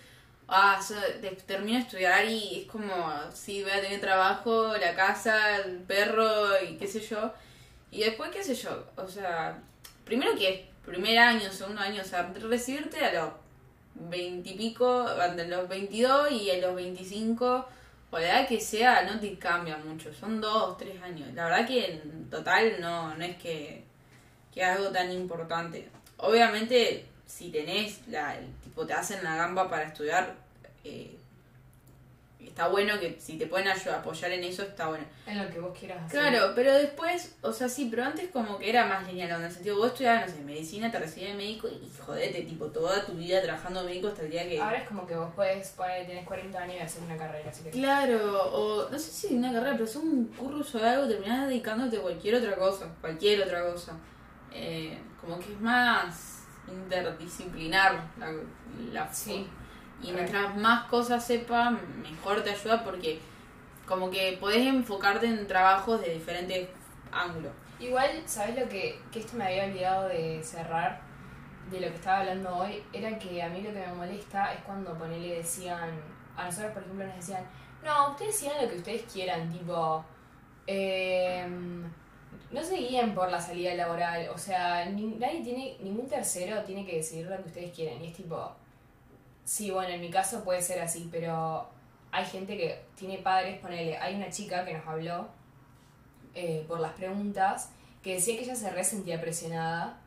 ah, 0.48 0.78
so- 0.86 0.94
te- 1.22 1.30
termino 1.46 1.78
de 1.78 1.84
estudiar 1.84 2.26
y 2.26 2.60
es 2.62 2.66
como, 2.70 2.92
sí, 3.32 3.62
voy 3.62 3.72
a 3.72 3.80
tener 3.80 4.00
trabajo, 4.00 4.76
la 4.76 4.94
casa, 4.94 5.56
el 5.58 5.78
perro 5.78 6.60
y 6.62 6.76
qué 6.76 6.86
sé 6.86 7.00
yo. 7.00 7.32
Y 7.90 8.00
después, 8.00 8.30
qué 8.30 8.42
sé 8.44 8.54
yo, 8.54 8.84
o 8.96 9.08
sea, 9.08 9.58
primero 10.04 10.34
que 10.36 10.68
primer 10.84 11.16
año, 11.18 11.50
segundo 11.50 11.80
año, 11.80 12.02
o 12.02 12.04
sea, 12.04 12.30
recibirte 12.38 13.02
a 13.02 13.12
los 13.14 13.30
veintipico, 13.94 15.06
a 15.06 15.28
los 15.28 15.68
22 15.68 16.32
y 16.32 16.50
a 16.50 16.58
los 16.58 16.74
25, 16.74 17.66
o 18.10 18.18
la 18.18 18.40
edad 18.40 18.48
que 18.48 18.60
sea, 18.60 19.02
no 19.02 19.18
te 19.18 19.36
cambia 19.38 19.76
mucho. 19.76 20.12
Son 20.14 20.40
dos, 20.40 20.76
tres 20.76 21.02
años. 21.02 21.32
La 21.34 21.44
verdad 21.44 21.66
que 21.66 21.84
en 21.86 22.30
total 22.30 22.80
no, 22.80 23.14
no 23.14 23.24
es 23.24 23.36
que, 23.36 23.84
que 24.52 24.64
algo 24.64 24.90
tan 24.90 25.10
importante. 25.10 25.88
Obviamente, 26.18 27.06
si 27.26 27.50
tenés, 27.50 28.06
la, 28.08 28.36
tipo, 28.62 28.86
te 28.86 28.92
hacen 28.92 29.24
la 29.24 29.36
gamba 29.36 29.68
para 29.68 29.84
estudiar, 29.84 30.34
eh, 30.84 31.16
está 32.48 32.68
bueno 32.68 32.98
que 32.98 33.18
si 33.20 33.38
te 33.38 33.46
pueden 33.46 33.68
ayudar, 33.68 34.00
apoyar 34.00 34.30
en 34.32 34.44
eso, 34.44 34.62
está 34.62 34.88
bueno. 34.88 35.04
En 35.26 35.42
lo 35.42 35.50
que 35.50 35.58
vos 35.60 35.76
quieras 35.78 36.02
hacer. 36.04 36.20
Claro, 36.20 36.52
pero 36.54 36.72
después, 36.74 37.36
o 37.42 37.52
sea, 37.52 37.68
sí, 37.68 37.88
pero 37.90 38.04
antes 38.04 38.30
como 38.30 38.58
que 38.58 38.70
era 38.70 38.86
más 38.86 39.06
lineal, 39.06 39.40
en 39.40 39.46
el 39.46 39.52
sentido, 39.52 39.76
vos 39.76 39.88
estudiabas, 39.88 40.28
no 40.28 40.36
sé, 40.36 40.42
medicina, 40.42 40.90
te 40.90 40.98
recibías 40.98 41.32
de 41.32 41.38
médico 41.38 41.68
y 41.68 41.90
jodete, 41.98 42.42
tipo, 42.42 42.66
toda 42.66 43.04
tu 43.04 43.12
vida 43.12 43.42
trabajando 43.42 43.82
de 43.82 43.88
médico 43.88 44.08
hasta 44.08 44.22
el 44.22 44.30
día 44.30 44.48
que... 44.48 44.60
Ahora 44.60 44.78
es 44.78 44.88
como 44.88 45.06
que 45.06 45.16
vos 45.16 45.32
puedes 45.34 45.68
poner, 45.70 46.06
tenés 46.06 46.26
40 46.26 46.58
años 46.58 46.76
y 46.76 46.80
hacer 46.80 47.02
una 47.02 47.16
carrera, 47.16 47.50
así 47.50 47.64
que. 47.64 47.70
Claro, 47.70 48.50
o 48.52 48.90
no 48.90 48.98
sé 48.98 49.10
si 49.10 49.34
una 49.34 49.52
carrera, 49.52 49.72
pero 49.72 49.84
es 49.84 49.96
un 49.96 50.26
curso 50.26 50.78
de 50.78 50.88
algo, 50.88 51.08
terminás 51.08 51.48
dedicándote 51.48 51.98
a 51.98 52.00
cualquier 52.00 52.36
otra 52.36 52.56
cosa, 52.56 52.86
cualquier 53.00 53.42
otra 53.42 53.64
cosa. 53.70 53.92
Eh, 54.52 54.98
como 55.20 55.38
que 55.38 55.52
es 55.52 55.60
más 55.60 56.44
interdisciplinar 56.68 58.10
la, 58.18 58.32
la 58.92 59.12
Sí. 59.12 59.46
Y 60.02 60.12
mientras 60.12 60.56
más 60.56 60.84
cosas 60.84 61.24
sepas, 61.26 61.72
mejor 62.02 62.42
te 62.42 62.50
ayuda 62.50 62.84
porque 62.84 63.20
como 63.86 64.10
que 64.10 64.36
podés 64.40 64.66
enfocarte 64.66 65.26
en 65.26 65.46
trabajos 65.46 66.00
de 66.00 66.14
diferentes 66.14 66.68
ángulos. 67.12 67.52
Igual, 67.80 68.10
¿sabes 68.26 68.58
lo 68.58 68.68
que, 68.68 69.00
que 69.12 69.20
esto 69.20 69.36
me 69.36 69.44
había 69.44 69.64
olvidado 69.64 70.08
de 70.08 70.42
cerrar? 70.42 71.00
De 71.70 71.80
lo 71.80 71.88
que 71.88 71.94
estaba 71.94 72.18
hablando 72.20 72.54
hoy, 72.56 72.82
era 72.92 73.18
que 73.18 73.42
a 73.42 73.48
mí 73.48 73.62
lo 73.62 73.72
que 73.72 73.80
me 73.80 73.92
molesta 73.94 74.52
es 74.52 74.60
cuando 74.64 74.92
ponele 74.98 75.36
decían, 75.36 75.90
a 76.36 76.44
nosotros 76.44 76.72
por 76.72 76.82
ejemplo 76.82 77.06
nos 77.06 77.16
decían, 77.16 77.44
No, 77.82 78.10
ustedes 78.10 78.36
sigan 78.36 78.62
lo 78.62 78.68
que 78.70 78.76
ustedes 78.76 79.02
quieran, 79.12 79.50
tipo. 79.50 80.04
eh, 80.66 81.46
no 82.50 82.62
se 82.62 82.76
guíen 82.76 83.14
por 83.14 83.30
la 83.30 83.40
salida 83.40 83.74
laboral. 83.74 84.28
O 84.34 84.38
sea, 84.38 84.84
ni- 84.86 85.16
nadie 85.16 85.42
tiene. 85.42 85.76
Ningún 85.80 86.08
tercero 86.08 86.62
tiene 86.62 86.84
que 86.86 86.96
decidir 86.96 87.26
lo 87.26 87.36
que 87.42 87.48
ustedes 87.48 87.72
quieren. 87.74 88.02
Y 88.02 88.08
es 88.08 88.14
tipo. 88.14 88.54
Sí, 89.44 89.70
bueno, 89.70 89.90
en 89.90 90.00
mi 90.00 90.10
caso 90.10 90.42
puede 90.42 90.62
ser 90.62 90.80
así, 90.80 91.08
pero 91.10 91.68
hay 92.10 92.24
gente 92.24 92.56
que 92.56 92.80
tiene 92.96 93.18
padres, 93.18 93.58
ponele. 93.58 93.98
Hay 93.98 94.14
una 94.14 94.30
chica 94.30 94.64
que 94.64 94.74
nos 94.74 94.86
habló 94.86 95.28
eh, 96.34 96.64
por 96.66 96.80
las 96.80 96.92
preguntas 96.92 97.70
que 98.02 98.14
decía 98.14 98.36
que 98.36 98.44
ella 98.44 98.56
se 98.56 98.70
resentía 98.70 99.20
presionada 99.20 99.98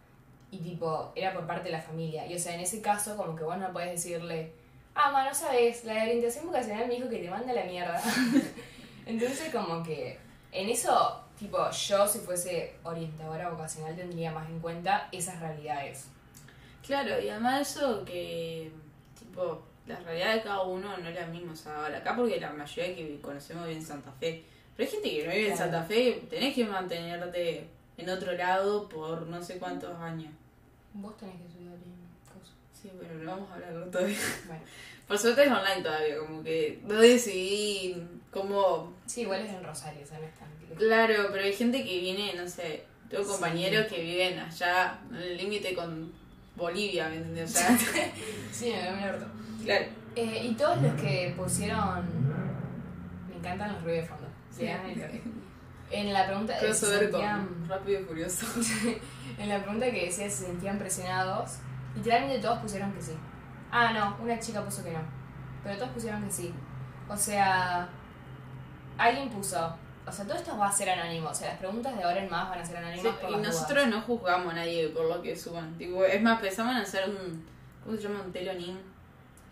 y 0.51 0.59
tipo, 0.59 1.11
era 1.15 1.33
por 1.33 1.45
parte 1.45 1.65
de 1.65 1.71
la 1.71 1.81
familia. 1.81 2.25
Y 2.27 2.35
o 2.35 2.39
sea, 2.39 2.55
en 2.55 2.61
ese 2.61 2.81
caso, 2.81 3.17
como 3.17 3.35
que 3.35 3.43
vos 3.43 3.57
no 3.57 3.71
podés 3.73 3.91
decirle, 3.91 4.53
ah, 4.95 5.11
ma, 5.11 5.25
no 5.25 5.33
sabes, 5.33 5.83
la 5.83 5.93
orientación 5.93 6.45
vocacional 6.45 6.87
me 6.87 6.95
dijo 6.95 7.09
que 7.09 7.19
te 7.19 7.29
manda 7.29 7.53
la 7.53 7.63
mierda. 7.63 8.01
Entonces, 9.05 9.53
como 9.53 9.83
que 9.83 10.17
en 10.51 10.69
eso, 10.69 11.23
tipo, 11.37 11.69
yo 11.69 12.07
si 12.07 12.19
fuese 12.19 12.75
orientadora 12.83 13.49
vocacional 13.49 13.95
tendría 13.95 14.31
más 14.31 14.49
en 14.49 14.59
cuenta 14.59 15.09
esas 15.11 15.39
realidades. 15.39 16.07
Claro, 16.85 17.19
y 17.19 17.29
además 17.29 17.75
eso 17.75 18.05
que, 18.05 18.71
tipo, 19.37 19.61
la 19.85 19.99
realidad 19.99 20.35
de 20.35 20.41
cada 20.41 20.61
uno 20.63 20.97
no 20.97 21.07
es 21.09 21.15
la 21.15 21.27
misma. 21.27 21.53
O 21.53 21.55
sea, 21.55 21.83
ahora 21.83 21.97
acá 21.99 22.15
porque 22.15 22.39
la 22.39 22.51
mayoría 22.51 22.95
que 22.95 23.19
conocemos 23.21 23.65
vive 23.67 23.77
en 23.77 23.85
Santa 23.85 24.11
Fe. 24.19 24.43
Pero 24.75 24.87
hay 24.89 24.93
gente 24.95 25.09
que 25.11 25.25
no 25.27 25.33
vive 25.33 25.49
en. 25.51 25.57
Santa 25.57 25.83
Fe, 25.83 26.23
tenés 26.29 26.55
que 26.55 26.65
mantenerte 26.65 27.67
en 27.97 28.09
otro 28.09 28.31
lado 28.33 28.89
por 28.89 29.21
no 29.27 29.41
sé 29.43 29.57
cuántos 29.57 29.95
años. 29.99 30.31
Vos 30.93 31.15
tenés 31.17 31.35
que 31.37 31.47
estudiar 31.47 31.73
en 31.73 32.33
cosas. 32.33 32.55
Sí, 32.73 32.91
pero 32.99 33.13
no 33.15 33.31
vamos 33.31 33.51
a 33.51 33.55
hablarlo 33.55 33.85
todavía. 33.87 34.17
Bueno, 34.47 34.61
Por 35.07 35.17
suerte 35.17 35.43
es 35.45 35.47
online 35.51 35.81
todavía, 35.83 36.17
como 36.17 36.43
que 36.43 36.81
no 36.83 36.95
decidí 36.95 37.95
cómo... 38.29 38.93
sí, 39.05 39.21
igual 39.21 39.45
es 39.45 39.53
en 39.53 39.63
Rosario, 39.63 40.01
o 40.03 40.05
sea, 40.05 40.19
no 40.19 40.25
es 40.25 40.33
tan 40.35 40.49
lejos. 40.59 40.77
Claro, 40.77 41.29
pero 41.31 41.45
hay 41.45 41.53
gente 41.53 41.85
que 41.85 41.99
viene, 42.01 42.33
no 42.35 42.45
sé, 42.49 42.83
tengo 43.09 43.23
Sí. 43.23 43.29
compañeros 43.31 43.87
que 43.87 44.01
viven 44.01 44.37
allá, 44.37 44.99
en 45.09 45.15
el 45.15 45.37
límite 45.37 45.73
con 45.75 46.11
Bolivia, 46.57 47.07
¿me 47.09 47.17
entendés? 47.17 47.55
O 47.55 47.57
sea, 47.57 47.77
Sí, 48.51 48.73
me 48.91 48.91
me 49.01 49.09
orto. 49.09 49.25
claro. 49.63 49.85
Eh, 50.15 50.47
y 50.49 50.55
todos 50.55 50.81
los 50.81 50.93
que 50.95 51.33
pusieron. 51.37 52.05
Me 53.29 53.35
encantan 53.37 53.73
los 53.73 53.83
ruidos 53.83 54.01
de 54.03 54.07
fondo. 54.07 54.27
Sí. 54.49 54.65
El 54.67 54.93
toque. 54.99 55.21
En 55.91 56.11
la 56.11 56.25
pregunta 56.25 56.53
sentían- 56.59 57.47
Rápido 57.69 58.01
y 58.01 58.03
Furioso. 58.03 58.45
En 59.37 59.49
la 59.49 59.61
pregunta 59.61 59.85
que 59.91 60.05
decía 60.05 60.27
si 60.29 60.37
se 60.37 60.45
sentían 60.47 60.79
presionados, 60.79 61.57
literalmente 61.95 62.39
todos 62.39 62.57
pusieron 62.59 62.91
que 62.93 63.01
sí. 63.01 63.11
Ah, 63.71 63.93
no, 63.93 64.17
una 64.23 64.39
chica 64.39 64.63
puso 64.65 64.83
que 64.83 64.91
no. 64.91 64.99
Pero 65.63 65.77
todos 65.77 65.91
pusieron 65.91 66.23
que 66.23 66.31
sí. 66.31 66.51
O 67.07 67.15
sea, 67.15 67.87
alguien 68.97 69.29
puso. 69.29 69.75
O 70.07 70.11
sea, 70.11 70.25
todo 70.25 70.37
esto 70.37 70.57
va 70.57 70.67
a 70.67 70.71
ser 70.71 70.89
anónimo. 70.89 71.29
O 71.29 71.33
sea, 71.33 71.49
las 71.49 71.57
preguntas 71.57 71.95
de 71.97 72.03
ahora 72.03 72.23
en 72.23 72.29
más 72.29 72.49
van 72.49 72.59
a 72.59 72.65
ser 72.65 72.77
anónimas 72.77 73.03
Sí, 73.03 73.17
por 73.21 73.29
y 73.29 73.33
las 73.33 73.41
nosotros 73.41 73.85
dudas. 73.85 73.89
no 73.89 74.01
juzgamos 74.01 74.53
a 74.53 74.55
nadie 74.55 74.87
por 74.89 75.05
lo 75.05 75.21
que 75.21 75.35
suban. 75.35 75.77
Tipo, 75.77 76.05
es 76.05 76.21
más, 76.21 76.39
pensamos 76.39 76.75
en 76.75 76.81
hacer 76.81 77.09
un. 77.09 77.45
¿Cómo 77.83 77.97
se 77.97 78.03
llama? 78.03 78.21
Un 78.25 78.31
telonín. 78.31 78.79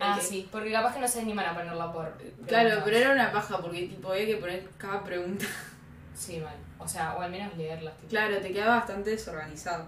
Ah, 0.00 0.16
que- 0.18 0.26
sí, 0.26 0.48
porque 0.52 0.72
capaz 0.72 0.94
que 0.94 1.00
no 1.00 1.08
se 1.08 1.20
animan 1.20 1.46
a 1.46 1.54
ponerlo 1.54 1.92
por. 1.92 2.16
Claro, 2.46 2.82
pero 2.84 2.96
era 2.96 3.12
una 3.12 3.30
paja 3.32 3.58
porque 3.58 3.82
tipo 3.86 4.10
había 4.12 4.26
que 4.26 4.36
poner 4.36 4.68
cada 4.78 5.02
pregunta. 5.04 5.44
Sí, 6.14 6.38
mal. 6.40 6.54
O 6.78 6.88
sea, 6.88 7.14
o 7.14 7.20
al 7.20 7.30
menos 7.30 7.54
leerlas. 7.58 7.94
tipo. 7.98 8.08
Claro, 8.08 8.38
te 8.38 8.50
queda 8.50 8.68
bastante 8.70 9.10
desorganizado. 9.10 9.84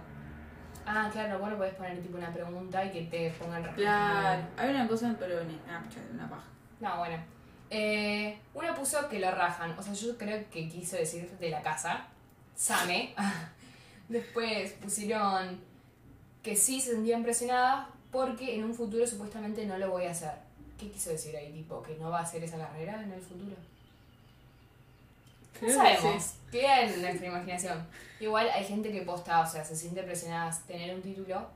Ah, 0.85 1.09
claro, 1.11 1.39
bueno, 1.39 1.57
puedes 1.57 1.73
poner 1.73 1.99
tipo 2.03 2.17
una 2.19 2.31
pregunta 2.31 2.85
y 2.85 2.91
que 2.91 3.01
te 3.03 3.31
pongan 3.31 3.63
respuesta. 3.63 3.91
Claro, 3.91 4.41
hay 4.57 4.69
una 4.69 4.87
cosa, 4.87 5.15
pero 5.19 5.39
en 5.41 5.59
Snapchat, 5.65 6.03
una 6.13 6.29
paja. 6.29 6.43
No, 6.79 6.97
bueno. 6.99 7.17
Eh, 7.69 8.37
uno 8.53 8.75
puso 8.75 9.07
que 9.09 9.19
lo 9.19 9.31
rajan. 9.31 9.77
O 9.77 9.83
sea, 9.83 9.93
yo 9.93 10.17
creo 10.17 10.43
que 10.49 10.67
quiso 10.69 10.95
decir 10.95 11.29
de 11.39 11.49
la 11.49 11.61
casa. 11.61 12.07
Same. 12.55 13.13
Después 14.09 14.73
pusieron 14.73 15.59
que 16.43 16.55
sí 16.55 16.81
se 16.81 16.91
sentían 16.91 17.23
presionadas 17.23 17.87
porque 18.11 18.55
en 18.55 18.63
un 18.63 18.73
futuro 18.73 19.05
supuestamente 19.05 19.65
no 19.65 19.77
lo 19.77 19.91
voy 19.91 20.05
a 20.05 20.11
hacer. 20.11 20.31
¿Qué 20.79 20.89
quiso 20.89 21.11
decir 21.11 21.35
ahí? 21.35 21.51
Tipo, 21.51 21.83
que 21.83 21.95
no 21.95 22.09
va 22.09 22.19
a 22.19 22.23
hacer 22.23 22.43
esa 22.43 22.57
carrera 22.57 23.03
en 23.03 23.11
el 23.11 23.21
futuro. 23.21 23.55
No 25.61 25.73
sabemos. 25.73 26.23
sí. 26.23 26.33
Queda 26.51 26.81
en 26.81 27.01
nuestra 27.01 27.27
imaginación. 27.27 27.87
Igual 28.19 28.49
hay 28.49 28.63
gente 28.63 28.91
que 28.91 29.01
posta, 29.01 29.41
o 29.41 29.45
sea, 29.45 29.63
se 29.63 29.75
siente 29.75 30.01
presionada 30.03 30.49
a 30.49 30.59
tener 30.65 30.95
un 30.95 31.01
título, 31.01 31.47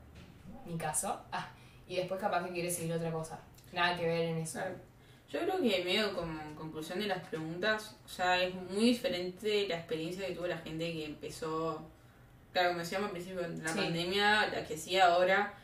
mi 0.66 0.76
caso, 0.76 1.20
ah, 1.32 1.48
y 1.88 1.96
después 1.96 2.20
capaz 2.20 2.44
que 2.44 2.52
quiere 2.52 2.70
seguir 2.70 2.92
otra 2.92 3.10
cosa. 3.10 3.38
Nada 3.72 3.96
que 3.98 4.06
ver 4.06 4.22
en 4.28 4.38
eso. 4.38 4.60
Claro. 4.60 4.76
Yo 5.30 5.40
creo 5.40 5.60
que 5.60 5.82
medio 5.84 6.14
como 6.14 6.40
en 6.40 6.54
conclusión 6.54 7.00
de 7.00 7.06
las 7.06 7.26
preguntas, 7.26 7.96
o 8.04 8.08
sea, 8.08 8.40
es 8.42 8.54
muy 8.54 8.84
diferente 8.84 9.66
la 9.68 9.76
experiencia 9.78 10.26
que 10.26 10.34
tuvo 10.34 10.46
la 10.46 10.58
gente 10.58 10.92
que 10.92 11.06
empezó, 11.06 11.82
claro, 12.52 12.68
como 12.70 12.80
decíamos 12.80 13.06
al 13.06 13.12
principio 13.12 13.42
de 13.42 13.62
la 13.62 13.68
Sí. 13.72 13.78
pandemia, 13.78 14.46
la 14.48 14.64
que 14.64 14.76
sí 14.78 14.96
ahora, 14.98 15.54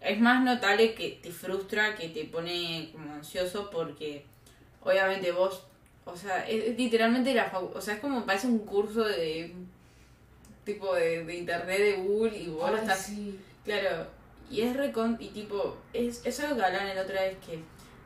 es 0.00 0.20
más 0.20 0.44
notable 0.44 0.94
que 0.94 1.18
te 1.22 1.32
frustra, 1.32 1.96
que 1.96 2.08
te 2.10 2.24
pone 2.26 2.90
como 2.92 3.14
ansioso 3.14 3.68
porque 3.70 4.24
obviamente 4.82 5.32
vos, 5.32 5.64
o 6.04 6.16
sea, 6.16 6.46
es, 6.48 6.64
es 6.64 6.78
literalmente 6.78 7.34
la 7.34 7.50
o 7.58 7.80
sea, 7.80 7.94
es 7.94 8.00
como 8.00 8.24
parece 8.24 8.46
un 8.46 8.60
curso 8.60 9.02
de 9.02 9.52
tipo 10.64 10.94
de, 10.94 11.24
de 11.24 11.36
internet 11.36 11.78
de 11.80 11.92
Google 11.94 12.38
y 12.38 12.46
vos 12.48 12.70
Ay, 12.70 12.76
estás 12.80 13.06
sí. 13.06 13.40
Claro, 13.64 14.06
y 14.48 14.60
es 14.60 14.76
recon 14.76 15.16
y 15.18 15.28
tipo, 15.30 15.76
es, 15.92 16.24
es 16.24 16.38
algo 16.40 16.56
que 16.56 16.62
hablaban 16.64 16.94
la 16.94 17.02
otra 17.02 17.22
vez 17.22 17.36
que 17.44 17.58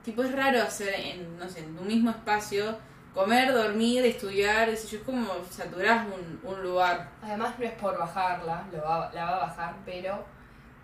tipo 0.04 0.22
es 0.22 0.32
raro 0.32 0.62
hacer 0.62 0.94
en, 0.94 1.38
no 1.38 1.48
sé, 1.48 1.60
en 1.60 1.78
un 1.78 1.86
mismo 1.86 2.10
espacio, 2.10 2.76
comer, 3.14 3.52
dormir, 3.52 4.04
estudiar, 4.04 4.68
es 4.68 4.96
como 5.04 5.32
saturás 5.50 6.06
un, 6.06 6.40
un 6.42 6.62
lugar. 6.62 7.10
Además 7.22 7.58
no 7.58 7.64
es 7.64 7.72
por 7.72 7.98
bajarla, 7.98 8.66
lo 8.72 8.82
va, 8.82 9.10
la 9.12 9.24
va 9.24 9.36
a 9.36 9.46
bajar, 9.46 9.76
pero 9.84 10.24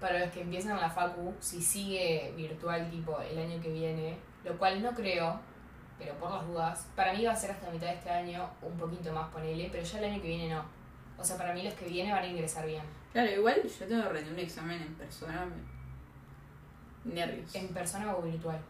para 0.00 0.18
los 0.18 0.30
que 0.30 0.42
empiezan 0.42 0.80
la 0.80 0.90
facu, 0.90 1.34
si 1.40 1.62
sigue 1.62 2.34
virtual 2.36 2.90
tipo 2.90 3.18
el 3.20 3.38
año 3.38 3.60
que 3.60 3.70
viene, 3.70 4.18
lo 4.44 4.56
cual 4.58 4.82
no 4.82 4.92
creo, 4.92 5.40
pero 5.98 6.14
por 6.14 6.30
las 6.30 6.46
dudas, 6.46 6.88
para 6.94 7.14
mí 7.14 7.24
va 7.24 7.32
a 7.32 7.36
ser 7.36 7.52
hasta 7.52 7.70
mitad 7.70 7.86
de 7.86 7.94
este 7.94 8.10
año, 8.10 8.48
un 8.60 8.76
poquito 8.76 9.12
más 9.12 9.28
ponele, 9.30 9.68
pero 9.72 9.82
ya 9.82 9.98
el 9.98 10.04
año 10.04 10.20
que 10.20 10.28
viene 10.28 10.54
no. 10.54 10.64
O 11.18 11.24
sea, 11.24 11.38
para 11.38 11.54
mí 11.54 11.62
los 11.62 11.72
que 11.74 11.86
vienen 11.86 12.12
van 12.12 12.24
a 12.24 12.26
ingresar 12.26 12.66
bien. 12.66 12.82
Claro, 13.12 13.30
igual 13.30 13.62
yo 13.62 13.86
tengo 13.86 14.02
que 14.02 14.08
rendir 14.10 14.32
un 14.34 14.38
examen 14.40 14.82
en 14.82 14.94
persona, 14.94 15.46
nervios. 17.04 17.54
¿En 17.54 17.68
persona 17.68 18.14
o 18.14 18.20
virtual? 18.20 18.60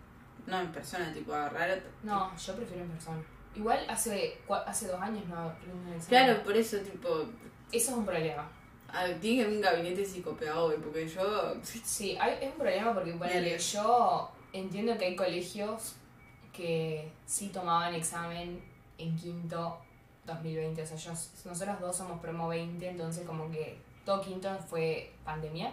No, 0.46 0.60
en 0.60 0.72
persona, 0.72 1.12
tipo 1.12 1.32
agarrar. 1.34 1.80
No, 2.02 2.36
yo 2.36 2.56
prefiero 2.56 2.84
en 2.84 2.90
persona. 2.90 3.22
Igual 3.54 3.84
hace, 3.88 4.38
hace 4.66 4.88
dos 4.88 5.00
años 5.00 5.24
no 5.26 5.50
rindo 5.60 5.88
un 5.88 5.94
examen. 5.94 6.08
Claro, 6.08 6.42
por 6.42 6.56
eso, 6.56 6.78
tipo, 6.78 7.08
Eso 7.72 7.90
es 7.90 7.96
un 7.96 8.04
problema. 8.06 8.48
tiene 9.20 9.48
un 9.48 9.60
gabinete 9.60 10.04
psicopedagogo, 10.04 10.74
porque 10.76 11.08
yo. 11.08 11.54
Sí, 11.62 12.16
hay, 12.20 12.38
es 12.40 12.52
un 12.52 12.58
problema 12.58 12.94
porque 12.94 13.14
Nervios. 13.14 13.72
yo 13.72 14.30
entiendo 14.52 14.96
que 14.98 15.06
hay 15.06 15.16
colegios 15.16 15.94
que 16.52 17.10
sí 17.26 17.48
tomaban 17.48 17.94
examen 17.94 18.62
en 18.98 19.16
quinto 19.16 19.78
2020. 20.26 20.82
O 20.82 20.86
sea, 20.86 20.96
yo, 20.96 21.10
nosotros 21.44 21.80
dos 21.80 21.96
somos 21.96 22.20
promo 22.20 22.48
20, 22.48 22.88
entonces 22.88 23.26
como 23.26 23.50
que 23.50 23.78
todo 24.04 24.20
quinto 24.20 24.54
fue 24.68 25.12
pandemia. 25.24 25.72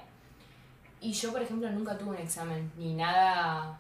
Y 1.02 1.12
yo, 1.12 1.32
por 1.34 1.42
ejemplo, 1.42 1.70
nunca 1.70 1.98
tuve 1.98 2.12
un 2.12 2.18
examen, 2.18 2.72
ni 2.78 2.94
nada, 2.94 3.78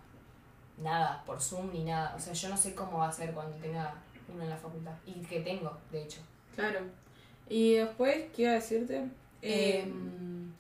nada, 0.84 1.24
por 1.26 1.42
Zoom, 1.42 1.72
ni 1.72 1.84
nada. 1.84 2.14
O 2.16 2.20
sea, 2.20 2.34
yo 2.34 2.50
no 2.50 2.58
sé 2.58 2.76
cómo 2.76 3.00
va 3.00 3.08
a 3.08 3.12
ser 3.12 3.34
cuando 3.34 3.56
tenga 3.58 3.94
uno 4.32 4.44
en 4.44 4.50
la 4.50 4.58
facultad. 4.58 4.94
Y 5.06 5.14
que 5.22 5.40
tengo, 5.42 5.76
de 5.92 6.04
hecho. 6.04 6.20
Claro. 6.56 6.80
Y 7.50 7.74
después, 7.76 8.26
¿qué 8.36 8.44
iba 8.44 8.52
a 8.52 8.56
decirte? 8.56 9.06
Eh, 9.42 9.82
Em, 9.82 10.54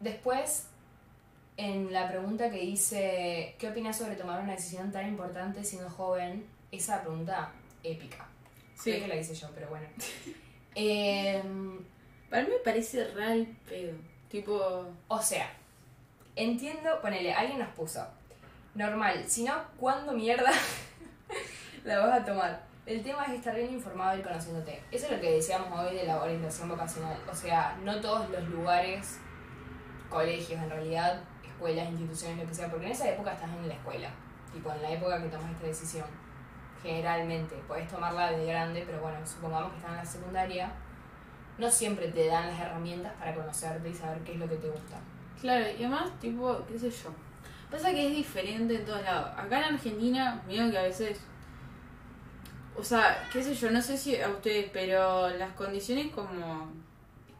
después, 0.00 0.66
en 1.56 1.92
la 1.92 2.08
pregunta 2.08 2.50
que 2.50 2.58
dice, 2.60 3.54
¿qué 3.58 3.68
opinas 3.68 3.96
sobre 3.96 4.16
tomar 4.16 4.42
una 4.42 4.52
decisión 4.52 4.90
tan 4.92 5.08
importante 5.08 5.64
siendo 5.64 5.88
joven? 5.88 6.46
Esa 6.70 7.00
pregunta 7.02 7.52
épica. 7.82 8.26
sí. 8.74 8.90
Creo 8.92 9.02
que 9.02 9.08
la 9.08 9.16
hice 9.16 9.34
yo, 9.34 9.48
pero 9.54 9.68
bueno. 9.68 9.86
Em, 10.74 11.78
Para 12.30 12.44
mí 12.44 12.48
me 12.48 12.58
parece 12.64 13.04
real 13.08 13.46
pedo. 13.68 13.92
Tipo. 14.30 14.86
o 15.08 15.20
sea, 15.20 15.50
entiendo, 16.34 16.98
ponele, 17.02 17.34
alguien 17.34 17.58
nos 17.58 17.68
puso, 17.74 18.06
normal, 18.74 19.24
si 19.26 19.44
no, 19.44 19.54
¿cuándo 19.76 20.12
mierda 20.12 20.50
la 21.84 21.98
vas 21.98 22.20
a 22.20 22.24
tomar? 22.24 22.62
El 22.84 23.02
tema 23.02 23.24
es 23.26 23.34
estar 23.34 23.54
bien 23.54 23.72
informado 23.72 24.18
y 24.18 24.22
conociéndote. 24.22 24.82
Eso 24.90 25.06
es 25.06 25.12
lo 25.12 25.20
que 25.20 25.34
decíamos 25.34 25.68
hoy 25.78 25.94
de 25.94 26.04
la 26.04 26.20
orientación 26.20 26.68
vocacional. 26.68 27.16
O 27.30 27.34
sea, 27.34 27.78
no 27.84 28.00
todos 28.00 28.28
los 28.30 28.42
lugares, 28.48 29.20
colegios 30.10 30.60
en 30.60 30.68
realidad, 30.68 31.20
escuelas, 31.44 31.88
instituciones, 31.90 32.38
lo 32.38 32.46
que 32.46 32.54
sea, 32.54 32.68
porque 32.68 32.86
en 32.86 32.92
esa 32.92 33.08
época 33.08 33.32
estás 33.34 33.50
en 33.50 33.68
la 33.68 33.74
escuela, 33.74 34.10
tipo 34.52 34.72
en 34.72 34.82
la 34.82 34.90
época 34.90 35.22
que 35.22 35.28
tomas 35.28 35.52
esta 35.52 35.66
decisión. 35.66 36.06
Generalmente, 36.82 37.54
podés 37.68 37.88
tomarla 37.88 38.32
de 38.32 38.46
grande, 38.46 38.82
pero 38.84 39.00
bueno, 39.00 39.24
supongamos 39.24 39.70
que 39.70 39.76
estás 39.76 39.92
en 39.92 39.96
la 39.98 40.04
secundaria, 40.04 40.72
no 41.58 41.70
siempre 41.70 42.08
te 42.08 42.26
dan 42.26 42.48
las 42.48 42.58
herramientas 42.58 43.12
para 43.16 43.32
conocerte 43.32 43.88
y 43.88 43.94
saber 43.94 44.18
qué 44.24 44.32
es 44.32 44.38
lo 44.38 44.48
que 44.48 44.56
te 44.56 44.68
gusta. 44.68 44.98
Claro, 45.40 45.64
y 45.70 45.84
además, 45.84 46.10
tipo, 46.18 46.64
qué 46.66 46.76
sé 46.76 46.90
yo. 46.90 47.10
Pasa 47.72 47.90
que 47.90 48.06
es 48.06 48.14
diferente 48.14 48.76
en 48.76 48.84
todos 48.84 49.02
lados. 49.02 49.30
Acá 49.36 49.58
en 49.58 49.74
Argentina, 49.74 50.42
mira 50.46 50.70
que 50.70 50.78
a 50.78 50.82
veces 50.82 51.18
o 52.76 52.82
sea, 52.82 53.28
qué 53.32 53.42
sé 53.42 53.54
yo, 53.54 53.70
no 53.70 53.82
sé 53.82 53.96
si 53.96 54.20
a 54.20 54.28
ustedes, 54.28 54.70
pero 54.72 55.28
las 55.30 55.52
condiciones 55.52 56.10
como 56.12 56.72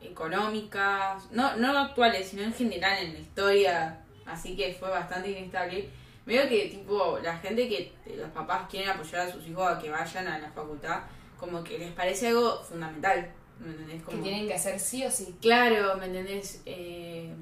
económicas, 0.01 1.31
no, 1.31 1.57
no 1.57 1.79
actuales, 1.79 2.29
sino 2.29 2.43
en 2.43 2.53
general 2.53 2.99
en 2.99 3.15
la 3.15 3.19
historia, 3.19 4.01
así 4.27 4.57
que 4.57 4.75
fue 4.75 4.91
bastante 4.91 5.31
inestable. 5.31 5.89
Veo 6.27 6.49
que 6.49 6.69
tipo 6.69 7.19
la 7.23 7.37
gente 7.39 7.69
que 7.69 7.93
los 8.17 8.31
papás 8.31 8.69
quieren 8.71 8.91
apoyar 8.91 9.27
a 9.27 9.33
sus 9.33 9.47
hijos 9.47 9.67
a 9.67 9.79
que 9.79 9.91
vayan 9.91 10.29
a 10.29 10.39
la 10.39 10.51
facultad, 10.51 11.03
como 11.39 11.65
que 11.65 11.79
les 11.79 11.93
parece 11.93 12.29
algo 12.29 12.63
fundamental, 12.63 13.33
¿me 13.59 13.71
entendés? 13.71 14.03
Que 14.05 14.17
tienen 14.17 14.47
que 14.47 14.55
hacer 14.55 14.79
sí 14.79 15.05
o 15.05 15.11
sí. 15.11 15.35
Claro, 15.41 15.97
¿me 15.97 16.07
entendés? 16.07 16.63
Eh, 16.67 17.35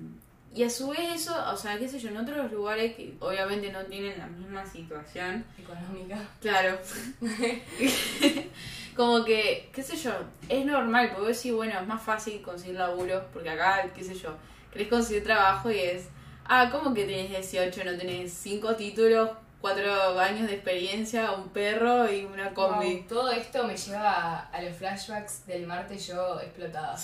y 0.52 0.64
a 0.64 0.70
su 0.70 0.88
vez 0.88 1.00
eso, 1.14 1.34
o 1.52 1.56
sea, 1.56 1.78
qué 1.78 1.88
sé 1.88 1.98
yo, 1.98 2.08
en 2.08 2.16
otros 2.16 2.50
lugares 2.50 2.96
que 2.96 3.14
obviamente 3.20 3.70
no 3.70 3.84
tienen 3.84 4.18
la 4.18 4.26
misma 4.26 4.66
situación. 4.66 5.44
Económica. 5.56 6.18
Claro. 6.40 6.76
como 8.96 9.24
que, 9.24 9.70
qué 9.72 9.82
sé 9.82 9.96
yo, 9.96 10.12
es 10.48 10.66
normal, 10.66 11.12
porque 11.14 11.28
decir, 11.28 11.54
bueno, 11.54 11.78
es 11.80 11.86
más 11.86 12.02
fácil 12.02 12.42
conseguir 12.42 12.76
laburo, 12.76 13.24
porque 13.32 13.50
acá, 13.50 13.90
qué 13.94 14.02
sé 14.02 14.14
yo, 14.14 14.36
querés 14.72 14.88
conseguir 14.88 15.22
trabajo 15.22 15.70
y 15.70 15.78
es, 15.78 16.08
ah, 16.46 16.68
¿cómo 16.72 16.92
que 16.92 17.04
tenés 17.04 17.30
18, 17.30 17.84
no 17.84 17.96
tenés 17.96 18.32
5 18.32 18.74
títulos, 18.74 19.30
4 19.60 20.18
años 20.18 20.48
de 20.48 20.54
experiencia, 20.54 21.30
un 21.32 21.50
perro 21.50 22.10
y 22.12 22.24
una 22.24 22.52
combi? 22.52 22.96
Wow, 22.96 23.04
todo 23.08 23.30
esto 23.30 23.64
me 23.68 23.76
lleva 23.76 24.48
a, 24.52 24.62
los 24.62 24.76
flashbacks 24.76 25.46
del 25.46 25.66
martes 25.66 26.08
yo 26.08 26.40
explotada. 26.40 26.96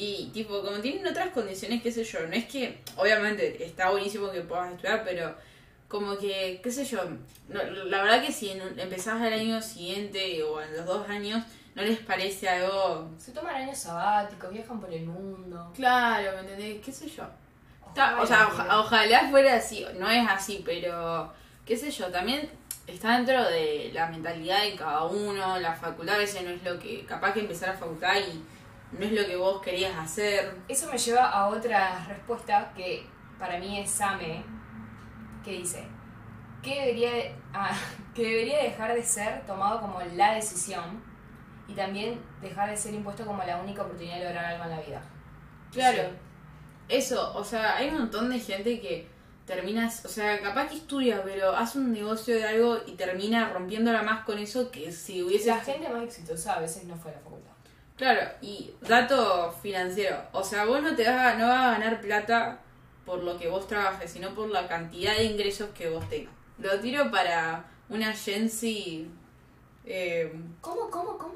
Y 0.00 0.30
tipo, 0.32 0.62
como 0.62 0.78
tienen 0.78 1.04
otras 1.08 1.30
condiciones, 1.30 1.82
qué 1.82 1.90
sé 1.90 2.04
yo, 2.04 2.20
no 2.20 2.32
es 2.32 2.44
que, 2.44 2.78
obviamente, 2.94 3.64
está 3.64 3.90
buenísimo 3.90 4.30
que 4.30 4.42
puedas 4.42 4.70
estudiar, 4.70 5.02
pero 5.04 5.34
como 5.88 6.16
que, 6.16 6.60
qué 6.62 6.70
sé 6.70 6.84
yo, 6.84 7.00
la 7.48 8.02
verdad 8.04 8.22
que 8.22 8.30
si 8.30 8.50
empezás 8.50 9.20
el 9.20 9.32
año 9.32 9.60
siguiente 9.60 10.40
o 10.44 10.62
en 10.62 10.76
los 10.76 10.86
dos 10.86 11.08
años, 11.08 11.42
no 11.74 11.82
les 11.82 11.98
parece 11.98 12.48
algo... 12.48 13.10
Se 13.18 13.32
toman 13.32 13.56
años 13.56 13.76
sabáticos, 13.76 14.52
viajan 14.52 14.80
por 14.80 14.92
el 14.94 15.04
mundo. 15.04 15.72
Claro, 15.74 16.30
¿me 16.34 16.40
entendés? 16.42 16.80
¿Qué 16.84 16.92
sé 16.92 17.08
yo? 17.08 17.24
o 18.20 18.26
sea, 18.26 18.50
ojalá 18.78 19.28
fuera 19.28 19.56
así, 19.56 19.84
no 19.98 20.08
es 20.08 20.28
así, 20.28 20.62
pero 20.64 21.32
qué 21.66 21.76
sé 21.76 21.90
yo, 21.90 22.06
también 22.12 22.48
está 22.86 23.16
dentro 23.16 23.42
de 23.50 23.90
la 23.92 24.06
mentalidad 24.06 24.62
de 24.62 24.76
cada 24.76 25.06
uno, 25.06 25.58
la 25.58 25.74
facultad 25.74 26.14
a 26.14 26.18
veces 26.18 26.44
no 26.44 26.50
es 26.50 26.62
lo 26.62 26.78
que, 26.78 27.04
capaz 27.04 27.32
que 27.32 27.40
empezar 27.40 27.70
la 27.70 27.74
facultad 27.74 28.14
y 28.18 28.40
no 28.92 29.04
es 29.04 29.12
lo 29.12 29.26
que 29.26 29.36
vos 29.36 29.60
querías 29.60 29.96
hacer. 29.96 30.56
Eso 30.68 30.90
me 30.90 30.98
lleva 30.98 31.30
a 31.30 31.48
otra 31.48 32.04
respuesta 32.06 32.72
que 32.74 33.06
para 33.38 33.58
mí 33.58 33.78
es 33.78 33.90
Same, 33.90 34.44
que 35.44 35.52
dice, 35.52 35.86
que 36.62 36.80
debería, 36.80 37.36
ah, 37.52 37.76
que 38.14 38.22
debería 38.22 38.62
dejar 38.62 38.94
de 38.94 39.02
ser 39.02 39.44
tomado 39.46 39.80
como 39.80 40.00
la 40.14 40.34
decisión 40.34 41.02
y 41.66 41.74
también 41.74 42.20
dejar 42.40 42.70
de 42.70 42.76
ser 42.76 42.94
impuesto 42.94 43.26
como 43.26 43.44
la 43.44 43.58
única 43.58 43.82
oportunidad 43.82 44.18
de 44.18 44.24
lograr 44.24 44.44
algo 44.46 44.64
en 44.64 44.70
la 44.70 44.80
vida. 44.80 45.02
Claro, 45.70 46.10
eso, 46.88 47.36
o 47.36 47.44
sea, 47.44 47.76
hay 47.76 47.90
un 47.90 47.98
montón 47.98 48.30
de 48.30 48.40
gente 48.40 48.80
que 48.80 49.06
termina, 49.44 49.86
o 49.86 50.08
sea, 50.08 50.40
capaz 50.40 50.68
que 50.68 50.76
estudia, 50.76 51.22
pero 51.22 51.54
hace 51.54 51.78
un 51.78 51.92
negocio 51.92 52.34
de 52.34 52.44
algo 52.44 52.78
y 52.86 52.92
termina 52.92 53.50
rompiéndola 53.50 54.02
más 54.02 54.24
con 54.24 54.38
eso 54.38 54.70
que 54.70 54.92
si 54.92 55.22
hubiese... 55.22 55.48
La 55.48 55.60
gente 55.60 55.88
más 55.88 56.02
exitosa 56.02 56.54
a 56.54 56.60
veces 56.60 56.84
no 56.84 56.96
fue 56.96 57.12
a 57.12 57.14
la 57.14 57.20
facultad. 57.20 57.52
Claro, 57.98 58.30
y 58.40 58.70
dato 58.80 59.52
financiero, 59.60 60.22
o 60.30 60.44
sea, 60.44 60.64
vos 60.64 60.80
no 60.80 60.94
te 60.94 61.02
vas 61.02 61.34
a, 61.34 61.36
no 61.36 61.48
vas 61.48 61.66
a 61.66 61.78
ganar 61.78 62.00
plata 62.00 62.60
por 63.04 63.24
lo 63.24 63.36
que 63.36 63.48
vos 63.48 63.66
trabajes, 63.66 64.12
sino 64.12 64.36
por 64.36 64.48
la 64.48 64.68
cantidad 64.68 65.16
de 65.16 65.24
ingresos 65.24 65.70
que 65.70 65.90
vos 65.90 66.08
tengas. 66.08 66.32
Lo 66.58 66.78
tiro 66.78 67.10
para 67.10 67.64
una 67.88 68.10
agency. 68.10 69.10
Eh, 69.84 70.32
¿Cómo, 70.60 70.88
cómo, 70.90 71.18
cómo? 71.18 71.34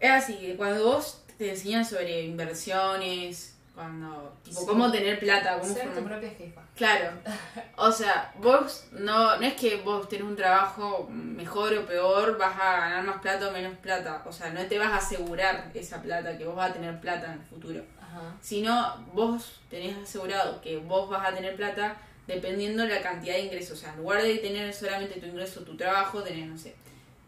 Es 0.00 0.10
así, 0.10 0.54
cuando 0.56 0.82
vos 0.82 1.22
te 1.36 1.50
enseñan 1.50 1.84
sobre 1.84 2.22
inversiones, 2.22 3.53
cuando, 3.74 4.36
tipo, 4.44 4.64
cómo 4.66 4.90
tener 4.92 5.18
plata, 5.18 5.58
cómo 5.58 5.74
Ser 5.74 5.92
tu 5.92 6.04
propia 6.04 6.30
jefa. 6.30 6.62
Claro. 6.74 7.10
O 7.76 7.90
sea, 7.90 8.32
vos 8.38 8.86
no, 8.92 9.36
no 9.36 9.42
es 9.42 9.54
que 9.54 9.76
vos 9.76 10.08
tenés 10.08 10.26
un 10.26 10.36
trabajo 10.36 11.08
mejor 11.10 11.74
o 11.74 11.84
peor, 11.84 12.38
vas 12.38 12.56
a 12.56 12.80
ganar 12.80 13.04
más 13.04 13.20
plata 13.20 13.48
o 13.48 13.52
menos 13.52 13.76
plata. 13.78 14.22
O 14.26 14.32
sea, 14.32 14.50
no 14.50 14.64
te 14.66 14.78
vas 14.78 14.92
a 14.92 14.96
asegurar 14.98 15.72
esa 15.74 16.00
plata, 16.00 16.38
que 16.38 16.44
vos 16.44 16.54
vas 16.54 16.70
a 16.70 16.74
tener 16.74 17.00
plata 17.00 17.26
en 17.26 17.32
el 17.32 17.42
futuro. 17.44 17.84
Ajá. 18.00 18.36
Sino 18.40 19.04
vos 19.12 19.60
tenés 19.68 19.96
asegurado 19.98 20.60
que 20.60 20.76
vos 20.78 21.10
vas 21.10 21.28
a 21.28 21.34
tener 21.34 21.56
plata 21.56 21.96
dependiendo 22.28 22.84
de 22.84 22.90
la 22.90 23.02
cantidad 23.02 23.34
de 23.34 23.40
ingresos. 23.40 23.78
O 23.78 23.80
sea, 23.80 23.92
en 23.92 23.98
lugar 23.98 24.22
de 24.22 24.38
tener 24.38 24.72
solamente 24.72 25.20
tu 25.20 25.26
ingreso, 25.26 25.62
tu 25.62 25.76
trabajo, 25.76 26.22
tenés, 26.22 26.46
no 26.46 26.56
sé, 26.56 26.76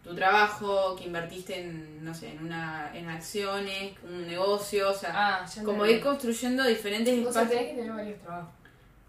tu 0.07 0.15
trabajo, 0.15 0.95
que 0.95 1.05
invertiste 1.05 1.61
en, 1.61 2.05
no 2.05 2.15
sé, 2.15 2.31
en 2.31 2.45
una 2.45 2.91
en 2.95 3.09
acciones, 3.09 3.93
un 4.05 4.27
negocio, 4.27 4.91
o 4.91 4.95
sea, 4.95 5.11
ah, 5.15 5.47
como 5.65 5.85
ir 5.85 6.01
construyendo 6.01 6.65
diferentes 6.65 7.13
espacios. 7.13 7.37
O 7.37 7.41
sea, 7.41 7.49
tenés 7.49 7.71
que 7.71 7.81
tener 7.81 7.93
varios 7.93 8.21
trabajos. 8.21 8.55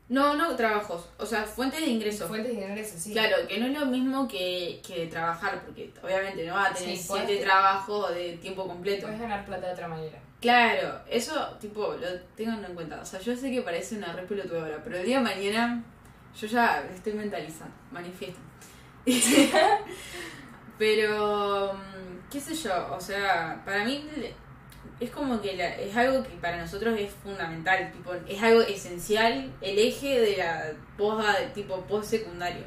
No, 0.10 0.36
no 0.36 0.56
trabajos, 0.56 1.10
o 1.18 1.26
sea, 1.26 1.44
fuentes 1.44 1.82
de 1.82 1.88
ingresos. 1.88 2.28
Fuentes 2.28 2.56
de 2.56 2.64
ingresos, 2.64 3.00
sí. 3.00 3.12
Claro, 3.12 3.48
que 3.48 3.60
no 3.60 3.68
es 3.68 3.78
lo 3.78 3.86
mismo 3.86 4.28
que, 4.28 4.82
que 4.86 5.08
trabajar, 5.08 5.62
porque 5.66 5.92
obviamente 6.02 6.48
no 6.48 6.56
vas 6.56 6.72
a 6.72 6.74
tener 6.74 6.98
siete 6.98 7.38
trabajos 7.38 8.16
de 8.16 8.38
tiempo 8.38 8.66
completo. 8.66 9.04
Puedes 9.04 9.20
ganar 9.20 9.46
plata 9.46 9.68
de 9.68 9.74
otra 9.74 9.88
manera. 9.88 10.18
Claro, 10.42 11.02
eso, 11.10 11.58
tipo, 11.60 11.94
lo 11.94 12.20
tengo 12.36 12.54
en 12.54 12.74
cuenta. 12.74 13.02
O 13.02 13.06
sea, 13.06 13.20
yo 13.20 13.36
sé 13.36 13.52
que 13.52 13.62
parece 13.62 13.98
una 13.98 14.14
re 14.14 14.26
ahora, 14.52 14.82
pero 14.84 14.98
el 14.98 15.06
día 15.06 15.18
de 15.18 15.24
mañana 15.24 15.84
yo 16.40 16.48
ya 16.48 16.88
estoy 16.94 17.14
mentalizando, 17.14 17.76
manifiesto. 17.92 18.40
Pero, 20.78 21.74
mm, 21.74 22.30
qué 22.32 22.40
sé 22.40 22.54
yo, 22.56 22.96
o 22.96 23.00
sea, 23.00 23.62
para 23.66 23.84
mí 23.84 24.08
es 25.00 25.10
como 25.12 25.42
que 25.42 25.88
es 25.88 25.96
algo 25.96 26.24
que 26.24 26.36
para 26.38 26.58
nosotros 26.58 26.98
es 27.00 27.12
fundamental, 27.12 27.92
tipo, 27.92 28.14
es 28.28 28.42
algo 28.42 28.62
esencial, 28.62 29.52
el 29.62 29.80
eje 29.80 30.20
de 30.20 30.38
la 30.38 30.72
posa, 30.98 31.36
tipo 31.54 31.82
post 31.82 32.10
secundario. 32.10 32.64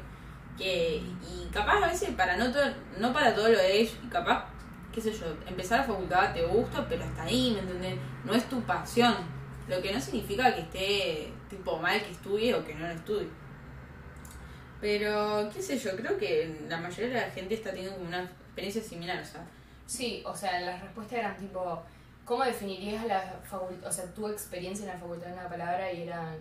Que, 0.57 0.97
y 0.97 1.49
capaz 1.51 1.83
a 1.83 1.87
veces 1.87 2.09
para 2.11 2.37
no 2.37 2.51
todo, 2.51 2.65
no 2.99 3.13
para 3.13 3.33
todo 3.33 3.49
lo 3.49 3.59
es, 3.59 3.93
y 4.03 4.07
capaz, 4.07 4.45
qué 4.93 5.01
sé 5.01 5.11
yo, 5.13 5.25
empezar 5.47 5.79
la 5.79 5.85
facultad 5.85 6.33
te 6.33 6.45
gusta, 6.45 6.87
pero 6.87 7.03
hasta 7.03 7.23
ahí, 7.23 7.51
¿me 7.51 7.59
entiendes? 7.59 7.95
No 8.25 8.33
es 8.33 8.47
tu 8.47 8.61
pasión. 8.61 9.15
Lo 9.67 9.81
que 9.81 9.93
no 9.93 10.01
significa 10.01 10.53
que 10.53 10.61
esté 10.61 11.33
tipo 11.49 11.77
mal 11.77 12.01
que 12.01 12.11
estudie 12.11 12.53
o 12.53 12.65
que 12.65 12.75
no 12.75 12.87
lo 12.87 12.93
estudie. 12.93 13.27
Pero, 14.81 15.47
qué 15.53 15.61
sé 15.61 15.77
yo, 15.77 15.95
creo 15.95 16.17
que 16.17 16.59
la 16.67 16.77
mayoría 16.77 17.13
de 17.13 17.27
la 17.27 17.31
gente 17.31 17.53
está 17.53 17.69
teniendo 17.69 17.95
como 17.95 18.07
una 18.07 18.23
experiencia 18.23 18.81
similar, 18.81 19.21
o 19.21 19.25
sea. 19.25 19.45
Sí, 19.85 20.23
o 20.25 20.35
sea, 20.35 20.59
las 20.61 20.81
respuestas 20.81 21.19
eran 21.19 21.37
tipo, 21.37 21.83
¿cómo 22.25 22.43
definirías 22.43 23.05
la 23.05 23.21
facultad, 23.43 23.87
o 23.87 23.91
sea, 23.91 24.05
tu 24.13 24.27
experiencia 24.27 24.85
en 24.85 24.93
la 24.93 24.99
facultad 24.99 25.27
en 25.27 25.33
una 25.33 25.49
palabra? 25.49 25.91
Y 25.93 26.03
eran 26.03 26.37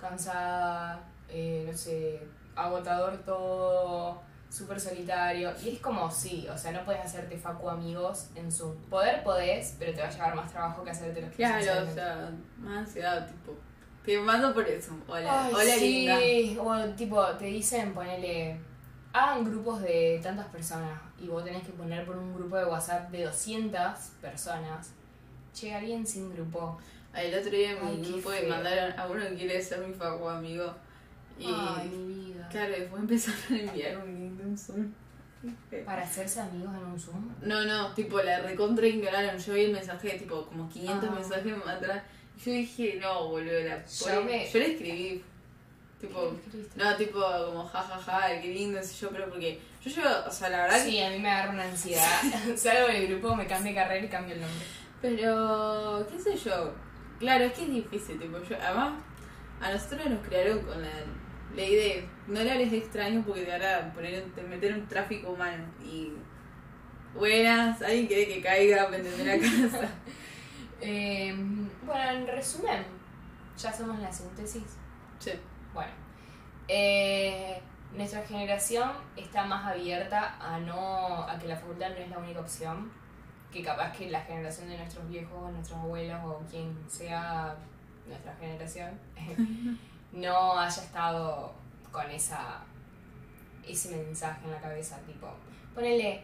cansada, 0.00 1.04
eh, 1.28 1.66
no 1.70 1.76
sé, 1.76 2.22
agotador 2.56 3.18
todo, 3.24 4.22
súper 4.48 4.80
solitario. 4.80 5.52
Y 5.62 5.68
es 5.74 5.80
como, 5.80 6.10
sí, 6.10 6.48
o 6.48 6.56
sea, 6.56 6.72
no 6.72 6.82
puedes 6.86 7.04
hacerte 7.04 7.36
facu 7.36 7.68
amigos 7.68 8.30
en 8.36 8.50
Zoom. 8.50 8.74
Poder 8.88 9.22
podés, 9.22 9.76
pero 9.78 9.92
te 9.92 10.00
va 10.00 10.08
a 10.08 10.10
llevar 10.10 10.34
más 10.34 10.50
trabajo 10.50 10.82
que 10.82 10.90
hacerte 10.90 11.20
los 11.20 11.30
Claro, 11.32 11.90
o 11.90 11.94
sea, 11.94 12.30
más 12.56 12.86
ansiedad, 12.86 13.26
tipo 13.26 13.54
te 14.04 14.18
mando 14.18 14.54
por 14.54 14.66
eso. 14.66 14.92
Hola, 15.06 15.44
Ay, 15.46 15.52
hola 15.54 15.74
sí. 15.76 16.58
O 16.58 16.94
tipo, 16.94 17.24
te 17.36 17.46
dicen, 17.46 17.92
ponele, 17.92 18.58
hagan 19.12 19.44
grupos 19.44 19.82
de 19.82 20.20
tantas 20.22 20.46
personas 20.46 21.00
y 21.18 21.26
vos 21.26 21.44
tenés 21.44 21.64
que 21.64 21.72
poner 21.72 22.06
por 22.06 22.16
un 22.16 22.34
grupo 22.34 22.56
de 22.56 22.64
WhatsApp 22.64 23.10
de 23.10 23.24
200 23.24 23.80
personas. 24.20 24.92
Che, 25.52 25.74
alguien 25.74 26.06
sin 26.06 26.32
grupo. 26.32 26.78
El 27.14 27.34
otro 27.34 27.50
día 27.50 27.72
en 27.72 28.00
mi 28.00 28.08
grupo 28.08 28.30
me 28.30 28.42
mandaron 28.42 28.98
a 28.98 29.06
uno 29.08 29.20
que 29.28 29.34
quiere 29.34 29.60
ser 29.60 29.80
mi 29.80 29.92
fago 29.92 30.30
amigo. 30.30 30.74
Y 31.38 31.46
Ay, 31.46 31.88
mi 31.88 32.14
vida. 32.14 32.48
Claro, 32.50 32.72
después 32.72 33.02
empezaron 33.02 33.52
a 33.52 33.62
enviar 33.62 33.98
un 33.98 34.14
link 34.14 34.32
de 34.38 34.44
un 34.44 34.58
Zoom. 34.58 34.92
¿Para 35.84 36.02
hacerse 36.02 36.40
amigos 36.40 36.72
en 36.74 36.84
un 36.84 37.00
Zoom? 37.00 37.30
No, 37.42 37.64
no, 37.64 37.92
tipo 37.94 38.20
la 38.22 38.40
recontra 38.40 38.86
ignoraron. 38.86 39.38
Yo 39.38 39.54
vi 39.54 39.64
el 39.64 39.72
mensaje, 39.72 40.10
tipo 40.18 40.46
como 40.46 40.68
500 40.68 41.08
ah. 41.08 41.14
mensajes 41.14 41.54
atrás. 41.66 42.02
Yo 42.44 42.52
dije, 42.52 42.98
no, 43.00 43.28
boludo, 43.28 43.60
la 43.60 43.84
yo, 43.84 44.22
me... 44.22 44.50
yo 44.50 44.58
le 44.58 44.72
escribí. 44.72 45.22
Tipo, 46.00 46.34
no, 46.76 46.96
tipo, 46.96 47.20
como 47.20 47.66
jajaja, 47.66 47.98
ja, 47.98 48.20
ja, 48.20 48.40
qué 48.40 48.48
lindo, 48.48 48.82
sé 48.82 48.94
yo, 48.94 49.10
pero 49.10 49.28
porque 49.28 49.60
yo, 49.84 49.90
yo, 49.90 50.02
o 50.26 50.30
sea, 50.30 50.48
la 50.48 50.62
verdad 50.62 50.82
Sí, 50.82 50.98
a 50.98 51.10
mí 51.10 51.18
me 51.18 51.30
agarra 51.30 51.52
una 51.52 51.64
ansiedad. 51.64 52.22
Salgo 52.56 52.88
del 52.88 53.08
grupo, 53.08 53.36
me 53.36 53.46
cambio 53.46 53.72
de 53.72 53.78
carrera 53.78 54.06
y 54.06 54.08
cambio 54.08 54.34
el 54.34 54.40
nombre. 54.40 54.66
Pero, 55.02 56.06
qué 56.10 56.18
sé 56.18 56.36
yo, 56.36 56.72
claro, 57.18 57.44
es 57.44 57.52
que 57.52 57.64
es 57.64 57.70
difícil, 57.70 58.18
tipo, 58.18 58.38
yo, 58.42 58.56
además, 58.62 58.94
a 59.60 59.72
nosotros 59.72 60.08
nos 60.08 60.26
crearon 60.26 60.60
con 60.60 60.80
la 60.80 60.88
ley 61.54 61.74
de 61.74 62.08
no 62.26 62.42
le 62.42 62.50
hables 62.50 62.70
de 62.70 62.78
extraño 62.78 63.22
porque 63.26 63.42
te 63.42 63.52
hará 63.52 63.92
poner, 63.92 64.24
te 64.34 64.42
meter 64.42 64.72
un 64.72 64.86
tráfico 64.86 65.32
humano 65.32 65.64
y 65.84 66.12
buenas, 67.14 67.82
alguien 67.82 68.06
quiere 68.06 68.28
que 68.28 68.40
caiga, 68.40 68.88
me 68.88 68.98
la 68.98 69.38
casa. 69.40 69.90
Eh, 70.80 71.34
bueno, 71.84 72.10
en 72.10 72.26
resumen, 72.26 72.84
ya 73.56 73.72
somos 73.72 73.98
la 73.98 74.12
síntesis. 74.12 74.64
Sí. 75.18 75.32
Bueno, 75.74 75.92
eh, 76.68 77.60
nuestra 77.94 78.22
generación 78.22 78.90
está 79.16 79.44
más 79.44 79.66
abierta 79.66 80.36
a 80.40 80.58
no 80.60 81.24
a 81.24 81.38
que 81.38 81.48
la 81.48 81.56
facultad 81.56 81.90
no 81.90 81.96
es 81.96 82.10
la 82.10 82.18
única 82.18 82.40
opción 82.40 82.90
que 83.52 83.62
capaz 83.62 83.92
que 83.92 84.10
la 84.10 84.20
generación 84.22 84.68
de 84.68 84.78
nuestros 84.78 85.08
viejos, 85.08 85.52
nuestros 85.52 85.78
abuelos 85.78 86.20
o 86.24 86.40
quien 86.48 86.76
sea 86.88 87.56
nuestra 88.06 88.34
generación 88.36 88.90
no 90.12 90.58
haya 90.58 90.82
estado 90.82 91.52
con 91.90 92.08
esa 92.10 92.62
ese 93.66 93.90
mensaje 93.96 94.44
en 94.44 94.52
la 94.52 94.60
cabeza, 94.60 94.98
tipo, 95.06 95.28
ponele, 95.74 96.22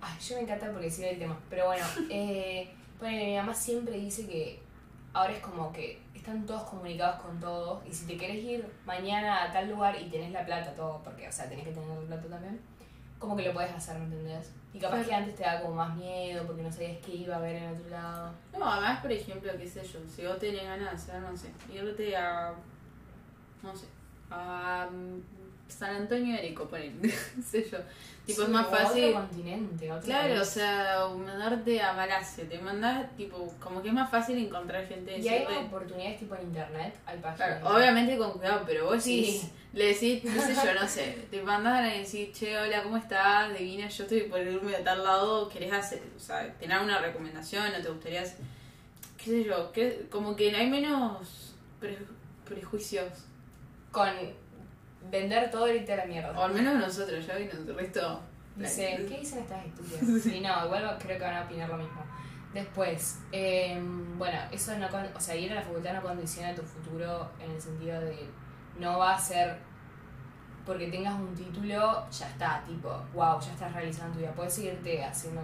ay, 0.00 0.18
yo 0.20 0.36
me 0.36 0.42
encanta 0.42 0.70
porque 0.70 0.90
sigue 0.90 1.10
el 1.10 1.18
tema, 1.18 1.38
pero 1.48 1.66
bueno, 1.66 1.84
eh, 2.10 2.72
ponele, 2.98 3.26
mi 3.26 3.36
mamá 3.36 3.54
siempre 3.54 3.96
dice 3.96 4.26
que 4.26 4.60
ahora 5.12 5.32
es 5.32 5.40
como 5.40 5.72
que 5.72 6.00
están 6.14 6.44
todos 6.44 6.62
comunicados 6.62 7.20
con 7.22 7.40
todos 7.40 7.86
y 7.86 7.92
si 7.92 8.06
te 8.06 8.16
querés 8.16 8.44
ir 8.44 8.72
mañana 8.84 9.44
a 9.44 9.52
tal 9.52 9.70
lugar 9.70 9.96
y 10.00 10.08
tenés 10.10 10.32
la 10.32 10.44
plata, 10.44 10.74
todo, 10.74 11.00
porque, 11.02 11.28
o 11.28 11.32
sea, 11.32 11.48
tenés 11.48 11.64
que 11.64 11.72
tener 11.72 11.88
la 11.88 12.16
plata 12.16 12.28
también, 12.28 12.60
como 13.18 13.36
que 13.36 13.44
lo 13.44 13.52
puedes 13.52 13.72
hacer, 13.72 13.98
¿me 13.98 14.04
entendés? 14.04 14.52
Y 14.74 14.78
capaz 14.78 15.04
que 15.04 15.14
antes 15.14 15.34
te 15.34 15.42
da 15.42 15.62
como 15.62 15.76
más 15.76 15.96
miedo 15.96 16.46
porque 16.46 16.62
no 16.62 16.70
sabías 16.70 16.98
qué 17.04 17.16
iba 17.16 17.36
a 17.36 17.38
haber 17.38 17.56
en 17.56 17.74
otro 17.74 17.88
lado. 17.88 18.32
No, 18.56 18.70
además, 18.70 19.00
por 19.00 19.10
ejemplo, 19.10 19.50
qué 19.56 19.66
sé 19.66 19.82
yo, 19.82 20.00
si 20.06 20.26
vos 20.26 20.38
tenés 20.38 20.64
ganas 20.64 20.90
de 20.90 21.14
hacer, 21.14 21.22
no 21.22 21.36
sé, 21.36 21.50
irte 21.72 22.16
a, 22.16 22.52
no 23.62 23.74
sé, 23.74 23.86
a 24.30 24.88
San 25.68 25.94
Antonio 25.94 26.36
de 26.40 26.52
por 26.54 26.78
ejemplo, 26.78 27.10
qué 27.36 27.42
sé 27.42 27.68
yo. 27.70 27.78
Tipo, 28.26 28.42
es 28.42 28.48
más 28.50 28.66
o 28.66 28.70
fácil. 28.70 29.04
Otro 29.04 29.20
continente, 29.20 29.90
otro 29.90 30.04
Claro, 30.04 30.42
o 30.42 30.44
sea, 30.44 30.98
mandarte 31.16 31.80
a 31.80 31.94
Malasia, 31.94 32.46
te 32.46 32.58
mandás, 32.58 33.16
tipo, 33.16 33.54
como 33.58 33.80
que 33.80 33.88
es 33.88 33.94
más 33.94 34.10
fácil 34.10 34.36
encontrar 34.36 34.86
gente 34.86 35.12
de 35.12 35.18
Y 35.18 35.28
hay 35.28 35.46
oportunidades 35.66 36.18
tipo 36.18 36.34
en 36.34 36.42
internet, 36.42 36.94
hay 37.06 37.18
páginas. 37.20 37.58
Claro, 37.60 37.74
obviamente 37.76 38.18
con 38.18 38.32
cuidado, 38.32 38.64
pero 38.66 38.84
vos 38.84 39.02
Sí. 39.02 39.24
sí. 39.40 39.50
le 39.72 39.86
decís, 39.94 40.20
qué 40.22 40.28
sé 40.40 40.54
yo, 40.54 40.74
no 40.78 40.86
sé, 40.86 41.26
te 41.30 41.42
mandás 41.42 41.80
a 41.80 41.94
decir, 41.94 42.30
che, 42.32 42.58
hola, 42.58 42.82
¿cómo 42.82 42.98
estás? 42.98 43.56
Divina, 43.58 43.88
yo 43.88 44.02
estoy 44.04 44.20
por 44.22 44.40
irme 44.40 44.76
a 44.76 44.84
tal 44.84 45.02
lado, 45.02 45.48
¿querés 45.48 45.72
hacer, 45.72 46.02
o 46.14 46.20
sea, 46.20 46.52
tener 46.58 46.78
una 46.82 46.98
recomendación 46.98 47.64
o 47.74 47.82
te 47.82 47.88
gustaría 47.88 48.20
hacer, 48.22 48.36
qué 49.16 49.24
sé 49.24 49.44
yo, 49.44 49.72
que, 49.72 50.06
como 50.10 50.36
que 50.36 50.54
hay 50.54 50.68
menos 50.68 51.54
pre- 51.80 51.98
prejuicios, 52.44 53.08
Con 53.90 54.10
vender 55.10 55.50
todo 55.50 55.66
ahorita 55.66 55.92
a 55.94 55.96
la 55.96 56.04
mierda. 56.06 56.38
o 56.38 56.44
al 56.44 56.52
menos 56.52 56.74
nosotros, 56.74 57.26
ya 57.26 57.34
vino 57.36 57.52
el 57.52 57.74
resto. 57.74 58.20
Dice, 58.56 59.04
¿qué 59.08 59.18
dicen 59.20 59.38
estas 59.40 59.64
estúpidas? 59.66 60.26
Y 60.34 60.40
no, 60.40 60.64
igual 60.66 60.96
creo 60.98 61.16
que 61.18 61.24
van 61.24 61.36
a 61.36 61.42
opinar 61.42 61.68
lo 61.68 61.76
mismo. 61.76 62.02
Después, 62.52 63.20
eh, 63.30 63.78
bueno, 64.16 64.38
eso 64.50 64.76
no, 64.78 64.88
con- 64.88 65.06
o 65.14 65.20
sea, 65.20 65.36
ir 65.36 65.52
a 65.52 65.56
la 65.56 65.62
facultad 65.62 65.92
no 65.94 66.02
condiciona 66.02 66.54
tu 66.54 66.62
futuro 66.62 67.30
en 67.38 67.50
el 67.52 67.60
sentido 67.60 68.00
de 68.00 68.28
no 68.80 68.98
va 68.98 69.14
a 69.14 69.18
ser 69.18 69.58
porque 70.66 70.88
tengas 70.88 71.14
un 71.14 71.34
título, 71.34 72.06
ya 72.10 72.28
está, 72.28 72.62
tipo, 72.66 72.88
wow, 73.14 73.40
ya 73.40 73.52
estás 73.52 73.72
realizando 73.72 74.14
tu 74.14 74.18
vida. 74.20 74.32
Puedes 74.32 74.52
seguirte 74.52 75.02
haciendo, 75.04 75.40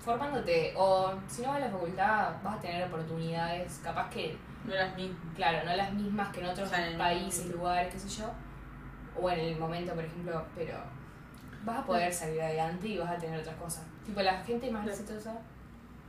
formándote, 0.00 0.72
o 0.76 1.12
si 1.28 1.42
no 1.42 1.48
vas 1.48 1.56
a 1.58 1.66
la 1.66 1.70
facultad, 1.70 2.32
vas 2.42 2.56
a 2.56 2.60
tener 2.60 2.84
oportunidades, 2.88 3.80
capaz 3.84 4.08
que 4.10 4.36
No 4.64 4.74
las 4.74 4.94
mismas. 4.96 5.18
Claro, 5.36 5.58
no 5.64 5.76
las 5.76 5.92
mismas 5.92 6.28
que 6.32 6.40
en 6.40 6.46
otros 6.46 6.66
O 6.68 6.70
sea, 6.74 6.88
en 6.90 6.98
países, 6.98 7.46
lugares, 7.46 7.92
qué 7.92 7.98
sé 8.00 8.08
yo. 8.08 8.30
O 9.20 9.30
en 9.30 9.40
el 9.40 9.56
momento, 9.58 9.94
por 9.94 10.04
ejemplo, 10.04 10.44
pero 10.54 10.74
vas 11.64 11.78
a 11.80 11.84
poder 11.86 12.12
salir 12.12 12.40
adelante 12.42 12.88
y 12.88 12.98
vas 12.98 13.10
a 13.10 13.18
tener 13.18 13.40
otras 13.40 13.56
cosas. 13.56 13.84
Tipo, 14.06 14.20
la 14.22 14.42
gente 14.42 14.70
más 14.70 14.86
exitosa 14.88 15.32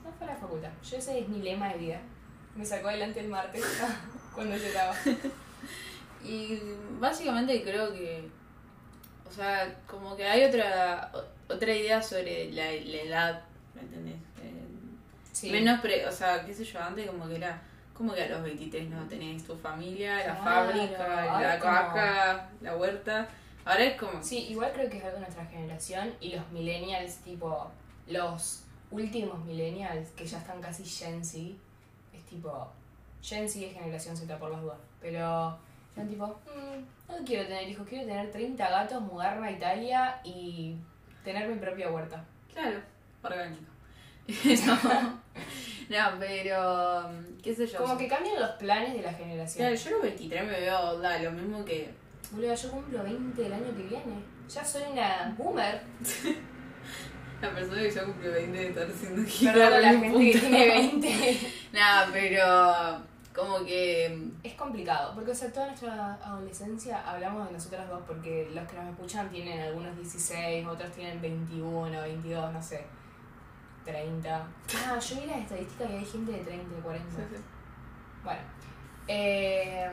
no 0.03 0.11
fue 0.17 0.27
a 0.27 0.31
la 0.31 0.35
facultad. 0.35 0.69
Yo 0.83 0.97
ese 0.97 1.19
es 1.19 1.27
mi 1.29 1.41
lema 1.41 1.69
de 1.69 1.77
vida. 1.77 2.01
Me 2.55 2.65
sacó 2.65 2.87
adelante 2.89 3.19
el 3.19 3.27
martes 3.29 3.63
cuando 4.33 4.55
yo 4.57 4.65
estaba. 4.65 4.95
Y 6.25 6.57
básicamente 7.01 7.61
creo 7.63 7.91
que, 7.91 8.29
o 9.27 9.31
sea, 9.31 9.77
como 9.85 10.15
que 10.15 10.25
hay 10.25 10.45
otra 10.45 11.11
otra 11.49 11.73
idea 11.75 12.01
sobre 12.01 12.49
la, 12.53 12.63
la 12.71 13.01
edad, 13.01 13.41
¿me 13.75 13.81
entendés? 13.81 14.15
Eh, 14.41 14.63
Sí. 15.33 15.49
Menos, 15.51 15.81
pre, 15.81 16.05
o 16.07 16.11
sea, 16.11 16.45
qué 16.45 16.53
sé 16.53 16.63
yo, 16.63 16.79
antes 16.79 17.07
como 17.07 17.27
que 17.27 17.35
era, 17.35 17.59
como 17.93 18.13
que 18.13 18.23
a 18.23 18.29
los 18.29 18.43
23 18.43 18.89
no 18.89 19.03
tenés 19.07 19.43
tu 19.45 19.55
familia, 19.55 20.17
la 20.17 20.23
Claro, 20.39 20.43
fábrica, 20.71 21.39
la 21.41 21.59
como- 21.59 21.73
vaca, 21.73 22.49
la 22.61 22.75
huerta. 22.77 23.27
Ahora 23.65 23.83
es 23.83 23.99
como, 23.99 24.21
Sí, 24.23 24.47
igual 24.49 24.71
creo 24.73 24.89
que 24.89 24.97
es 24.97 25.03
algo 25.03 25.15
de 25.17 25.21
nuestra 25.21 25.45
generación 25.45 26.13
y 26.19 26.35
los 26.35 26.49
millennials, 26.51 27.17
tipo, 27.17 27.69
los 28.07 28.63
últimos 28.91 29.43
millennials 29.45 30.09
que 30.11 30.25
ya 30.25 30.37
están 30.39 30.59
casi 30.61 30.83
Gen 30.83 31.23
Z, 31.23 31.55
es 32.13 32.23
tipo, 32.25 32.71
Gen 33.21 33.47
Z 33.47 33.65
es 33.65 33.73
generación 33.73 34.17
Z 34.17 34.37
por 34.37 34.51
las 34.51 34.61
dudas, 34.61 34.77
pero 34.99 35.57
son 35.95 36.09
tipo, 36.09 36.27
"Mm, 36.27 37.11
no 37.11 37.25
quiero 37.25 37.47
tener 37.47 37.69
hijos, 37.69 37.87
quiero 37.87 38.05
tener 38.05 38.31
30 38.31 38.69
gatos, 38.69 39.01
mudarme 39.01 39.47
a 39.47 39.51
Italia 39.51 40.19
y 40.25 40.75
tener 41.23 41.47
mi 41.47 41.55
propia 41.55 41.89
huerta. 41.89 42.23
claro, 42.53 42.79
orgánico. 43.23 43.71
no, 44.27 45.22
no, 45.93 46.19
pero, 46.19 47.09
qué 47.41 47.55
sé 47.55 47.67
yo. 47.67 47.77
Como 47.77 47.97
que 47.97 48.07
cambian 48.07 48.39
los 48.39 48.51
planes 48.51 48.93
de 48.93 49.01
la 49.01 49.13
generación. 49.13 49.65
Claro, 49.65 49.75
yo 49.75 49.89
a 49.89 49.91
los 49.93 50.01
23 50.01 50.45
me 50.45 50.59
veo 50.59 50.99
da, 50.99 51.19
lo 51.19 51.31
mismo 51.31 51.63
que 51.63 51.89
Boludo, 52.31 52.55
yo 52.55 52.71
cumplo 52.71 53.03
20 53.03 53.45
el 53.45 53.53
año 53.53 53.75
que 53.75 53.83
viene. 53.83 54.23
Ya 54.49 54.65
soy 54.65 54.83
una 54.91 55.35
boomer. 55.37 55.81
la 57.41 57.51
persona 57.53 57.81
que 57.81 57.91
ya 57.91 58.05
cumplió 58.05 58.31
20 58.31 58.57
de 58.57 58.67
estar 58.69 58.87
haciendo 58.89 59.21
Perdón 59.23 59.31
gira 59.31 59.67
a 59.67 59.81
la 59.81 59.89
gente 59.89 60.07
que 60.07 60.31
puta. 60.31 60.39
tiene 60.39 60.67
20. 60.67 61.39
Nada, 61.73 62.09
pero 62.11 63.13
como 63.33 63.65
que 63.65 64.29
Es 64.43 64.53
complicado, 64.53 65.13
porque 65.15 65.31
o 65.31 65.35
sea, 65.35 65.51
toda 65.51 65.67
nuestra 65.67 66.15
adolescencia 66.15 67.01
hablamos 67.09 67.47
de 67.47 67.53
nosotras 67.53 67.89
dos, 67.89 68.01
porque 68.07 68.49
los 68.53 68.67
que 68.67 68.75
nos 68.75 68.89
escuchan 68.89 69.29
tienen 69.29 69.59
algunos 69.59 69.95
16, 69.97 70.65
otros 70.65 70.91
tienen 70.91 71.21
21, 71.21 72.01
22, 72.01 72.53
no 72.53 72.61
sé, 72.61 72.83
30. 73.85 74.47
Ah, 74.87 74.99
yo 74.99 75.21
vi 75.21 75.25
las 75.27 75.37
estadísticas 75.39 75.89
y 75.89 75.93
hay 75.95 76.05
gente 76.05 76.31
de 76.31 76.37
30, 76.39 76.75
de 76.75 76.81
40. 76.81 77.15
Bueno, 78.23 78.39
eh, 79.07 79.89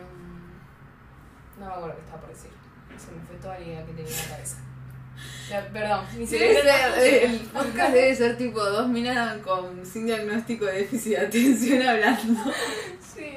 no 1.58 1.66
me 1.66 1.72
acuerdo 1.72 1.94
qué 1.96 2.00
estaba 2.02 2.20
por 2.20 2.30
decir. 2.30 2.50
Se 2.98 3.12
me 3.12 3.20
fue 3.24 3.36
toda 3.36 3.58
la 3.58 3.64
idea 3.64 3.86
que 3.86 3.92
tenía 3.92 4.10
en 4.12 4.22
la 4.22 4.28
cabeza. 4.36 4.56
Perdón, 5.72 6.04
mi 6.16 6.24
Debe 6.26 6.54
cerebro 6.54 6.94
ser- 6.94 7.28
no 7.28 7.34
el 7.34 7.40
podcast 7.50 7.92
debe 7.92 8.14
ser 8.14 8.38
tipo 8.38 8.64
dos 8.64 8.88
minas 8.88 9.36
con 9.38 9.84
sin 9.84 10.06
diagnóstico 10.06 10.64
de 10.64 10.72
déficit 10.72 11.18
de 11.18 11.26
atención 11.26 11.82
hablando. 11.86 12.40
Sí, 13.00 13.36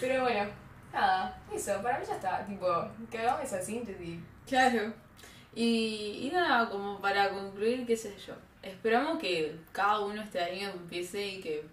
pero 0.00 0.22
bueno, 0.22 0.50
nada, 0.92 1.38
eso, 1.54 1.80
para 1.82 1.98
mí 2.00 2.04
ya 2.08 2.14
está, 2.14 2.44
tipo, 2.46 2.66
que 3.10 3.18
hagamos 3.18 3.42
esa 3.44 3.60
síntesis. 3.62 4.18
Claro. 4.48 4.92
Y, 5.54 6.22
y 6.26 6.30
nada, 6.32 6.68
como 6.68 7.00
para 7.00 7.28
concluir, 7.28 7.86
qué 7.86 7.96
sé 7.96 8.16
yo. 8.26 8.34
Esperamos 8.62 9.18
que 9.18 9.56
cada 9.72 10.00
uno 10.00 10.22
este 10.22 10.40
año 10.40 10.70
empiece 10.70 11.26
y 11.26 11.40
que 11.40 11.64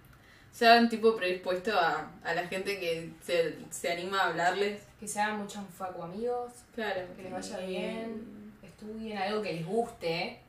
sean 0.52 0.90
tipo 0.90 1.16
predispuestos 1.16 1.76
a, 1.76 2.12
a 2.24 2.34
la 2.34 2.48
gente 2.48 2.80
que 2.80 3.12
se, 3.22 3.56
se 3.70 3.92
anima 3.92 4.22
a 4.22 4.28
hablarles. 4.30 4.82
Que 5.00 5.08
se 5.08 5.20
hagan 5.20 5.38
muchos 5.40 5.64
facu 5.78 6.02
amigos, 6.04 6.52
Claro. 6.76 7.02
que 7.16 7.24
les 7.24 7.32
vaya 7.32 7.62
Y- 7.64 7.68
bien, 7.68 8.52
estudien 8.64 9.18
algo 9.18 9.42
que 9.42 9.54
les 9.54 9.66
guste. 9.66 10.40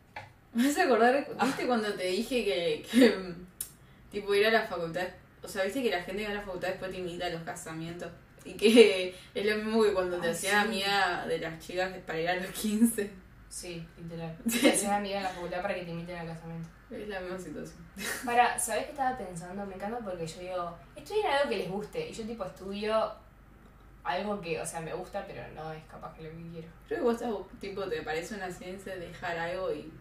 Me 0.54 0.66
hace 0.68 0.82
acordar, 0.82 1.26
¿viste 1.42 1.66
cuando 1.66 1.92
te 1.94 2.04
dije 2.06 2.44
que, 2.44 2.86
que, 2.90 3.34
tipo 4.10 4.34
ir 4.34 4.46
a 4.46 4.50
la 4.50 4.66
facultad? 4.66 5.06
O 5.42 5.48
sea, 5.48 5.64
¿viste 5.64 5.82
que 5.82 5.90
la 5.90 6.02
gente 6.02 6.22
que 6.22 6.28
va 6.28 6.32
a 6.34 6.36
la 6.38 6.42
facultad 6.42 6.68
después 6.68 6.90
te 6.90 6.98
invita 6.98 7.26
a 7.26 7.30
los 7.30 7.42
casamientos? 7.42 8.10
Y 8.44 8.54
que 8.54 9.14
es 9.34 9.46
lo 9.46 9.56
mismo 9.56 9.82
que 9.82 9.92
cuando 9.92 10.16
te 10.18 10.28
Ay, 10.28 10.32
hacías 10.32 10.52
sí. 10.62 10.68
amiga 10.68 11.26
de 11.26 11.38
las 11.38 11.58
chicas 11.64 11.92
para 12.06 12.20
ir 12.20 12.28
a 12.30 12.36
los 12.36 12.50
15. 12.52 13.10
Sí, 13.50 13.84
literal. 13.98 14.36
Que 14.44 14.72
seas 14.72 14.92
amiga 14.92 15.18
en 15.18 15.24
la 15.24 15.28
facultad 15.30 15.60
para 15.60 15.74
que 15.74 15.82
te 15.82 15.90
inviten 15.90 16.16
al 16.16 16.28
casamiento. 16.28 16.68
Es 16.90 17.08
la 17.08 17.20
misma 17.20 17.38
situación. 17.38 17.84
Para, 18.24 18.58
¿sabés 18.58 18.84
qué 18.84 18.90
estaba 18.92 19.18
pensando? 19.18 19.66
Me 19.66 19.74
encanta 19.74 19.98
porque 19.98 20.26
yo 20.26 20.40
digo, 20.40 20.78
estudien 20.96 21.26
algo 21.26 21.50
que 21.50 21.56
les 21.56 21.68
guste. 21.68 22.08
Y 22.08 22.12
yo 22.12 22.24
tipo 22.24 22.44
estudio 22.44 23.12
algo 24.04 24.40
que, 24.40 24.60
o 24.60 24.66
sea, 24.66 24.80
me 24.80 24.94
gusta, 24.94 25.24
pero 25.26 25.42
no 25.54 25.72
es 25.72 25.84
capaz 25.84 26.14
que 26.14 26.22
lo 26.22 26.30
que 26.30 26.50
quiero. 26.52 26.68
Creo 26.86 26.98
que 26.98 27.04
vos 27.04 27.14
estás, 27.14 27.34
tipo, 27.60 27.82
te 27.88 28.02
parece 28.02 28.36
una 28.36 28.50
ciencia 28.50 28.96
dejar 28.96 29.36
algo 29.36 29.72
y... 29.72 29.92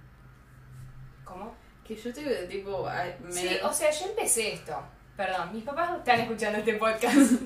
¿Cómo? 1.25 1.55
Que 1.85 1.95
yo 1.95 2.09
estoy 2.09 2.23
de 2.23 2.47
tipo... 2.47 2.87
Me... 3.23 3.31
Sí, 3.31 3.57
o 3.63 3.73
sea, 3.73 3.91
yo 3.91 4.05
empecé 4.07 4.53
esto. 4.53 4.79
Perdón, 5.17 5.53
mis 5.53 5.63
papás 5.63 5.97
están 5.97 6.19
escuchando 6.21 6.59
este 6.59 6.75
podcast. 6.75 7.31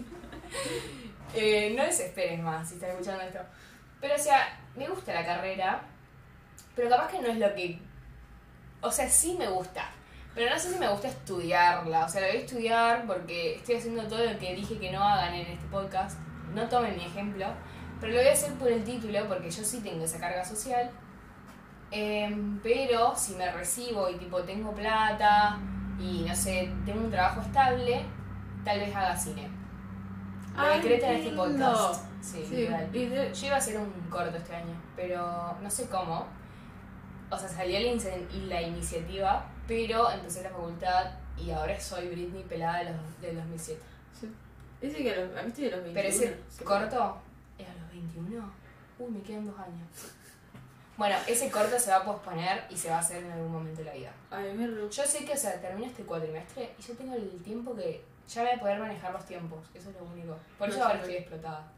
Eh, 1.36 1.74
no 1.76 1.84
desesperes 1.84 2.40
más 2.42 2.70
si 2.70 2.76
están 2.76 2.92
escuchando 2.92 3.24
esto. 3.24 3.40
Pero, 4.00 4.14
o 4.14 4.20
sea, 4.20 4.60
me 4.76 4.88
gusta 4.88 5.12
la 5.16 5.26
carrera, 5.26 5.82
pero 6.76 6.90
capaz 6.90 7.10
que 7.10 7.22
no 7.22 7.28
es 7.28 7.38
lo 7.38 7.54
que... 7.54 7.80
O 8.82 8.92
sea, 8.92 9.08
sí 9.10 9.36
me 9.38 9.48
gusta, 9.48 9.90
pero 10.36 10.50
no 10.50 10.60
sé 10.60 10.74
si 10.74 10.80
me 10.80 10.90
gusta 10.90 11.08
estudiarla. 11.08 12.06
O 12.06 12.10
sea, 12.10 12.22
la 12.22 12.28
voy 12.28 12.38
a 12.38 12.40
estudiar 12.40 13.06
porque 13.06 13.56
estoy 13.56 13.76
haciendo 13.76 14.04
todo 14.04 14.26
lo 14.26 14.38
que 14.40 14.56
dije 14.56 14.78
que 14.78 14.92
no 14.92 15.02
hagan 15.04 15.34
en 15.34 15.48
este 15.48 15.66
podcast. 15.68 16.20
No 16.54 16.68
tomen 16.68 16.96
mi 16.98 17.06
ejemplo, 17.06 17.48
pero 18.00 18.14
lo 18.14 18.20
voy 18.20 18.28
a 18.28 18.34
hacer 18.34 18.54
por 18.54 18.72
el 18.72 18.84
título 18.84 19.28
porque 19.28 19.50
yo 19.50 19.64
sí 19.64 19.80
tengo 19.82 20.04
esa 20.04 20.20
carga 20.20 20.44
social. 20.44 20.90
Em, 21.92 22.60
pero 22.64 23.16
si 23.16 23.36
me 23.36 23.52
recibo 23.52 24.10
y 24.10 24.16
tipo 24.16 24.42
tengo 24.42 24.74
plata 24.74 25.60
y 26.00 26.26
no 26.28 26.36
sé, 26.36 26.72
tengo 26.86 27.02
un 27.02 27.12
trabajo 27.12 27.42
estable, 27.42 28.04
tal 28.66 28.80
vez 28.80 28.96
haga 28.96 29.16
cine. 29.16 29.48
Lo 30.56 30.64
Ay, 30.64 30.82
decreto 30.82 31.06
en 31.06 31.14
este 31.14 31.32
podcast. 31.36 32.06
Sí, 32.22 32.46
Sí, 32.48 32.68
Yo 32.68 33.48
iba 33.48 33.56
a 33.56 33.60
hacer 33.60 33.78
un 33.78 33.92
corto 34.10 34.38
este 34.38 34.56
año, 34.56 34.76
pero 34.96 35.56
no 35.62 35.70
sé 35.70 35.88
cómo. 35.88 36.26
O 37.34 37.40
sea, 37.40 37.50
salió 37.50 37.80
la, 37.80 38.62
iniciativa, 38.62 39.46
pero 39.68 40.12
empecé 40.12 40.44
la 40.44 40.50
facultad 40.50 41.12
y 41.38 41.52
ahora 41.52 41.80
soy 41.80 42.10
Britney 42.10 42.44
pelada 42.44 42.80
de 42.80 42.92
los, 42.92 43.22
del 43.22 43.36
2007. 43.38 43.82
Sí. 44.20 44.32
Dice 44.82 45.04
que 45.04 45.14
a 45.14 45.16
los, 45.18 45.38
a 45.38 45.42
mí 45.42 45.50
estoy 45.50 45.66
de 45.66 45.72
los 45.72 45.84
21. 45.84 45.94
Pero 45.94 46.08
ese 46.08 46.40
se 46.50 46.64
corto 46.64 47.18
es 47.58 47.68
a 47.68 47.74
los 47.74 47.90
21. 47.92 48.54
Uy, 49.00 49.12
me 49.12 49.22
quedan 49.22 49.46
dos 49.46 49.58
años. 49.60 49.88
Bueno, 50.96 51.16
ese 51.28 51.50
corto 51.50 51.80
se 51.80 51.90
va 51.90 51.98
a 51.98 52.06
posponer 52.06 52.66
y 52.70 52.78
se 52.78 52.90
va 52.90 52.98
a 52.98 53.00
hacer 53.00 53.24
en 53.24 53.32
algún 53.32 53.52
momento 53.52 53.80
de 53.80 53.86
la 53.86 53.94
vida. 53.94 54.14
Ay, 54.30 54.54
me 54.54 54.68
re... 54.68 54.90
Yo 54.90 55.04
sé 55.04 55.26
que, 55.26 55.34
o 55.34 55.38
sea, 55.38 55.60
termina 55.60 55.88
este 55.88 56.04
cuatrimestre 56.04 56.76
y 56.78 56.82
yo 56.82 56.94
tengo 56.96 57.16
el 57.16 57.42
tiempo 57.42 57.76
que 57.76 58.04
ya 58.28 58.44
voy 58.44 58.52
a 58.52 58.60
poder 58.60 58.80
manejar 58.80 59.12
los 59.12 59.26
tiempos. 59.26 59.60
Eso 59.74 59.90
es 59.90 59.96
lo 59.96 60.04
único. 60.04 60.38
Por 60.58 60.70
No 60.70 60.76
eso 60.76 60.84
ahora 60.84 61.00
estoy 61.00 61.16
explotada. 61.16 61.72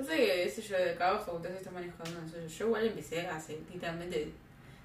Pasa 0.00 0.16
que, 0.16 0.44
ese 0.44 0.62
yo, 0.62 0.76
de 0.78 0.94
cada 0.96 1.18
facultad 1.18 1.50
se 1.50 1.56
está 1.56 1.70
manejando. 1.70 2.20
no 2.22 2.28
sé, 2.28 2.48
Yo 2.48 2.66
igual 2.66 2.86
empecé 2.86 3.26
hace 3.26 3.58
literalmente 3.72 4.32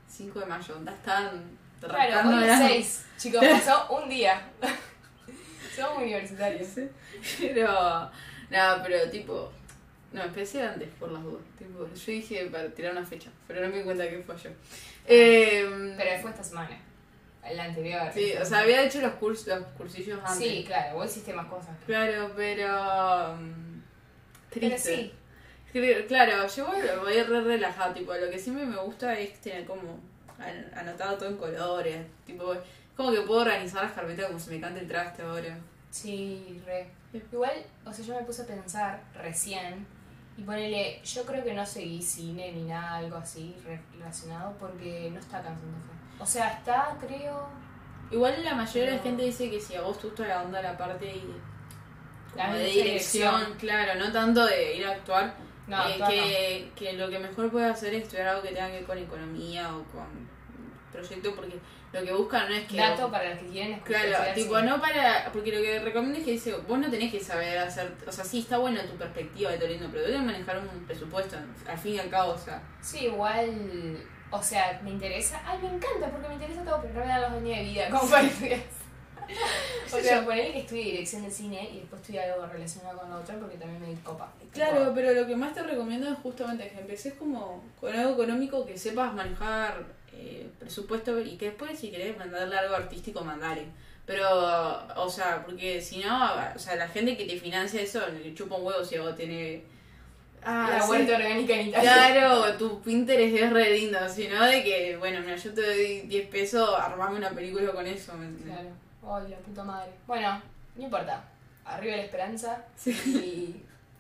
5 0.07 0.39
de 0.39 0.45
mayo. 0.45 0.76
Ya 0.86 0.91
estaban 0.91 1.57
Claro, 1.80 1.97
rascando 1.97 2.38
hoy 2.38 2.45
la- 2.47 2.53
es 2.76 2.86
6. 2.97 3.05
Chicos, 3.18 3.45
pasó 3.51 3.88
un 3.95 4.09
día. 4.09 4.41
Somos 5.76 5.97
universitarios. 6.03 6.68
Pero, 7.39 8.11
nada, 8.49 8.84
pero 8.84 9.09
tipo, 9.09 9.51
no, 10.13 10.24
empecé 10.24 10.61
antes 10.63 10.88
por 10.99 11.11
las 11.11 11.22
dudas. 11.24 11.43
Tipo, 11.57 11.86
yo 11.93 12.11
dije 12.11 12.45
para 12.45 12.70
tirar 12.70 12.91
una 12.93 13.05
fecha, 13.05 13.30
pero 13.47 13.61
no 13.61 13.68
me 13.70 13.78
di 13.80 13.84
cuenta 13.84 14.07
que 14.09 14.20
fue 14.20 14.38
yo. 14.38 14.49
Eh, 15.05 15.93
Pero 15.97 16.22
fue 16.22 16.32
esta 16.32 16.43
semana. 16.43 16.78
La 17.53 17.66
anterior. 17.66 18.09
sí, 18.13 18.34
o 18.41 18.45
sea, 18.45 18.59
había 18.59 18.84
hecho 18.84 19.01
los, 19.01 19.13
cursos, 19.16 19.47
los 19.47 19.68
cursillos 19.78 20.20
antes. 20.24 20.38
Sí, 20.38 20.63
claro, 20.66 20.95
vos 20.95 21.05
hiciste 21.11 21.32
más 21.34 21.45
cosas. 21.47 21.76
Claro, 21.86 22.32
pero. 22.36 23.38
Pero 24.60 24.78
sí. 24.78 25.14
Claro, 26.08 26.47
yo 26.47 26.68
voy, 26.68 26.78
voy 27.01 27.22
re 27.22 27.41
relajado, 27.41 27.93
tipo, 27.93 28.14
lo 28.14 28.30
que 28.30 28.39
siempre 28.39 28.66
me 28.66 28.78
gusta 28.78 29.18
es 29.20 29.39
tener 29.41 29.66
como 29.66 29.99
an- 30.39 30.72
anotado 30.74 31.18
todo 31.18 31.30
en 31.30 31.38
colores, 31.38 32.06
tipo, 32.26 32.53
como 32.95 33.12
que 33.12 33.22
puedo 33.22 33.41
organizar 33.41 33.84
las 33.84 33.91
carpetas 33.91 34.28
como 34.28 34.39
se 34.39 34.51
me 34.51 34.62
cante 34.62 34.80
el 34.80 34.88
traste 34.88 35.22
ahora. 35.24 35.58
Sí, 35.91 36.62
re. 36.66 36.88
Igual, 37.14 37.51
o 37.86 37.91
sea, 37.93 38.06
yo 38.06 38.16
me 38.16 38.22
puse 38.24 38.43
a 38.43 38.45
pensar 38.45 39.01
recién 39.14 39.86
y 40.38 40.43
ponele, 40.43 41.01
yo 41.03 41.26
creo 41.26 41.43
que 41.43 41.53
no 41.53 41.66
seguí 41.66 42.01
cine 42.01 42.51
ni 42.53 42.64
nada, 42.64 42.95
algo 42.97 43.18
así 43.18 43.56
re- 43.66 43.82
relacionado 43.93 44.53
porque 44.58 45.10
no 45.12 45.20
está 45.20 45.43
Santa 45.43 45.60
Fe. 45.60 46.22
O 46.24 46.26
sea, 46.26 46.49
está, 46.53 46.97
creo, 47.06 47.47
Igual 48.12 48.43
la 48.45 48.53
mayoría 48.53 48.91
de 48.91 48.97
la 48.97 49.03
gente 49.03 49.24
dice 49.24 49.49
que 49.49 49.60
si 49.60 49.76
a 49.76 49.82
vos 49.82 49.97
te 49.99 50.08
gusta 50.08 50.28
la 50.28 50.43
onda, 50.43 50.62
la 50.62 50.78
parte 50.78 51.08
y 51.08 51.34
como 52.36 52.53
de 52.53 52.65
dirección. 52.65 53.36
dirección, 53.36 53.57
claro, 53.59 53.99
no 53.99 54.11
tanto 54.11 54.45
de 54.45 54.77
ir 54.77 54.86
a 54.86 54.91
actuar, 54.91 55.36
no, 55.67 55.77
eh, 55.77 55.93
actuar 55.93 56.11
que, 56.11 56.71
que 56.75 56.93
lo 56.93 57.09
que 57.09 57.19
mejor 57.19 57.51
puede 57.51 57.65
hacer 57.65 57.93
es 57.93 58.03
estudiar 58.03 58.27
algo 58.27 58.41
que 58.43 58.49
tenga 58.49 58.67
que 58.67 58.73
ver 58.73 58.86
con 58.86 58.97
economía 58.97 59.75
o 59.75 59.83
con 59.86 60.25
proyecto, 60.91 61.36
porque 61.36 61.59
lo 61.91 62.03
que 62.03 62.13
buscan 62.13 62.49
no 62.49 62.55
es 62.55 62.63
no. 62.63 62.67
que... 62.67 62.77
Dato 62.77 63.11
para 63.11 63.29
los 63.29 63.39
que 63.39 63.47
quieren 63.47 63.73
escuchar. 63.73 64.07
Claro, 64.07 64.33
tipo, 64.33 64.61
no 64.61 64.81
para. 64.81 65.31
Porque 65.31 65.51
lo 65.51 65.61
que 65.61 65.79
recomiendo 65.79 66.19
es 66.19 66.25
que 66.25 66.31
dice, 66.31 66.53
vos 66.67 66.79
no 66.79 66.89
tenés 66.89 67.11
que 67.11 67.19
saber 67.19 67.57
hacer. 67.57 67.93
O 68.07 68.11
sea, 68.11 68.23
sí, 68.23 68.39
está 68.39 68.57
bueno 68.57 68.81
tu 68.81 68.97
perspectiva 68.97 69.51
de 69.51 69.57
todo 69.57 69.69
lindo, 69.69 69.88
pero 69.91 70.03
debes 70.03 70.21
manejar 70.21 70.59
un 70.59 70.86
presupuesto, 70.86 71.38
al 71.67 71.77
fin 71.77 71.95
y 71.95 71.99
al 71.99 72.09
cabo, 72.09 72.33
o 72.33 72.38
sea. 72.38 72.61
Sí, 72.81 73.05
igual, 73.05 73.97
o 74.29 74.43
sea, 74.43 74.79
me 74.83 74.91
interesa, 74.91 75.41
ay, 75.45 75.59
me 75.61 75.69
encanta 75.69 76.09
porque 76.09 76.27
me 76.27 76.33
interesa 76.33 76.63
todo, 76.63 76.81
pero 76.81 76.93
no 76.95 76.99
me 77.01 77.07
dan 77.07 77.21
los 77.21 77.31
años 77.31 77.57
de 77.57 77.63
vida, 77.63 77.89
como 77.91 78.17
estudiar. 78.17 78.59
O 79.93 79.99
sea, 79.99 80.26
ponerle 80.26 80.51
que 80.51 80.59
estudie 80.59 80.84
dirección 80.84 81.23
de 81.23 81.32
cine 81.32 81.69
y 81.71 81.80
después 81.80 82.01
estudie 82.01 82.19
algo 82.19 82.45
relacionado 82.45 82.99
con 82.99 83.09
lo 83.09 83.19
otro 83.19 83.39
porque 83.39 83.57
también 83.57 83.82
me 83.82 83.88
di 83.88 83.95
copa. 83.97 84.32
Claro, 84.51 84.91
pero 84.93 85.13
lo 85.13 85.28
que 85.28 85.36
más 85.36 85.53
te 85.53 85.63
recomiendo 85.63 86.11
es 86.11 86.17
justamente 86.19 86.69
que 86.69 86.80
empieces 86.80 87.13
como 87.13 87.63
con 87.80 87.95
algo 87.95 88.13
económico, 88.13 88.65
que 88.65 88.78
sepas 88.78 89.13
manejar 89.13 89.86
eh, 90.13 90.49
presupuesto 90.59 91.19
y 91.19 91.38
que 91.38 91.45
después, 91.45 91.78
si 91.78 91.91
querés 91.91 92.17
mandarle 92.17 92.57
algo 92.57 92.76
artístico, 92.76 93.23
mandale. 93.23 93.65
Pero, 94.05 94.28
o 94.97 95.09
sea, 95.09 95.43
porque 95.45 95.82
si 95.82 95.97
no, 95.99 96.32
o 96.55 96.59
sea, 96.59 96.76
la 96.76 96.88
gente 96.88 97.17
que 97.17 97.26
te 97.26 97.39
financia 97.39 97.82
eso 97.82 98.01
le 98.07 98.34
chupa 98.36 98.55
un 98.55 98.65
huevo 98.65 98.84
si 98.84 98.97
vos 98.97 99.15
tenés. 99.15 99.61
Ah, 100.43 100.69
la 100.71 100.82
sí. 100.82 100.91
huerta 100.91 101.15
orgánica 101.15 101.53
en 101.53 101.69
Italia. 101.69 101.91
Claro, 102.11 102.53
tu 102.53 102.80
Pinterest 102.82 103.36
es 103.36 103.51
re 103.51 103.71
lindo, 103.71 103.97
sino 104.07 104.43
de 104.45 104.63
que, 104.63 104.95
bueno, 104.97 105.19
mira, 105.21 105.36
yo 105.36 105.51
te 105.53 105.61
doy 105.61 106.01
10 106.01 106.28
pesos, 106.28 106.69
armame 106.78 107.17
una 107.17 107.32
película 107.32 107.71
con 107.71 107.88
eso, 107.88 108.13
¿me? 108.13 108.32
Claro. 108.43 108.69
Ay, 109.08 109.30
la 109.30 109.38
puta 109.38 109.64
madre. 109.64 109.91
Bueno, 110.08 110.41
no 110.76 110.84
importa. 110.84 111.24
Arriba 111.66 111.95
la 111.97 112.03
esperanza. 112.03 112.64
Sí. 112.76 112.91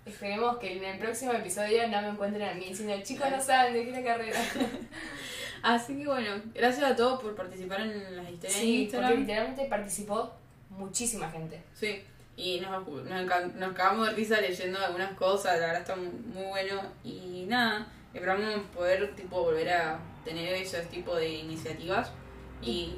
Y 0.05 0.09
esperemos 0.09 0.57
que 0.57 0.77
en 0.77 0.83
el 0.83 0.99
próximo 0.99 1.31
episodio 1.33 1.87
no 1.87 2.01
me 2.01 2.09
encuentren 2.09 2.49
a 2.49 2.53
mí 2.53 2.65
diciendo, 2.65 2.95
chicos, 3.03 3.29
no 3.31 3.41
saben 3.41 3.73
de 3.73 3.83
qué 3.83 3.89
es 3.89 3.95
la 3.97 4.03
carrera. 4.03 4.39
Así 5.63 5.97
que 5.97 6.05
bueno, 6.05 6.29
gracias 6.53 6.91
a 6.91 6.95
todos 6.95 7.21
por 7.21 7.35
participar 7.35 7.81
en 7.81 8.15
las 8.17 8.29
historias 8.29 8.53
de 8.55 8.59
Sí, 8.61 8.77
porque 8.77 8.83
Instagram. 8.83 9.19
literalmente 9.19 9.65
participó 9.65 10.31
muchísima 10.69 11.29
gente. 11.31 11.59
Sí, 11.73 12.03
y 12.37 12.59
nos, 12.59 12.87
nos, 12.87 13.55
nos 13.55 13.73
cagamos 13.73 14.09
de 14.09 14.13
risa 14.13 14.39
leyendo 14.41 14.77
algunas 14.79 15.13
cosas, 15.13 15.59
la 15.59 15.67
verdad 15.67 15.81
está 15.81 15.95
muy, 15.95 16.07
muy 16.09 16.43
bueno. 16.49 16.81
Y 17.03 17.45
nada, 17.47 17.87
esperamos 18.13 18.61
poder 18.75 19.15
tipo 19.15 19.41
volver 19.41 19.69
a 19.71 19.99
tener 20.23 20.53
esos 20.53 20.85
tipo 20.89 21.15
de 21.15 21.29
iniciativas. 21.29 22.11
Y, 22.61 22.67
Y 22.71 22.95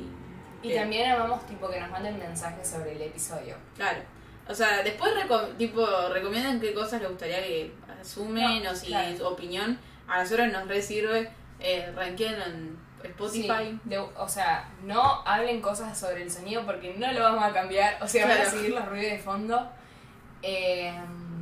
que- 0.61 0.75
también 0.75 1.11
amamos 1.11 1.45
tipo 1.45 1.69
que 1.69 1.79
nos 1.79 1.89
manden 1.89 2.17
mensajes 2.19 2.67
sobre 2.67 2.93
el 2.93 3.01
episodio. 3.01 3.55
Claro. 3.75 3.99
O 4.47 4.53
sea, 4.55 4.81
después 4.83 5.11
reco- 5.13 5.55
tipo, 5.57 5.85
recomiendan 6.13 6.59
qué 6.59 6.73
cosas 6.73 7.01
les 7.01 7.09
gustaría 7.09 7.39
que 7.41 7.73
asumen 8.01 8.63
No, 8.63 8.71
o 8.71 8.75
si 8.75 8.87
claro. 8.87 9.17
su 9.17 9.25
opinión 9.27 9.77
a 10.07 10.21
nosotros 10.23 10.51
nos 10.51 10.67
re 10.67 10.81
sirve. 10.81 11.29
Eh, 11.59 11.91
en 11.97 12.77
Spotify. 13.03 13.71
Sí, 13.71 13.79
de- 13.85 13.97
o 13.99 14.27
sea, 14.29 14.69
no 14.83 15.21
hablen 15.25 15.61
cosas 15.61 15.97
sobre 15.97 16.23
el 16.23 16.31
sonido 16.31 16.63
porque 16.65 16.93
no 16.97 17.11
lo 17.11 17.21
vamos 17.21 17.43
a 17.43 17.51
cambiar. 17.53 17.97
O 18.01 18.07
sea, 18.07 18.25
van 18.25 18.33
a 18.37 18.41
Claro. 18.43 18.51
seguir 18.51 18.69
los 18.71 18.85
ruidos 18.87 19.11
de 19.11 19.19
fondo. 19.19 19.69
Eh, 20.41 20.93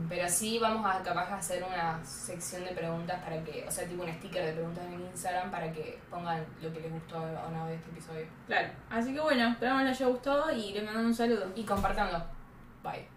pero 0.07 0.27
sí 0.27 0.59
vamos 0.59 0.85
a 0.85 1.01
capaz 1.01 1.29
a 1.31 1.37
hacer 1.37 1.63
una 1.63 2.03
sección 2.03 2.63
de 2.63 2.71
preguntas 2.71 3.21
para 3.23 3.43
que, 3.43 3.65
o 3.67 3.71
sea, 3.71 3.87
tipo 3.87 4.03
un 4.03 4.13
sticker 4.13 4.45
de 4.45 4.53
preguntas 4.53 4.83
en 4.85 5.01
Instagram 5.01 5.51
para 5.51 5.71
que 5.71 5.99
pongan 6.09 6.45
lo 6.61 6.73
que 6.73 6.81
les 6.81 6.91
gustó 6.91 7.17
o 7.17 7.51
no 7.51 7.67
de 7.67 7.75
este 7.75 7.89
episodio. 7.91 8.25
Claro. 8.47 8.69
Así 8.89 9.13
que 9.13 9.19
bueno, 9.19 9.49
esperamos 9.49 9.83
les 9.83 9.91
haya 9.91 10.07
gustado 10.07 10.51
y 10.51 10.73
les 10.73 10.83
mandamos 10.83 11.07
un 11.07 11.15
saludo. 11.15 11.51
Y 11.55 11.63
compartanlo. 11.63 12.23
Bye. 12.83 13.14